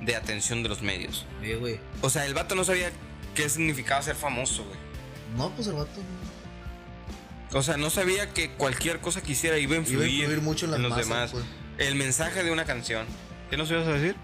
[0.00, 1.26] de atención de los medios.
[2.02, 2.92] O sea, el vato no sabía
[3.34, 4.78] qué significaba ser famoso, güey.
[5.36, 6.00] No, pues el vato
[7.52, 10.64] O sea, no sabía que cualquier cosa que hiciera iba a iba a influir, mucho
[10.66, 11.30] en las los masas, demás.
[11.32, 11.44] pues.
[11.78, 13.06] El mensaje de una canción.
[13.50, 14.16] ¿Qué nos ibas a decir?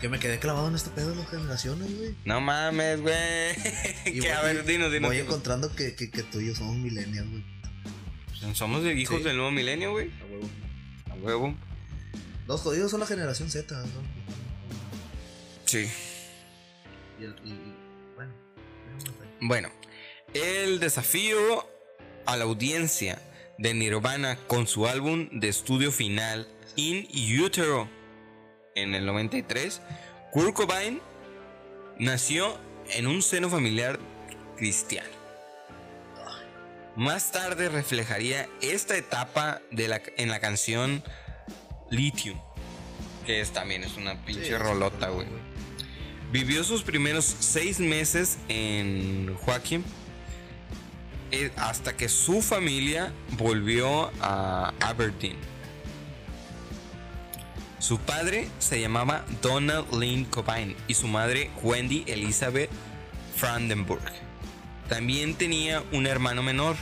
[0.00, 2.14] Que me quedé clavado en este pedo de las generaciones, güey.
[2.24, 3.12] No mames, güey.
[4.20, 5.08] Que a voy- ver, dinos, dinos.
[5.08, 5.28] Voy dinos.
[5.28, 7.44] encontrando que, que, que tú y yo somos millennials, güey.
[8.54, 9.24] Somos de hijos Sí.
[9.24, 10.10] del nuevo milenio, güey.
[10.18, 10.48] A huevo.
[11.10, 11.54] A huevo.
[12.48, 13.86] Los jodidos son la generación Z, ¿no?
[15.66, 15.86] Sí.
[17.20, 17.74] Y, el, y, y-
[18.16, 18.32] bueno.
[19.42, 19.68] Bueno,
[20.32, 21.68] el desafío
[22.30, 23.20] a la audiencia
[23.58, 26.46] de Nirvana con su álbum de estudio final
[26.76, 27.08] In
[27.42, 27.90] Utero
[28.76, 29.82] en el 93,
[30.30, 31.00] Kurt Cobain
[31.98, 32.56] nació
[32.90, 33.98] en un seno familiar
[34.56, 35.08] cristiano.
[36.94, 41.02] Más tarde reflejaría esta etapa de la, en la canción
[41.90, 42.40] Lithium,
[43.26, 45.26] que es, también es una pinche Sí, rolota, güey.
[46.30, 49.84] Vivió sus primeros seis meses en Joaquín
[51.56, 55.36] hasta que su familia volvió a Aberdeen.
[57.78, 62.70] Su padre se llamaba Donald Lynn Cobain y su madre Wendy Elizabeth
[63.40, 64.02] Brandenburg.
[64.88, 66.76] También tenía un hermano menor.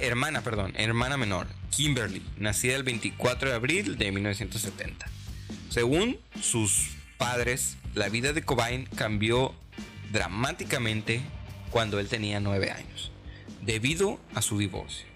[0.00, 5.06] Hermana, perdón, hermana menor, Kimberly, nacida el 24 de abril de 1970.
[5.68, 9.54] Según sus padres, la vida de Cobain cambió
[10.10, 11.20] dramáticamente
[11.74, 13.10] cuando él tenía 9 años,
[13.62, 15.06] debido a su divorcio.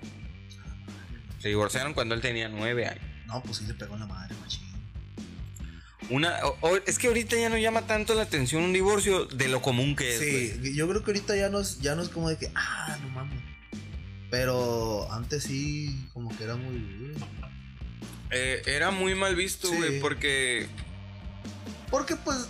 [1.41, 3.05] Se divorciaron cuando él tenía 9 años.
[3.27, 4.67] No, pues sí le pegó en la madre, machín.
[6.11, 9.47] Una, o- o- es que ahorita ya no llama tanto la atención un divorcio de
[9.47, 10.19] lo común que es.
[10.21, 12.99] Sí, yo creo que ahorita ya no es, ya no es como de que, ah,
[13.03, 13.41] no mames.
[14.29, 17.15] Pero antes sí, como que era muy.
[18.31, 19.77] Eh, era muy mal visto, Sí.
[19.77, 20.67] güey, porque
[21.89, 22.49] Porque pues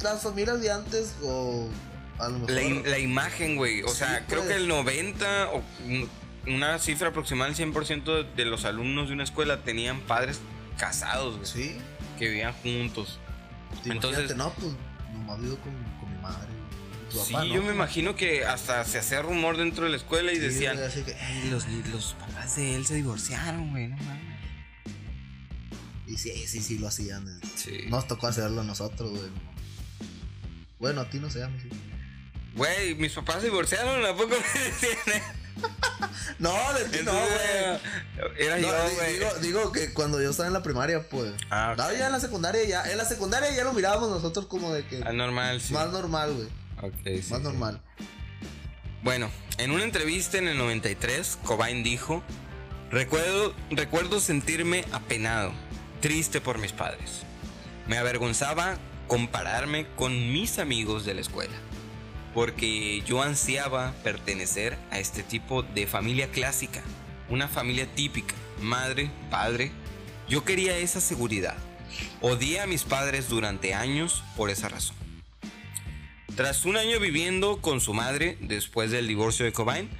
[0.00, 1.68] las familias de antes, o
[2.18, 2.50] a lo mejor.
[2.50, 3.82] la, im- la imagen, güey.
[3.82, 6.08] O Sí, sea, creo que el 90 o un-
[6.46, 10.40] una cifra aproximada del 100% de los alumnos de una escuela tenían padres
[10.76, 11.76] casados, güey, Sí,
[12.18, 13.18] que vivían juntos.
[13.84, 14.34] entonces.
[14.36, 14.72] No, pues
[15.12, 16.48] nomás vivo con, con mi madre.
[17.10, 17.54] tu Sí, papá, ¿no?
[17.54, 20.76] yo me imagino que hasta se hacía rumor dentro de la escuela y Sí, decían,
[20.76, 24.32] güey, así que, "Ey, los, los papás de él se divorciaron, güey, no mames.
[26.06, 27.24] Y sí, sí, sí lo hacían.
[27.54, 27.84] Sí.
[27.88, 29.30] Nos tocó hacerlo a nosotros, güey.
[30.78, 31.68] Bueno, a ti no sé, a mí sí.
[32.54, 35.22] Güey, mis papás se divorciaron, ¿a poco me decían?
[36.38, 38.36] No, de ti no, güey.
[38.38, 39.12] Era No, yo, güey.
[39.14, 41.32] digo, digo que cuando yo estaba en la primaria, pues.
[41.50, 41.78] Ah, ok.
[41.78, 42.90] No, ya en la secundaria, ya.
[42.90, 45.02] En la secundaria ya lo mirábamos nosotros como de que.
[45.04, 45.72] Ah, normal, sí.
[45.72, 46.48] Más normal, güey.
[46.82, 47.80] Ok, sí, Más normal.
[49.02, 52.22] Bueno, en una entrevista en el 93, Cobain dijo,
[52.90, 55.52] recuerdo, recuerdo sentirme apenado,
[56.00, 57.22] triste por mis padres.
[57.86, 58.76] Me avergonzaba
[59.06, 61.54] compararme con mis amigos de la escuela,
[62.34, 66.82] porque yo ansiaba pertenecer a este tipo de familia clásica,
[67.28, 69.70] una familia típica, madre, padre.
[70.28, 71.56] Yo quería esa seguridad.
[72.20, 74.96] Odié a mis padres durante años por esa razón.
[76.36, 79.90] Tras un año viviendo con su madre después del divorcio de Cobain,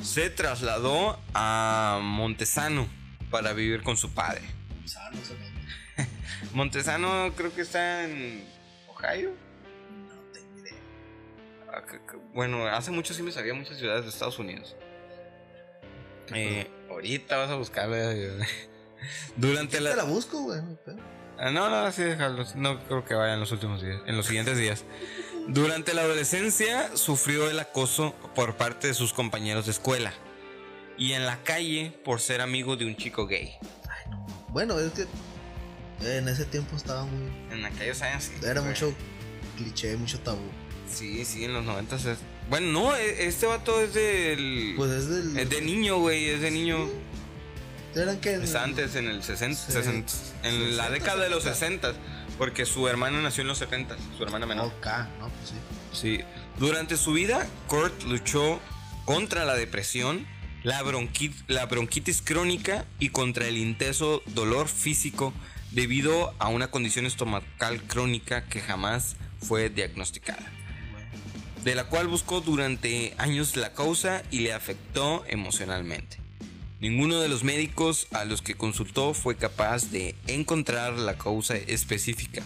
[0.00, 2.86] se trasladó a Montesano
[3.30, 4.42] para vivir con su padre.
[6.52, 8.44] Montesano creo que está en
[8.86, 9.32] Ohio.
[12.32, 14.76] Bueno, hace mucho sí me sabía muchas ciudades de Estados Unidos.
[16.34, 18.14] Eh, ahorita vas a buscarla.
[19.36, 19.96] Durante Te la...
[19.96, 20.60] la busco, güey.
[20.62, 20.78] no.
[21.38, 22.44] Ah, No, no, sí, déjalo.
[22.54, 24.84] No creo que vaya en los últimos días, en los siguientes días.
[25.48, 30.12] Durante la adolescencia sufrió el acoso por parte de sus compañeros de escuela
[30.96, 33.58] y en la calle por ser amigo de un chico gay.
[33.90, 34.26] Ay, no.
[34.48, 35.02] Bueno, es que.
[35.02, 37.30] eh, En ese tiempo estaba muy.
[37.52, 38.20] En la calle, ¿saben?
[38.22, 38.72] Sí, Era güey.
[38.72, 38.94] mucho
[39.58, 40.40] cliché, mucho tabú.
[40.92, 42.04] Sí, sí, en los 90 es...
[42.50, 44.74] Bueno, no, e- este vato es del...
[44.76, 45.38] Pues es del.
[45.38, 46.88] es de niño, güey, es de niño.
[47.94, 48.34] Eran que.
[48.34, 49.72] Es antes, en el 60, Sí.
[49.72, 50.12] 60,
[50.42, 51.92] en la 60, década de los 70.
[51.92, 54.66] 60, porque su hermana nació en los 70, su hermana menor.
[54.66, 54.86] Ok,
[55.20, 56.18] no, pues sí.
[56.18, 56.20] Sí.
[56.58, 58.60] Durante su vida, Kurt luchó
[59.04, 60.26] contra la depresión,
[60.64, 65.32] la, bronqui- la bronquitis crónica y contra el intenso dolor físico
[65.70, 70.50] debido a una condición estomacal crónica que jamás fue diagnosticada,
[71.64, 76.18] de la cual buscó durante años la causa y le afectó emocionalmente.
[76.80, 82.42] Ninguno de los médicos a los que consultó fue capaz de encontrar la causa específica,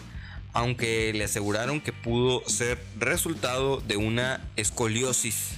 [0.52, 5.50] aunque le aseguraron que pudo ser resultado de una escoliosis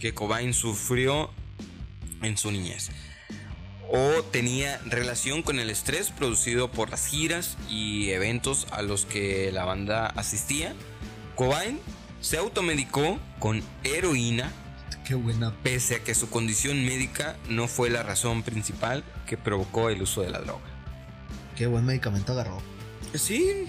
[0.00, 1.30] que Cobain sufrió
[2.22, 2.90] en su niñez
[3.94, 9.52] o tenía relación con el estrés producido por las giras y eventos a los que
[9.52, 10.74] la banda asistía.
[11.34, 11.78] Cobain
[12.22, 14.50] se automedicó con heroína
[15.04, 15.52] Qué buena.
[15.62, 20.22] pese a que su condición médica no fue la razón principal que provocó el uso
[20.22, 20.62] de la droga.
[21.56, 22.62] Qué buen medicamento agarró.
[23.14, 23.66] Sí.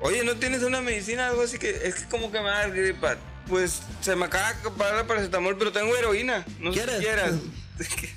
[0.00, 3.16] Oye, ¿no tienes una medicina algo así que es que como que me da gripa?
[3.48, 6.44] Pues se me acaba de acabar la paracetamol, pero tengo heroína.
[6.60, 7.00] No sé si ¿Quieres?
[7.00, 7.34] quieras.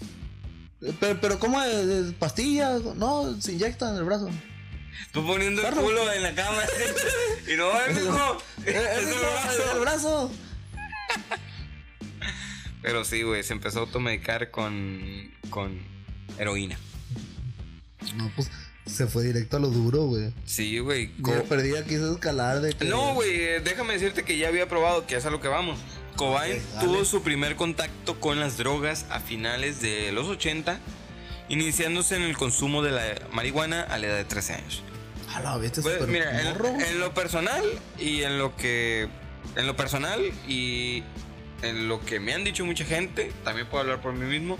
[1.01, 1.73] Pero, pero ¿cómo es?
[1.73, 2.81] ¿Es ¿Pastillas?
[2.95, 4.29] No, se inyecta en el brazo.
[5.11, 6.61] Tú poniendo el culo en la cama
[7.51, 9.71] y no, mijo, Eh, eh, es el mijo, brazo.
[9.73, 10.31] el brazo.
[12.81, 15.79] Pero sí, güey, se empezó a automedicar con, con
[16.37, 16.77] heroína.
[18.15, 18.49] No, pues
[18.85, 20.33] se fue directo a lo duro, güey.
[20.45, 21.11] Sí, güey.
[21.17, 22.85] Yo co- perdía, quiso escalar de que.
[22.85, 25.77] No, güey, eh, déjame decirte que ya había probado, que es a lo que vamos.
[26.15, 30.79] Cobain tuvo su primer contacto con las drogas a finales de los 80,
[31.49, 34.83] iniciándose en el consumo de la marihuana a la edad de 13 años.
[35.33, 36.47] A la bestia, Pues, mira, en,
[36.81, 37.63] en lo personal
[37.97, 39.09] y en lo que.
[39.55, 41.03] En lo personal y
[41.61, 44.57] en lo que me han dicho mucha gente, también puedo hablar por mí mismo.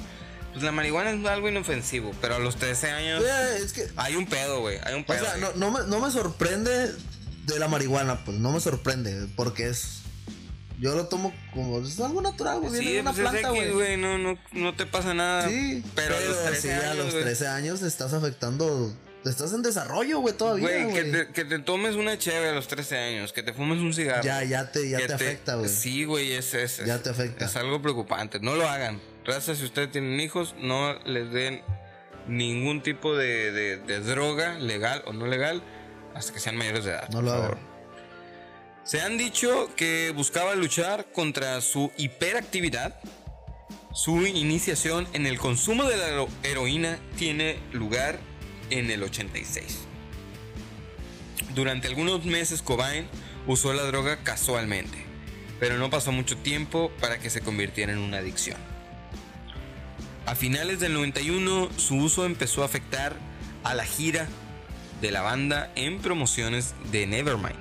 [0.51, 3.87] Pues la marihuana es algo inofensivo, pero a los 13 años Eh, es que.
[3.97, 4.79] hay un pedo, güey.
[4.83, 5.19] Hay un O pedo.
[5.23, 5.41] sea, güey.
[5.55, 6.91] no, no, me, no me sorprende
[7.45, 10.01] de la marihuana, pues no me sorprende, porque es
[10.79, 12.71] Yo lo tomo como es algo natural, güey.
[12.71, 13.71] Viene Sí, de una pues es planta, güey.
[13.71, 15.47] güey, no, no, no te pasa nada.
[15.49, 17.23] Sí, pero, a los 13 sí, a años, los güey.
[17.25, 18.95] 13 años estás afectando.
[19.25, 22.67] Estás en desarrollo, güey, todavía, Güey, que te, que te tomes una cheve a los
[22.69, 24.23] 13 años, que te fumes un cigarro.
[24.23, 25.69] Ya, ya te, ya te afecta, güey.
[25.69, 27.45] Sí, güey, es, es, Ya te afecta.
[27.45, 28.39] Es algo preocupante.
[28.39, 29.01] No lo hagan.
[29.25, 31.61] Raza, si ustedes tienen hijos, no les den
[32.27, 35.61] ningún tipo de, de- de droga, legal o no legal,
[36.15, 37.09] hasta que sean mayores de edad.
[37.09, 37.59] No lo hagan.
[38.85, 42.95] Se han dicho que buscaba luchar contra su hiperactividad.
[43.93, 48.17] Su iniciación en el consumo de la hero- heroína tiene lugar
[48.69, 49.79] en el 86.
[51.55, 53.07] Durante algunos meses Cobain
[53.47, 54.97] usó la droga casualmente,
[55.59, 58.57] pero no pasó mucho tiempo para que se convirtiera en una adicción.
[60.25, 63.15] A finales del 91 su uso empezó a afectar
[63.63, 64.27] a la gira
[65.01, 67.55] de la banda en promociones de Nevermind,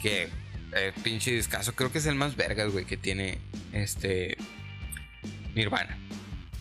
[0.00, 0.28] que
[0.76, 3.38] eh, pinche discazo, creo que es el más vergas, güey, que tiene
[3.72, 4.36] este
[5.54, 5.98] Nirvana.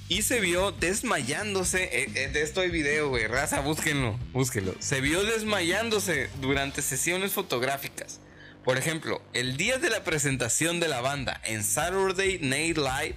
[0.10, 1.84] Y se vio desmayándose.
[1.84, 3.28] eh, eh, de esto hay video, güey.
[3.28, 4.76] Raza, búsquenlo, búsquenlo.
[4.80, 8.20] Se vio desmayándose durante sesiones fotográficas.
[8.64, 13.16] Por ejemplo, el día de la presentación de la banda en Saturday Night Live,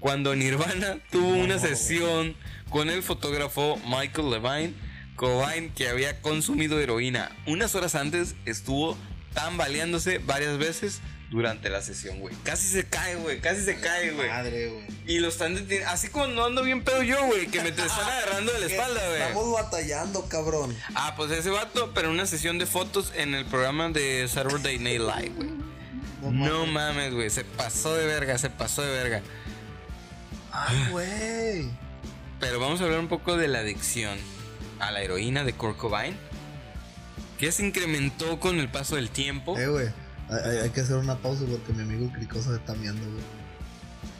[0.00, 2.36] cuando Nirvana tuvo una sesión
[2.68, 4.74] con el fotógrafo Michael Levine,
[5.16, 8.96] Cobain, que había consumido heroína unas horas antes, estuvo
[9.34, 11.00] tambaleándose varias veces
[11.30, 12.34] durante la sesión, güey.
[12.42, 13.40] Casi se cae, güey.
[13.40, 14.28] Casi se cae, güey.
[14.28, 14.84] Madre, güey.
[15.06, 15.90] Y lo están deteniendo.
[15.90, 17.46] Así como no ando bien pedo yo, güey.
[17.48, 19.22] Que me te están agarrando de la espalda, güey.
[19.22, 20.76] Estamos batallando, cabrón.
[20.94, 25.00] Ah, pues ese vato, pero una sesión de fotos en el programa de Saturday Night
[25.00, 25.50] Live, güey.
[26.32, 27.30] No mames, güey.
[27.30, 29.22] Se pasó de verga, se pasó de verga.
[30.50, 31.70] Ay, güey.
[32.40, 34.18] Pero vamos a hablar un poco de la adicción
[34.80, 36.16] a la heroína de Kurt Cobain.
[37.38, 39.56] Que se incrementó con el paso del tiempo.
[39.58, 39.88] Eh, güey.
[40.30, 43.24] Hay, hay- que hacer una pausa porque mi amigo Cricoso está miando, güey.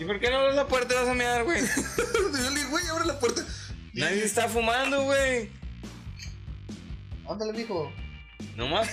[0.00, 1.60] ¿Y por qué no abres la puerta y vas a mear, güey?
[2.42, 3.44] Yo le digo, güey, abre la puerta.
[3.94, 5.50] Nadie está fumando, güey.
[7.28, 7.92] Ándale, mijo.
[8.56, 8.88] Nomás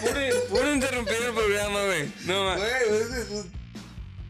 [0.50, 2.12] puro, interrumpir el programa, güey.
[2.26, 2.58] No más.
[2.58, 3.44] Güey, güey, güey,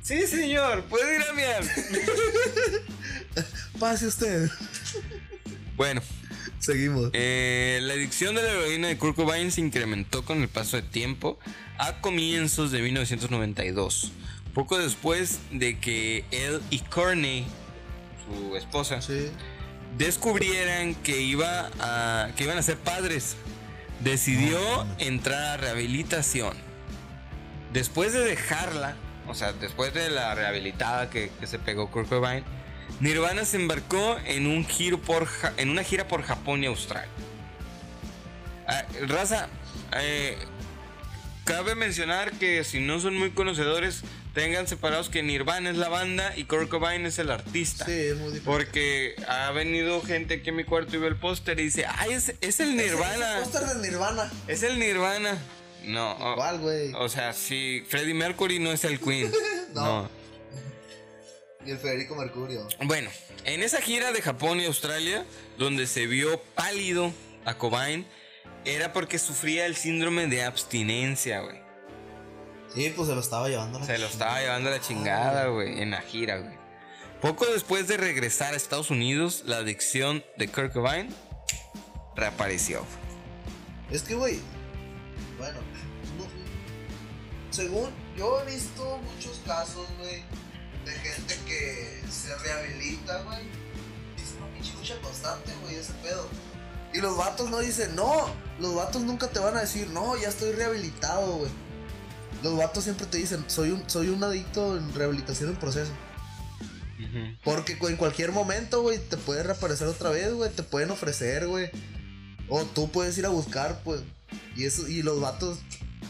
[0.02, 1.64] Sí, señor, puede ir a miar.
[3.80, 4.50] pase usted.
[5.76, 6.02] Bueno,
[6.60, 7.10] Seguimos.
[7.14, 10.84] eh, la adicción de la heroína de Kurt Cobain se incrementó con el paso de
[10.84, 11.40] tiempo
[11.78, 14.12] a comienzos de 1992.
[14.54, 17.46] Poco después de que él y Courtney,
[18.26, 19.30] su esposa, Sí.
[19.98, 23.36] descubrieran que, iba a, que iban a ser padres,
[24.00, 24.60] decidió
[25.00, 26.56] entrar a rehabilitación.
[27.74, 28.96] Después de dejarla,
[29.28, 32.44] o sea, después de la rehabilitada que, que se pegó Kurt Cobain,
[33.02, 37.10] Nirvana se embarcó en, un giro por, Ja- en una gira por Japón y Australia.
[38.68, 39.48] Ah, raza,
[40.00, 40.38] eh,
[41.46, 44.02] cabe mencionar que si no son muy conocedores,
[44.34, 47.86] tengan separados que Nirvana es la banda y Kurt Cobain es el artista.
[47.86, 48.46] Sí, es muy diferente.
[48.46, 52.14] Porque ha venido gente aquí a mi cuarto y ve el póster y dice, ay,
[52.14, 53.40] es, es el Nirvana.
[53.40, 54.32] Es el póster de Nirvana.
[54.48, 55.38] Es el Nirvana.
[55.86, 56.18] No.
[56.34, 56.94] Igual, güey.
[56.96, 59.32] O sea, si Freddie Mercury no es el Queen.
[59.76, 60.04] No.
[60.04, 60.10] no.
[61.66, 62.66] Y el Federico Mercurio.
[62.84, 63.10] Bueno,
[63.44, 65.26] en esa gira de Japón y Australia,
[65.58, 67.12] donde se vio pálido
[67.44, 68.06] a Cobain,
[68.66, 71.64] era porque sufría el síndrome de abstinencia, güey.
[72.74, 73.78] Sí, pues se lo estaba llevando.
[73.78, 76.56] a la Se lo estaba llevando a la chingada, güey, en la gira, güey.
[77.22, 81.14] Poco después de regresar a Estados Unidos, la adicción de Kurt Cobain
[82.16, 82.86] reapareció.
[83.92, 84.40] Es que, güey.
[85.38, 85.60] Bueno,
[86.18, 86.26] no-
[87.52, 90.24] según yo he visto muchos casos, güey,
[90.86, 93.40] de gente que se rehabilita, güey.
[94.18, 96.28] Es una pinche lucha constante, güey, ese pedo.
[96.96, 98.28] Y los vatos no dicen, no.
[98.58, 101.52] Los vatos nunca te van a decir, no, ya estoy rehabilitado, güey.
[102.42, 105.92] Los vatos siempre te dicen, soy un, soy un adicto en rehabilitación en proceso.
[107.44, 110.50] Porque en cualquier momento, güey, te puede reaparecer otra vez, güey.
[110.52, 111.70] Te pueden ofrecer, güey.
[112.48, 114.02] O tú puedes ir a buscar, pues.
[114.56, 115.60] Y eso, y los vatos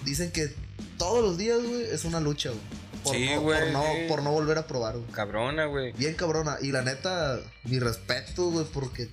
[0.03, 0.53] dicen que
[0.99, 2.61] todos los días, güey, es una lucha, güey.
[3.03, 5.11] Por, Sí, no, güey, por, no, por no volver a probar, güey.
[5.11, 5.93] Cabrona, güey.
[5.93, 6.57] Bien cabrona.
[6.61, 9.09] Y la neta, mi respeto, güey, porque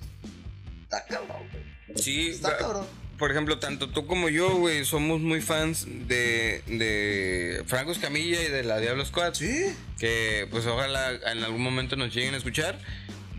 [0.97, 1.63] está cabrón, güey.
[2.03, 2.85] Sí, Está cabrón.
[3.17, 8.47] por ejemplo, tanto tú como yo, güey, somos muy fans de, de Franco Escamilla y
[8.49, 9.33] de la Diablo Squad.
[9.33, 9.75] Sí.
[9.99, 12.77] Que pues ojalá en algún momento nos lleguen a escuchar.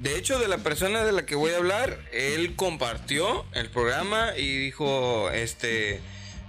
[0.00, 4.36] De hecho, de la persona de la que voy a hablar, él compartió el programa
[4.36, 6.00] y dijo, este,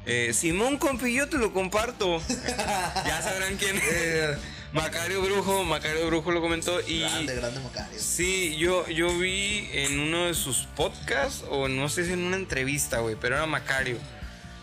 [0.06, 2.22] eh, Simón Compi, yo te lo comparto.
[3.06, 4.38] ya sabrán quién es.
[4.76, 7.00] Macario Brujo, Macario Brujo lo comentó y...
[7.00, 7.98] Grande, grande Macario.
[8.00, 12.36] Sí, yo, yo vi en uno de sus podcasts, o no sé si en una
[12.36, 13.98] entrevista, güey, pero era Macario,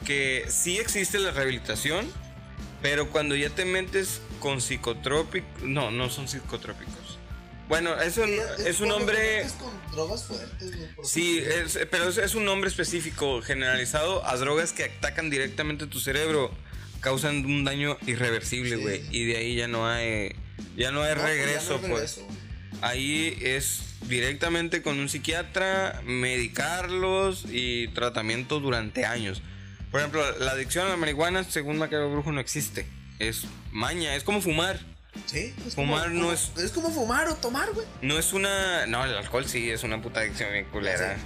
[0.04, 2.06] que sí existe la rehabilitación,
[2.82, 5.62] pero cuando ya te metes con psicotrópicos.
[5.62, 6.92] No, no son psicotrópicos.
[7.68, 8.28] Bueno, es un,
[8.66, 9.16] es un nombre.
[9.16, 10.72] te metes con drogas fuertes,
[11.04, 16.00] Sí, es- pero es, es un nombre específico, generalizado a drogas que atacan directamente tu
[16.00, 16.50] cerebro,
[17.02, 18.82] causan un daño irreversible, Sí.
[18.82, 19.02] güey.
[19.10, 20.34] Y de ahí ya no hay,
[20.76, 21.92] ya no hay No, pues ya no hay regreso, pues.
[21.92, 22.38] regreso, güey.
[22.80, 29.42] Ahí es directamente con un psiquiatra, medicarlos y tratamiento durante años.
[29.90, 32.86] Por ejemplo, la adicción a la marihuana, según Macario Brujo, no existe.
[33.18, 34.80] Es maña, es como fumar.
[35.26, 37.86] Sí, es Fumar como, no es- Es como fumar o tomar, güey.
[38.00, 38.86] No es una.
[38.86, 41.16] No, el alcohol sí es una puta adicción bien culera.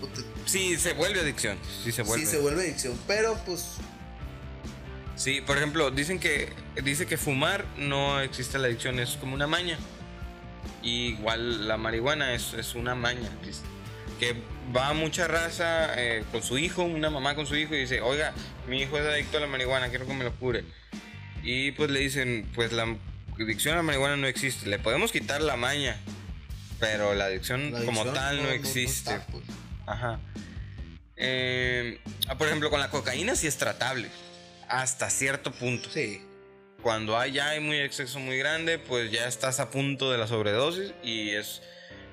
[0.00, 1.56] Puta, Sí, se vuelve adicción.
[1.84, 2.24] Sí, se vuelve.
[2.26, 3.64] Sí, se vuelve adicción, pero pues.
[5.16, 6.52] Sí, por ejemplo, dicen que
[6.84, 9.78] dice que fumar no existe la adicción, es como una maña.
[10.82, 13.28] Y igual la marihuana es, es una maña.
[14.20, 14.36] Que
[14.74, 18.34] va mucha raza eh, con su hijo, una mamá con su hijo y dice, oiga,
[18.68, 20.64] mi hijo es adicto a la marihuana, quiero que me lo cure.
[21.42, 22.96] Y pues le dicen, pues la
[23.38, 25.96] adicción a la marihuana no existe, le podemos quitar la maña,
[26.78, 29.14] pero la adicción, la como tal no, existe.
[29.14, 29.44] está, pues.
[29.86, 30.20] Ajá.
[31.16, 32.00] Eh,
[32.36, 34.10] por ejemplo, con la cocaína sí es tratable.
[34.68, 35.88] Hasta cierto punto.
[35.90, 36.22] Sí.
[36.82, 40.26] Cuando hay, ya hay muy exceso muy grande, pues ya estás a punto de la
[40.26, 41.62] sobredosis y es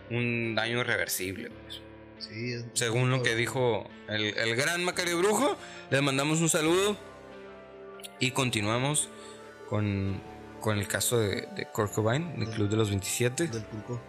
[0.10, 1.50] un daño irreversible.
[1.50, 1.82] pues.
[2.18, 5.58] Sí, Según lo que dijo el, el gran Macario Brujo,
[5.90, 6.98] les mandamos un saludo
[8.20, 9.10] y continuamos
[9.70, 10.22] con,
[10.62, 13.48] con el caso de, de Kurt Cobain, del Club de los 27.
[13.48, 14.02] Del pulco.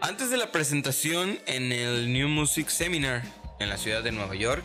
[0.00, 3.22] Antes de la presentación en el New Music Seminar
[3.58, 4.64] en la ciudad de Nueva York,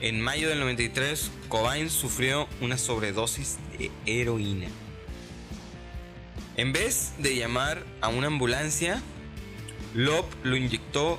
[0.00, 4.68] en mayo del 93, Cobain sufrió una sobredosis de heroína.
[6.56, 9.02] En vez de llamar a una ambulancia,
[9.94, 11.18] Lop lo inyectó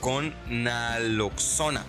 [0.00, 1.84] con naloxona,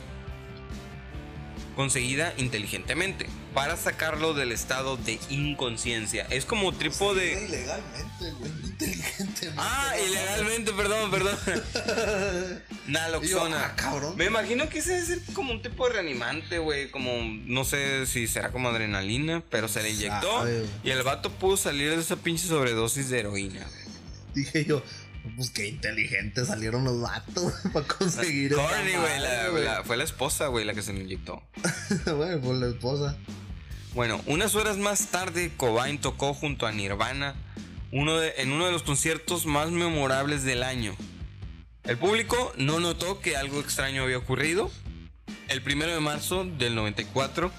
[1.75, 6.27] conseguida inteligentemente, para sacarlo del estado de inconsciencia.
[6.29, 7.45] Es como tipo de...
[7.45, 8.51] Ilegalmente, güey.
[8.63, 9.53] Inteligentemente.
[9.57, 11.37] Ah, ilegalmente, perdón, perdón.
[12.87, 13.57] Naloxona.
[13.57, 14.13] Yo, ah, cabrón.
[14.15, 16.91] Me imagino que ese debe ser como un tipo de reanimante, güey.
[16.91, 17.11] Como,
[17.45, 20.39] no sé si será como adrenalina, pero se le inyectó.
[20.39, 23.65] Sabe, y el vato pudo salir de esa pinche sobredosis de heroína.
[24.33, 24.83] Dije yo,
[25.35, 29.63] pues qué inteligente salieron los vatos para conseguir Courtney, güey, la- madre, güey.
[29.65, 31.41] la- fue la esposa, güey, la que se le inyectó.
[32.15, 33.17] Bueno, pues la esposa.
[33.93, 37.35] Bueno, unas horas más tarde, Cobain tocó junto a Nirvana
[37.91, 40.95] uno de- en uno de los conciertos más memorables del año.
[41.85, 44.69] El público no notó que algo extraño había ocurrido.
[45.47, 47.49] El primero de marzo del 94,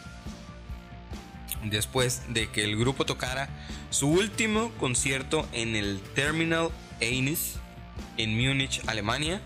[1.65, 3.49] después de que el grupo tocara
[3.91, 7.57] su último concierto en el Terminal Eines
[8.17, 9.41] en Múnich, Alemania,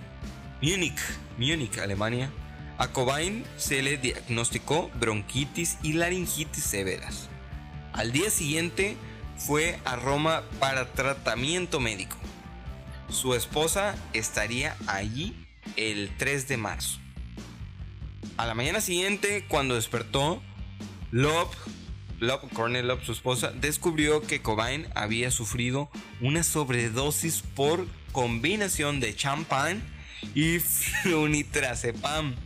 [0.60, 1.00] Múnich,
[1.38, 2.30] Múnich, Alemania,
[2.78, 7.28] a Cobain se le diagnosticó bronquitis y laringitis severas.
[7.92, 8.96] Al día siguiente
[9.36, 12.16] fue a Roma para tratamiento médico.
[13.08, 15.36] Su esposa estaría allí
[15.76, 16.98] el 3 de marzo.
[18.36, 20.42] A la mañana siguiente, cuando despertó,
[21.10, 21.54] Love,
[22.22, 25.90] Love, Courtney Love, su esposa, descubrió que Cobain había sufrido
[26.20, 29.82] una sobredosis por combinación de champán
[30.32, 30.58] y
[31.02, 32.36] flunitrazepam.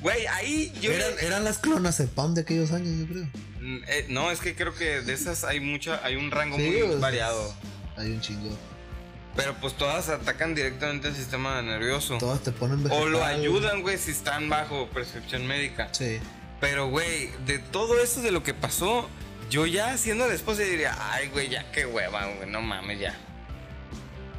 [0.00, 0.92] Güey, ahí yo...
[0.92, 3.24] Eran, eran las clonas de aquellos años, yo creo.
[3.60, 6.62] Mm, eh, no, es que creo que de esas hay mucha, hay un rango Sí,
[6.62, 7.54] muy pues, variado.
[7.98, 8.56] Hay un chingo.
[9.36, 12.16] Pero pues todas atacan directamente al sistema nervioso.
[12.16, 15.92] Todas te ponen O lo vegetal, ayudan, güey, si están bajo prescripción médica.
[15.92, 16.18] Sí.
[16.60, 19.08] Pero, güey, de todo eso de lo que pasó,
[19.50, 23.16] yo ya siendo la esposa diría, ay, güey, ya qué hueva, güey, no mames, ya.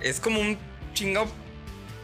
[0.02, 0.58] Es como un
[0.94, 1.32] chingado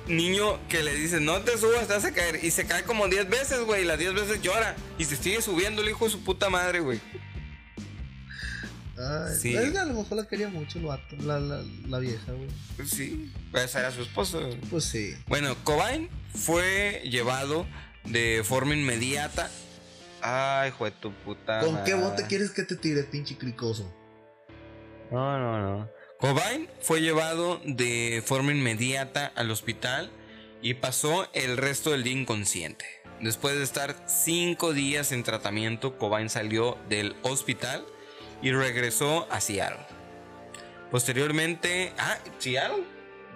[0.08, 2.44] niño que le dice, no te subas, te vas a caer.
[2.44, 4.76] Y se cae como 10 veces, güey, y las 10 veces llora.
[4.98, 7.00] Y se sigue subiendo el hijo de su puta madre, güey.
[8.98, 9.54] Ay, Sí.
[9.56, 12.48] es que a lo mejor la quería mucho el vato, la, la, la vieja, güey.
[12.78, 14.38] Pues sí, esa era su esposa.
[14.40, 14.56] güey.
[14.70, 15.14] Pues sí.
[15.28, 17.66] Bueno, Cobain fue llevado
[18.06, 19.52] de forma inmediata.
[20.28, 21.60] Ay, hijo de tu puta.
[21.60, 23.94] ¿Con qué bote quieres que te tire, pinche cricoso?
[25.12, 25.90] No, no, no.
[26.20, 30.10] Cobain fue llevado de forma inmediata al hospital
[30.64, 32.86] y pasó el resto del día inconsciente.
[33.22, 37.86] Después de estar cinco días en tratamiento, Cobain salió del hospital
[38.42, 39.86] y regresó a Seattle.
[40.90, 42.84] Posteriormente, ah, Seattle,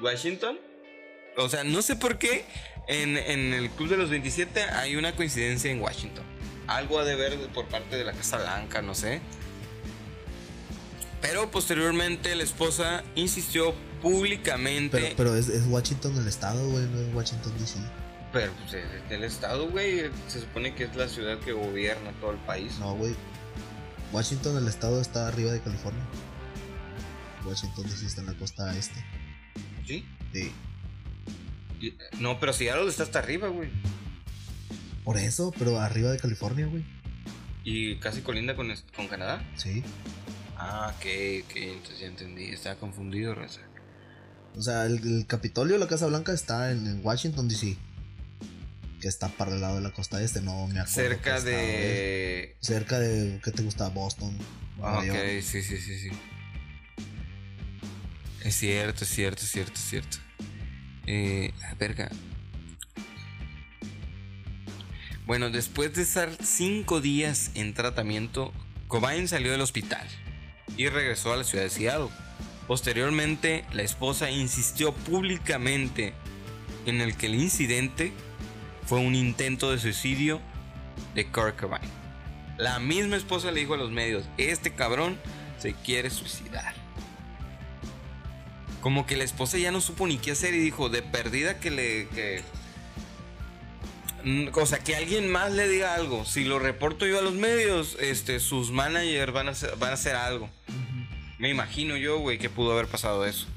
[0.02, 0.60] Washington.
[1.38, 2.46] O sea, no sé por qué
[2.88, 6.26] en, en el Club de los 27 hay una coincidencia en Washington.
[6.70, 9.22] Algo ha de ver por parte de la Casa Blanca, no sé.
[11.22, 14.98] Pero posteriormente la esposa insistió públicamente.
[14.98, 17.80] Pero, pero es, es Washington el estado, güey, no es Washington DC.
[18.32, 20.12] Pero pues, es del estado, güey.
[20.28, 22.78] Se supone que es la ciudad que gobierna todo el país.
[22.80, 23.16] No, güey.
[24.12, 26.04] Washington, el estado, está arriba de California.
[27.46, 29.04] Washington DC está en la costa este.
[29.86, 30.06] ¿Sí?
[30.34, 30.52] Sí.
[32.20, 33.70] No, pero Seattle está hasta arriba, güey.
[35.04, 36.86] Por eso, pero arriba de California, güey.
[37.64, 39.44] Y casi colinda con, con Canadá.
[39.56, 39.84] Sí.
[40.58, 41.06] Ah, ok,
[41.46, 42.46] ok, entonces ya entendí.
[42.46, 43.62] Estaba confundido, Raza.
[44.56, 47.78] O sea, el, el Capitolio, la Casa Blanca, está en, en Washington DC.
[49.00, 50.88] Que está para el lado de la costa este, no me acuerdo.
[50.88, 51.44] Cerca es.
[51.46, 52.58] de.
[52.60, 53.88] Cerca de, ¿qué te gusta?
[53.90, 54.38] Boston.
[54.82, 55.42] Ah, ok, York.
[55.42, 56.10] sí, sí, sí, sí.
[58.44, 60.18] Es cierto, es cierto, es cierto, es cierto.
[61.06, 62.10] Eh, verga.
[65.30, 68.52] Bueno, después de estar cinco días en tratamiento,
[68.88, 70.08] Cobain salió del hospital
[70.76, 72.10] y regresó a la ciudad de Seattle.
[72.68, 76.16] Posteriormente, la esposa insistió públicamente
[76.88, 78.12] en el que el incidente
[78.88, 80.42] fue un intento de suicidio
[81.14, 81.92] de Kurt Cobain.
[82.58, 85.16] La misma esposa le dijo a los medios, este cabrón
[85.60, 86.74] se quiere suicidar.
[88.82, 91.70] Como que la esposa ya no supo ni qué hacer y dijo, de perdida que
[91.70, 92.08] le...
[92.08, 92.42] Que...
[94.24, 96.26] Mm, O sea, que alguien más le diga algo.
[96.26, 99.94] Si lo reporto yo a los medios, este, sus managers van a hacer, van a
[99.94, 100.50] hacer algo.
[101.38, 103.48] Me imagino yo, güey, que pudo haber pasado eso.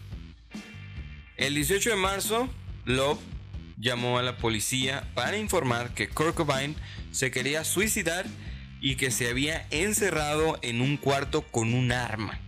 [1.36, 2.48] El 18 de marzo,
[2.84, 3.18] Love
[3.76, 6.76] llamó a la policía para informar que Kurt Cobain
[7.10, 8.26] se quería suicidar
[8.80, 12.38] y que se había encerrado en un cuarto con un arma.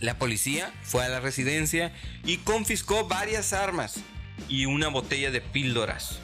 [0.00, 1.92] La policía fue a la residencia
[2.24, 4.00] y confiscó varias armas
[4.48, 6.18] y una botella de píldoras.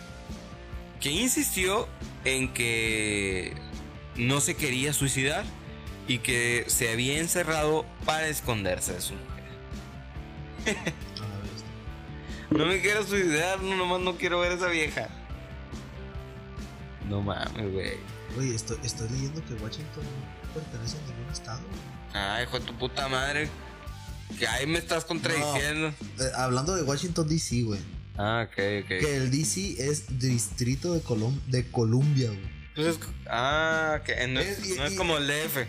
[1.00, 1.88] Que insistió
[2.24, 3.54] en que
[4.16, 5.44] no se quería suicidar
[6.08, 10.94] y que se había encerrado para esconderse de su mujer.
[12.50, 15.08] No me quiero suicidar, no, nomás no quiero ver a esa vieja.
[17.08, 17.94] No mames, güey.
[18.38, 20.04] Oye, estoy, estoy leyendo que Washington
[20.44, 21.60] no pertenece a ningún estado.
[22.12, 23.48] Ay, hijo de tu puta madre.
[24.38, 25.88] Que ahí me estás contradiciendo.
[25.88, 27.80] Eh, hablando de Washington DC, güey.
[28.18, 28.52] Ah, ok,
[28.82, 28.88] ok.
[28.88, 32.56] Que el DC es distrito de, Colum de Columbia, güey.
[32.74, 32.98] Pues
[33.28, 35.66] ah, que no es, no como el DF.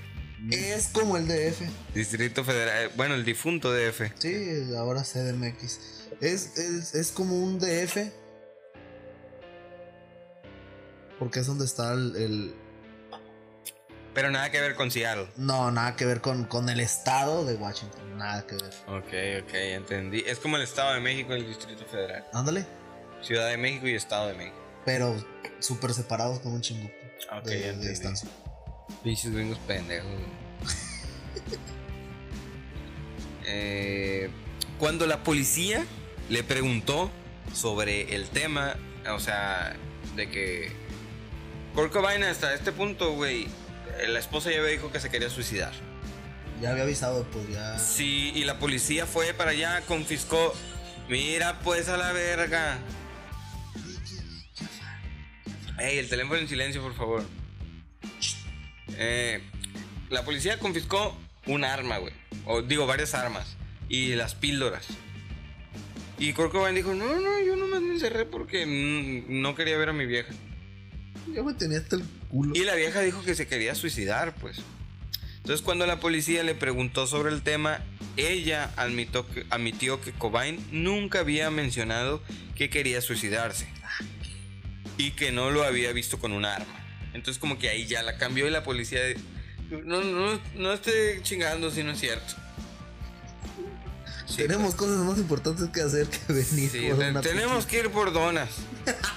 [0.52, 1.61] Es como el DF.
[1.95, 2.86] Distrito Federal.
[2.86, 4.11] eh, Bueno, el difunto DF.
[4.19, 5.80] Sí, ahora CDMX.
[6.22, 7.98] Es, es, es como un DF.
[11.19, 12.56] Porque es donde está el, el-
[14.18, 15.27] Pero nada que ver con Seattle.
[15.38, 18.18] No, nada que ver con, con el estado de Washington.
[18.18, 18.73] Nada que ver.
[18.88, 20.23] Ok, ok, entendí.
[20.26, 22.26] Es como el Estado de México y el Distrito Federal.
[22.34, 22.65] Ándale.
[23.22, 24.56] Ciudad de México y Estado de México.
[24.85, 25.23] Pero
[25.60, 26.89] súper separados con un chingo
[27.31, 28.27] Ok, de, distancia.
[29.03, 30.10] Pinches gringos pendejos.
[33.49, 34.30] Eh,
[34.77, 35.85] cuando la policía
[36.27, 37.10] le preguntó
[37.53, 38.76] sobre el tema,
[39.10, 39.73] o sea,
[40.18, 40.69] de que
[41.73, 43.48] Kurt Cobain hasta este punto, güey,
[44.07, 45.74] la esposa ya había dijo que se quería suicidar.
[46.61, 47.78] Ya había avisado, pues ya.
[47.78, 50.53] Sí, y la policía fue para allá, confiscó.
[51.10, 52.80] Mira, pues a la verga.
[55.80, 57.24] Ey, el teléfono en silencio, por favor.
[58.98, 59.41] Eh,
[60.10, 61.15] la policía confiscó
[61.45, 62.14] un arma, güey.
[62.45, 63.56] O digo, varias armas.
[63.88, 64.88] Y las píldoras.
[66.18, 69.90] Y Kurt Cobain dijo, no, no, yo nomás me encerré porque mm, no quería ver
[69.90, 70.34] a mi vieja.
[71.33, 72.53] Ya me tenía hasta el culo.
[72.55, 74.57] Y la vieja dijo que se quería suicidar, pues.
[75.37, 77.79] Entonces cuando la policía le preguntó sobre el tema,
[78.17, 82.21] ella admitió que, admitió que Cobain nunca había mencionado
[82.55, 83.67] que quería suicidarse.
[84.97, 86.65] Y que no lo había visto con un arma.
[87.13, 88.99] Entonces como que ahí ya la cambió y la policía...
[89.69, 92.33] No, no, no esté chingando si no es cierto.
[94.25, 97.79] Sí, Tenemos cosas más importantes que hacer que venir Sí, por te- una tenemos que
[97.79, 98.49] ir por donas.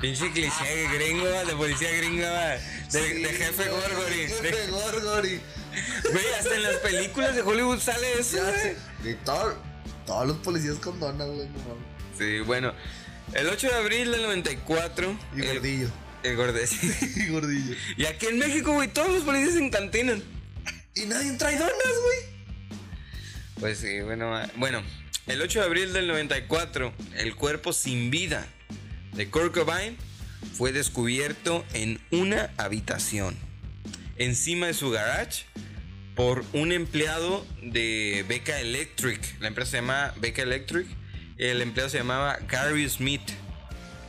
[0.00, 2.58] Pinche cliché gringo, de policía gringa,
[2.90, 4.16] de, jefe güey, Gorgory.
[4.28, 5.40] Jefe De- Gorgory.
[6.10, 8.38] Güey, hasta en las películas de Hollywood sale eso,
[9.02, 9.16] güey.
[9.24, 9.56] todo-
[10.06, 11.46] todos los policías con donas, güey.
[11.48, 11.76] no.
[12.18, 12.72] Sí, bueno.
[13.34, 15.16] El 8 de abril del 94.
[15.36, 15.90] Y el, gordillo.
[16.22, 16.66] El gordillo.
[16.66, 16.90] sí.
[17.16, 17.76] Y gordillo.
[17.96, 20.22] Y aquí en México, güey, todos los policías se encantinan.
[20.94, 22.78] Y nadie trae donas, güey.
[23.60, 24.40] Pues sí, bueno.
[24.56, 24.82] Bueno,
[25.26, 28.46] el 8 de abril del 94, el cuerpo sin vida
[29.12, 29.96] de Kurt Cobain
[30.54, 33.36] fue descubierto en una habitación,
[34.16, 35.44] encima de su garage,
[36.14, 39.40] por un empleado de Beca Electric.
[39.40, 40.86] La empresa se llama Beca Electric.
[41.38, 43.22] El empleado se llamaba Gary Smith.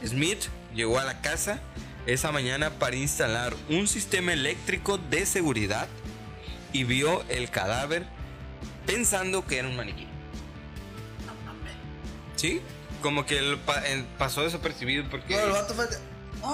[0.05, 0.39] Smith
[0.75, 1.61] llegó a la casa
[2.05, 5.87] esa mañana para instalar un sistema eléctrico de seguridad
[6.73, 8.05] y vio el cadáver
[8.85, 10.07] pensando que era un maniquí.
[12.35, 12.61] ¿Sí?
[13.01, 13.83] Como que él pa-
[14.17, 15.85] pasó desapercibido porque No, el vato fue.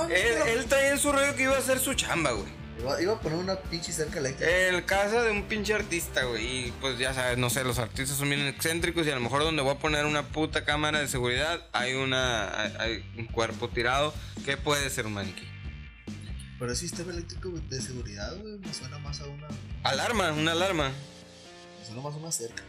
[0.10, 2.58] Él, él traía en su rollo que iba a hacer su chamba, güey.
[2.80, 4.52] Iba, iba a poner una pinche cerca eléctrica.
[4.52, 6.68] El casa de un pinche artista, güey.
[6.68, 9.42] Y pues ya sabes, no sé, los artistas son bien excéntricos y a lo mejor
[9.44, 13.70] donde voy a poner una puta cámara de seguridad hay una hay, hay un cuerpo
[13.70, 14.14] tirado
[14.46, 15.48] que puede ser un maniquí.
[16.60, 19.48] Pero el sistema eléctrico de seguridad, güey, me suena más a una.
[19.84, 20.90] Alarma, una alarma.
[21.80, 22.64] Me suena más a una cerca.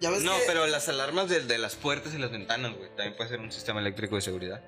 [0.00, 2.88] Ya ves No, que pero las alarmas de, de las puertas y las ventanas, güey.
[2.90, 4.62] También puede ser un sistema eléctrico de seguridad.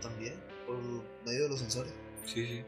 [0.00, 0.78] También, por
[1.24, 1.92] medio de los sensores.
[2.24, 2.64] Sí, sí.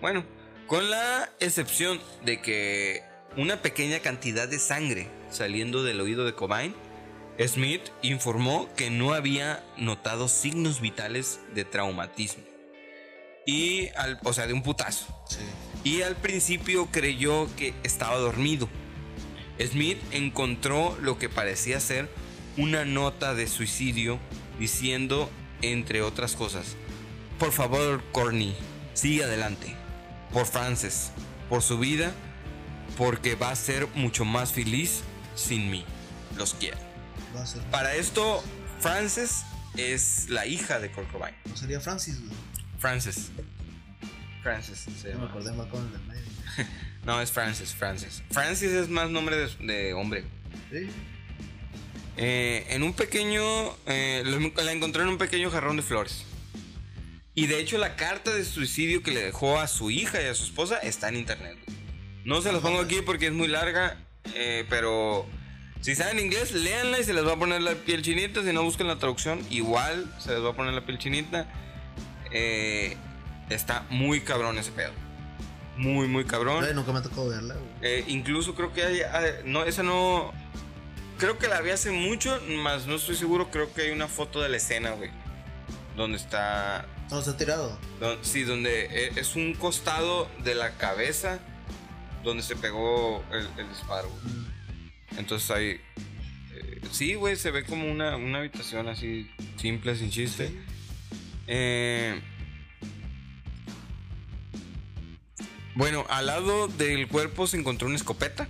[0.00, 0.24] Bueno,
[0.66, 3.02] con la excepción de que
[3.36, 6.74] una pequeña cantidad de sangre saliendo del oído de Cobain,
[7.46, 12.44] Smith informó que no había notado signos vitales de traumatismo.
[13.44, 15.06] Y al, o sea, de un putazo.
[15.28, 15.38] Sí.
[15.84, 18.68] Y al principio creyó que estaba dormido.
[19.64, 22.08] Smith encontró lo que parecía ser
[22.56, 24.18] una nota de suicidio
[24.58, 25.30] diciendo,
[25.62, 26.76] entre otras cosas,
[27.38, 28.56] por favor, Courtney,
[28.94, 29.74] sigue adelante.
[30.32, 31.12] Por Frances,
[31.48, 32.12] por su vida,
[32.96, 35.02] porque va a ser mucho más feliz
[35.34, 35.84] sin mí.
[36.36, 36.78] Los quiero.
[37.34, 37.62] Va a ser.
[37.64, 38.42] Para esto,
[38.80, 39.44] Frances
[39.76, 41.34] es la hija de Kurt Cobain.
[41.44, 42.20] No sería Francis.
[42.78, 43.30] Frances.
[44.42, 45.50] Frances se No me acordé
[47.06, 48.22] No, es Francis, Francis.
[48.32, 50.24] Francis es más nombre de, de hombre.
[50.72, 50.88] Sí.
[52.16, 53.42] Eh, en un pequeño.
[53.86, 56.24] eh, la encontré en un pequeño jarrón de flores.
[57.34, 60.34] Y de hecho, la carta de suicidio que le dejó a su hija y a
[60.34, 61.56] su esposa está en internet.
[62.24, 63.98] No se las pongo aquí porque es muy larga.
[64.34, 65.26] eh, pero
[65.80, 68.42] si saben inglés, léanla y se les va a poner la piel chinita.
[68.42, 71.46] Si no buscan la traducción, igual se les va a poner la piel chinita.
[73.48, 75.05] Está muy cabrón ese pedo.
[75.76, 76.64] Muy, muy cabrón.
[76.74, 77.66] Nunca me tocó verla, güey.
[77.82, 80.32] Eh, incluso creo que hay, hay- no, esa no,
[81.18, 84.40] creo que la vi hace mucho, más no estoy seguro, creo que hay una foto
[84.40, 85.10] de la escena, güey,
[85.96, 86.86] donde está,
[87.22, 87.78] se ha tirado.
[88.22, 91.38] sí, donde eh, es un costado de la cabeza
[92.24, 94.34] donde se pegó el, el disparo, güey.
[95.18, 95.80] Entonces ahí,
[96.54, 100.50] eh, sí, güey, se ve como una, una habitación así simple, sin chiste.
[101.46, 102.20] Eh,
[105.76, 108.48] bueno, al lado del cuerpo se encontró una escopeta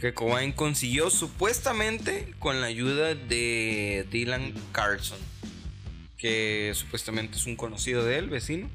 [0.00, 5.18] que Cobain consiguió supuestamente con la ayuda de Dylan Carlson,
[6.18, 8.68] que supuestamente es un conocido de él, vecino.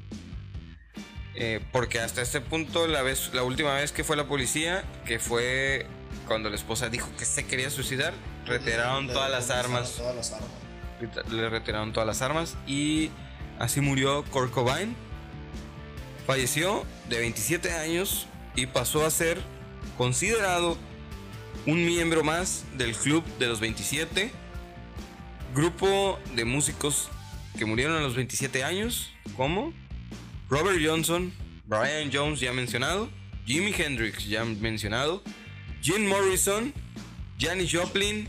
[1.34, 5.18] Eh, porque hasta este punto, la, vez, la última vez que fue la policía, que
[5.18, 5.86] fue
[6.26, 8.12] cuando la esposa dijo que se quería suicidar,
[8.44, 10.50] retiraron Le- todas le- las armas Todas las armas.
[11.32, 13.10] le retiraron todas las armas y
[13.58, 14.94] así murió Kurt Cobain.
[16.26, 19.40] Falleció de 27 años y pasó a ser
[19.98, 20.78] considerado
[21.66, 24.30] un miembro más del Club de los 27,
[25.54, 27.08] grupo de músicos
[27.58, 29.72] que murieron a los 27 años, como
[30.48, 31.32] Robert Johnson,
[31.66, 33.08] Brian Jones ya mencionado,
[33.44, 35.22] Jimi Hendrix ya mencionado,
[35.82, 36.72] Jim Morrison,
[37.38, 38.28] Janis Joplin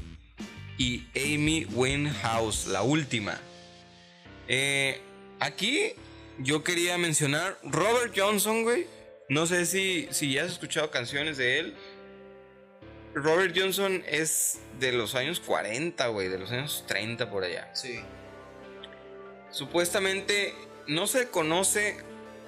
[0.77, 3.39] y Amy Winehouse, la última.
[4.47, 4.99] Eh,
[5.39, 5.93] aquí
[6.39, 8.87] yo quería mencionar Robert Johnson, güey.
[9.29, 11.75] No sé si, si ya has escuchado canciones de él.
[13.13, 17.73] Robert Johnson es de los años 40, güey, de los años 30 por allá.
[17.75, 17.99] Sí.
[19.51, 20.53] Supuestamente
[20.87, 21.97] no se conoce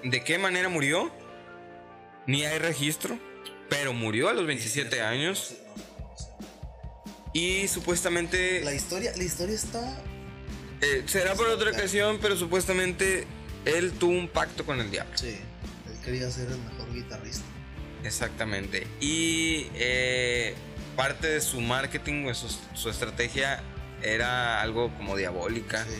[0.03, 1.11] de qué manera murió,
[2.25, 3.19] ni hay registro,
[3.69, 5.55] pero murió a los 27 años
[7.33, 8.61] y supuestamente...
[8.63, 10.01] La historia, la historia está.
[10.81, 13.27] Eh, será por otra ocasión, pero supuestamente
[13.65, 15.11] él tuvo un pacto con el diablo.
[15.17, 15.27] Sí.
[15.87, 17.43] Él quería ser el mejor guitarrista.
[18.03, 18.85] Exactamente.
[19.01, 20.53] Y eh,
[20.95, 23.61] parte de su marketing o su, su estrategia
[24.03, 25.99] era algo como diabólica Sí.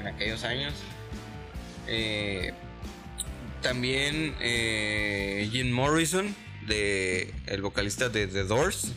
[0.00, 0.74] en aquellos años.
[1.86, 2.52] Eh,
[3.62, 6.34] también eh, Jim Morrison,
[6.66, 8.92] de, el vocalista de The Doors,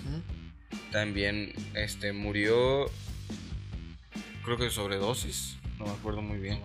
[0.91, 2.89] también este, murió,
[4.43, 5.57] creo que de sobredosis.
[5.77, 6.59] No me acuerdo muy bien.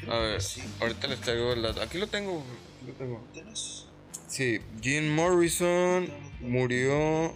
[0.00, 0.62] Creo A ver, sí.
[0.80, 1.82] ahorita les traigo el dato.
[1.82, 2.44] Aquí lo tengo.
[2.76, 3.28] aquí lo tengo.
[3.32, 3.86] ¿Tienes?
[4.28, 6.08] Sí, Jim Morrison
[6.40, 7.34] murió.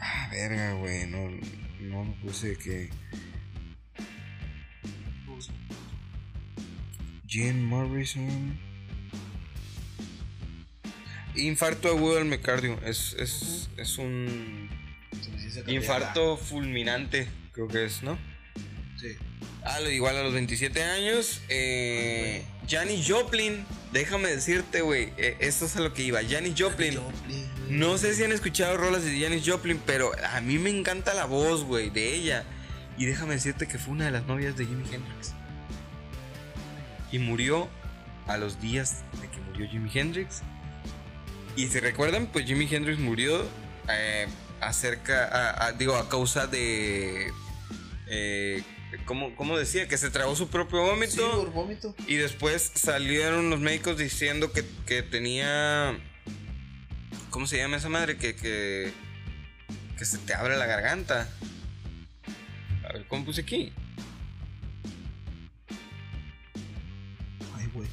[0.00, 1.06] Ah, verga, güey.
[1.06, 1.28] No,
[1.80, 2.90] no me puse que.
[7.26, 8.58] Jim Morrison.
[11.34, 12.78] Infarto agudo del miocardio.
[12.84, 14.68] Es, es, es un
[15.66, 18.18] infarto fulminante, creo que es, ¿no?
[19.64, 21.40] Ah, lo- igual a los 27 años.
[21.48, 25.12] Eh, Janis Joplin, déjame decirte, güey.
[25.16, 26.20] eh, esto es a lo que iba.
[26.28, 26.98] Janis Joplin.
[27.68, 31.24] No sé si han escuchado rolas de Janis Joplin, pero a mí me encanta la
[31.26, 32.44] voz, güey, de ella.
[32.98, 35.32] Y déjame decirte que fue una de las novias de Jimi Hendrix.
[37.10, 37.68] Y murió
[38.26, 40.42] a los días de que murió Jimi Hendrix.
[41.56, 43.46] Y si recuerdan, pues Jimi Hendrix murió
[43.88, 44.26] eh,
[44.60, 47.30] acerca, a- a- digo, a causa de,
[48.06, 48.62] eh,
[49.06, 49.88] ¿cómo, cómo decía?
[49.88, 51.12] Que se tragó su propio vómito.
[51.12, 51.94] Sí, por vómito.
[52.06, 55.98] Y después salieron los médicos diciendo que, que tenía.
[57.30, 58.16] ¿Cómo se llama esa madre?
[58.16, 58.92] Que, que.
[59.98, 61.28] que se te abre la garganta.
[62.88, 63.72] A ver, ¿cómo puse aquí?
[67.56, 67.88] Ay, güey.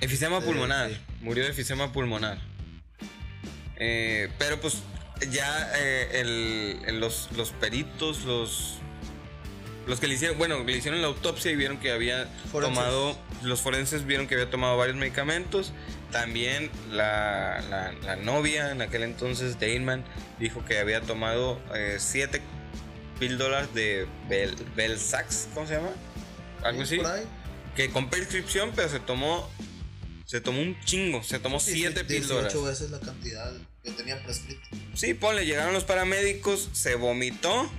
[0.00, 0.90] Efisema pulmonar.
[1.20, 2.38] Murió de efisema pulmonar.
[3.76, 4.82] Eh, pero pues
[5.30, 6.20] ya eh,
[6.86, 8.78] el- los, los peritos, los.
[9.88, 12.76] Los que le hicieron, bueno, le hicieron la autopsia y vieron que había Forenses.
[12.78, 15.72] tomado, los forenses vieron que había tomado varios medicamentos.
[16.12, 20.04] También la, la- la novia en aquel entonces, Daneman,
[20.38, 22.40] dijo que había tomado eh, siete
[23.18, 25.90] píldoras de Bel, Belsax, ¿cómo se llama?
[26.62, 27.22] Algo Sí, así.
[27.74, 29.48] Que con prescripción, pero se tomó.
[30.26, 31.22] Se tomó un chingo.
[31.22, 32.64] Se tomó Sí, siete sí, 18 píldoras.
[32.64, 33.50] veces la cantidad
[33.82, 34.60] que tenía prescrito.
[34.94, 37.70] Sí, ponle, llegaron los paramédicos, se vomitó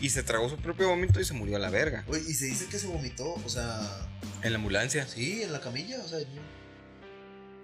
[0.00, 2.04] y se tragó su propio vómito y se murió a la verga.
[2.06, 3.80] Güey, y se dice que se vomitó, o sea,
[4.42, 5.06] En la ambulancia.
[5.06, 6.40] sí, en la camilla, o sea, yo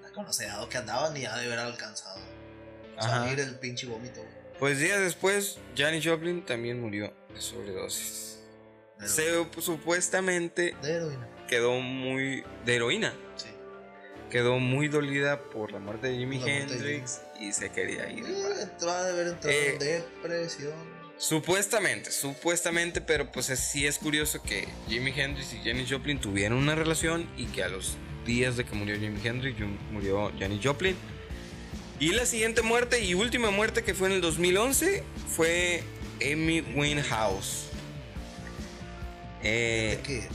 [0.01, 2.21] no a que andaba ni ha de haber alcanzado.
[2.99, 3.25] Ajá.
[3.25, 4.23] Salir el pinche vómito.
[4.59, 8.39] Pues días después, Janis Joplin también murió de sobredosis.
[9.05, 11.29] Se supuestamente De heroína.
[11.49, 12.45] quedó muy.
[12.65, 13.15] de heroína.
[13.37, 13.49] Sí.
[14.31, 18.25] Quedó muy dolida por la muerte de Jimi de Hendrix y se quería ir.
[18.25, 20.73] Eh, entró a de haber entrado Eh, en depresión.
[21.27, 26.59] Supuestamente, supuestamente, pero pues es- sí es curioso que Jimi Hendrix y Janis Joplin tuvieron
[26.59, 27.97] una relación y que a los
[28.27, 29.57] días de que murió Jimi Hendrix
[29.93, 30.97] murió Janis Joplin.
[32.01, 35.05] Y la siguiente muerte y última muerte que fue en el 2011
[35.37, 35.85] fue
[36.21, 37.67] Amy Winehouse.
[39.45, 40.27] Eh, que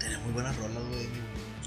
[0.00, 1.06] tenía muy buenas rolas, güey.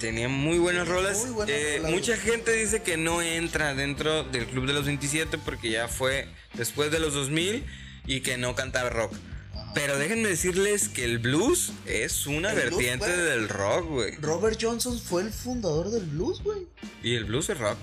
[0.02, 1.20] tenía muy buenas rolas.
[1.20, 2.28] muy buenas Eh, rolas, mucha güey.
[2.32, 6.92] gente dice que no entra dentro del Club de los 27 porque ya fue después
[6.92, 7.64] de los 2000
[8.06, 9.14] y que no cantaba rock.
[9.54, 9.72] Ajá.
[9.76, 14.16] Pero déjenme decirles que el blues es una El vertiente del rock, güey.
[14.18, 16.68] Robert Johnson fue el fundador del blues, güey.
[17.02, 17.78] Y el blues es rock.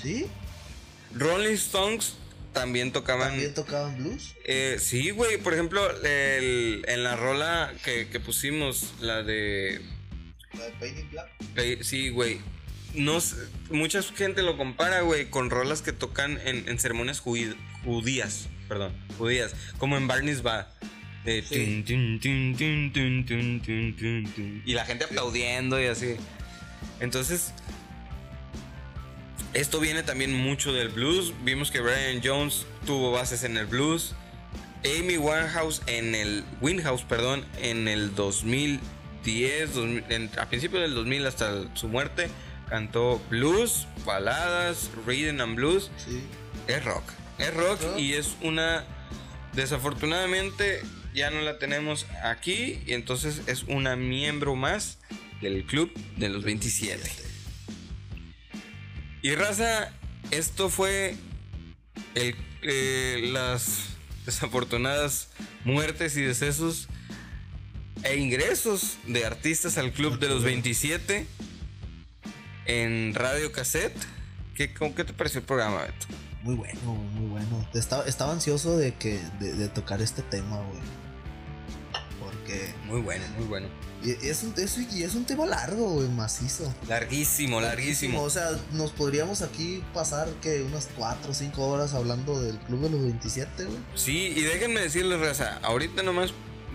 [0.00, 0.26] Sí,
[1.14, 2.14] Rolling Stones
[2.52, 3.28] también tocaban.
[3.30, 4.34] también tocaban blues.
[4.44, 5.38] Eh, sí, güey.
[5.38, 9.80] Por ejemplo, el- en la rola que, que pusimos, la de.
[10.56, 11.28] La de Painting Black.
[11.56, 12.40] eh, Sí, güey.
[12.94, 13.18] No,
[13.70, 18.46] mucha gente lo compara, güey, con rolas que tocan en, en ceremonias judí- judías.
[18.68, 19.54] Perdón, judías.
[19.78, 20.42] Como en Barney's.
[21.24, 21.82] De Sí.
[21.86, 23.62] tun, tun, tun,
[24.34, 24.62] tun.
[24.66, 26.16] Y la gente aplaudiendo y así.
[27.00, 27.52] Entonces,
[29.54, 31.32] esto viene también mucho del blues.
[31.44, 34.14] Vimos que Brian Jones tuvo bases en el blues.
[34.84, 41.24] Amy Winehouse en el Winehouse, perdón, en el 2010, 2000 en- a principios del 2000
[41.26, 42.28] hasta el- su muerte,
[42.68, 45.90] cantó blues, baladas, rhythm and blues.
[45.96, 46.20] Sí.
[46.68, 47.04] Es rock.
[47.38, 48.84] Es rock y es una.
[49.52, 50.82] Desafortunadamente
[51.14, 54.98] ya no la tenemos aquí y entonces es una miembro más
[55.40, 57.00] del club de los 27.
[59.22, 59.92] Y raza,
[60.32, 61.16] esto fue
[62.14, 63.94] el, eh, las
[64.26, 65.28] desafortunadas
[65.64, 66.88] muertes y decesos
[68.02, 71.26] e ingresos de artistas al club de los 27
[72.66, 73.96] en Radio Cassette.
[74.54, 76.06] ¿Qué, cómo- qué te pareció el programa, Beto?
[76.42, 77.68] Muy bueno, muy bueno.
[77.74, 80.80] Estaba, estaba ansioso de que de, de tocar este tema, güey.
[82.20, 83.68] Porque Muy bueno, muy bueno.
[84.02, 86.72] y, y es un, es, y es un tema largo, güey, macizo.
[86.88, 88.22] Larguísimo, larguísimo.
[88.22, 92.80] O sea, nos podríamos aquí pasar que unas 4 o 5 horas hablando del Club
[92.82, 93.78] de los 27, güey.
[93.94, 96.32] Sí, y déjenme decirles, raza, ahorita nomás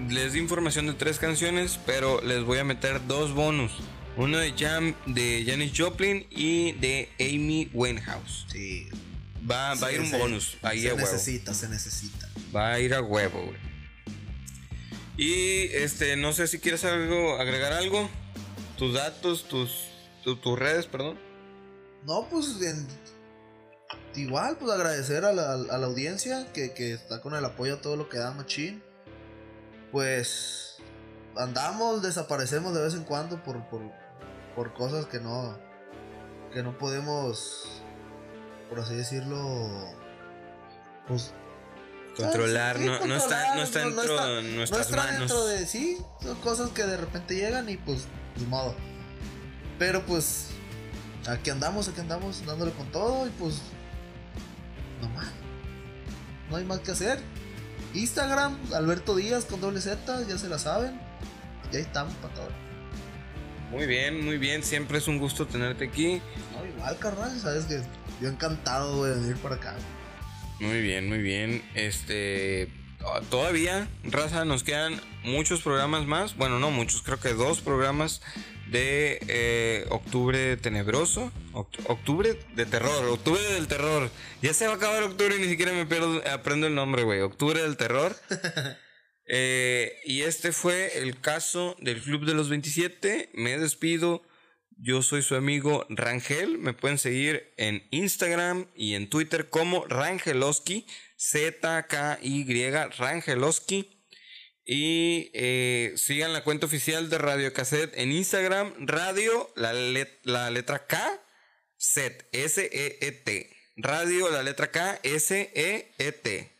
[0.09, 3.71] les di información de tres canciones, pero les voy a meter dos bonus.
[4.17, 8.45] Uno de Jam de Janis Joplin y de Amy Winehouse.
[8.51, 8.89] Sí.
[9.49, 11.05] Va, va a ir un bonus, ahí se a huevo.
[11.11, 12.29] necesita, se necesita.
[12.53, 13.57] Va a ir a huevo, güey.
[15.17, 18.09] Y este, no sé si quieres algo, agregar algo.
[18.77, 19.85] Tus datos, tus,
[20.23, 21.17] tu- tus redes, perdón.
[22.05, 22.87] No, pues en-
[24.15, 27.81] igual, pues agradecer a la, a la audiencia que, que está con el apoyo a
[27.81, 28.81] todo lo que da Machín.
[29.91, 30.68] Pues
[31.37, 33.81] andamos, desaparecemos de vez en cuando por, por,
[34.55, 35.57] por cosas que no,
[36.53, 37.81] que no podemos,
[38.69, 39.37] por así decirlo,
[41.07, 41.33] pues
[42.17, 44.97] Controlar, sí, no, no está, no está controlar, no- no dentro está- no nuestras está
[44.97, 45.19] manos.
[45.19, 48.07] dentro de sí, son cosas que de repente llegan y pues
[48.37, 48.75] ni modo.
[49.77, 50.47] Pero pues
[51.29, 53.61] aquí andamos, aquí andamos dándole con todo y pues
[55.01, 55.29] no más.
[56.49, 57.21] No hay más que hacer.
[57.93, 60.99] Instagram, Alberto Díaz con doble Z, ya se la saben.
[61.71, 62.49] Y ahí estamos para todo.
[63.71, 64.63] Muy bien, muy bien.
[64.63, 66.21] Siempre es un gusto tenerte aquí.
[66.57, 67.81] No, igual, carnal, sabes que
[68.21, 69.75] yo encantado, de venir para acá.
[70.59, 71.63] Muy bien, muy bien.
[71.75, 72.69] Este.
[73.01, 76.35] ah, Todavía, raza, nos quedan muchos programas más.
[76.35, 78.21] Bueno, no muchos, creo que dos programas
[78.71, 81.31] de eh, Octubre Tenebroso.
[81.53, 84.09] Oct- octubre de Terror, Octubre del Terror.
[84.41, 87.21] Ya se va a acabar octubre y ni siquiera me pierdo, aprendo el nombre, güey.
[87.21, 88.15] Octubre del Terror.
[89.31, 93.29] Eh, y este fue el caso del Club de los 27.
[93.33, 94.23] Me despido.
[94.81, 96.57] Yo soy su amigo Rangel.
[96.57, 100.87] Me pueden seguir en Instagram y en Twitter como Rangeloski.
[101.17, 103.95] Z-K-Y Rangeloski.
[104.65, 108.73] Y eh, sigan la cuenta oficial de Radio Cassette en Instagram.
[108.79, 111.21] Radio, la, let- la letra K,
[111.75, 113.49] set, S-E-E-T.
[113.77, 116.58] Radio, la letra K, S-E-E-T.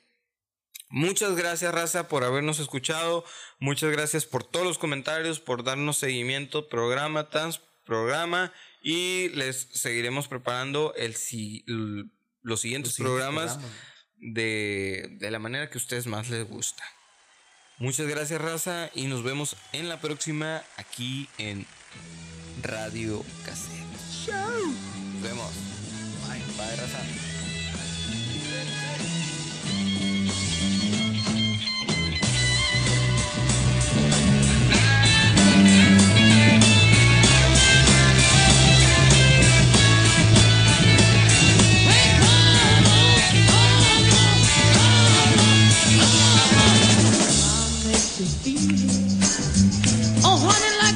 [0.90, 3.24] Muchas gracias, Raza, por habernos escuchado.
[3.60, 8.52] Muchas gracias por todos los comentarios, por darnos seguimiento programa tras programa.
[8.82, 11.16] Y les seguiremos preparando el,
[12.42, 13.60] los siguientes Los programas.
[14.18, 16.84] de, de la manera que a ustedes más les gusta.
[17.78, 21.66] Muchas gracias, Raza, y nos vemos en la próxima aquí en
[22.62, 24.34] Radio Cassette.
[25.14, 25.52] Nos vemos.
[26.28, 27.39] Bye, bye, Raza.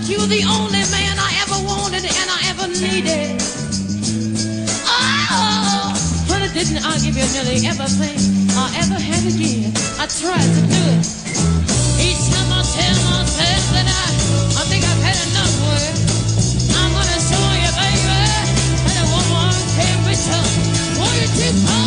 [0.04, 3.42] Honey, like you, the only man I ever wanted and I ever needed.
[4.86, 5.94] Oh,
[6.28, 8.18] honey, didn't I give you nearly everything
[8.56, 9.72] I ever had to give?
[10.00, 11.08] I tried to do it.
[12.00, 14.06] Each time I tell myself that I,
[14.60, 15.96] I think I've had enough work.
[16.78, 18.20] I'm gonna show you, baby,
[18.84, 21.00] that a woman can return.
[21.00, 21.83] Won't you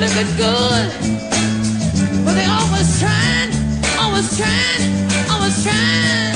[0.00, 0.90] looking good.
[2.24, 3.52] But they always trying,
[4.00, 4.92] always trying,
[5.30, 6.34] always trying.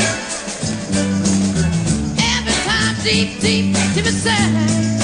[2.19, 5.04] Every time deep, deep, deep inside.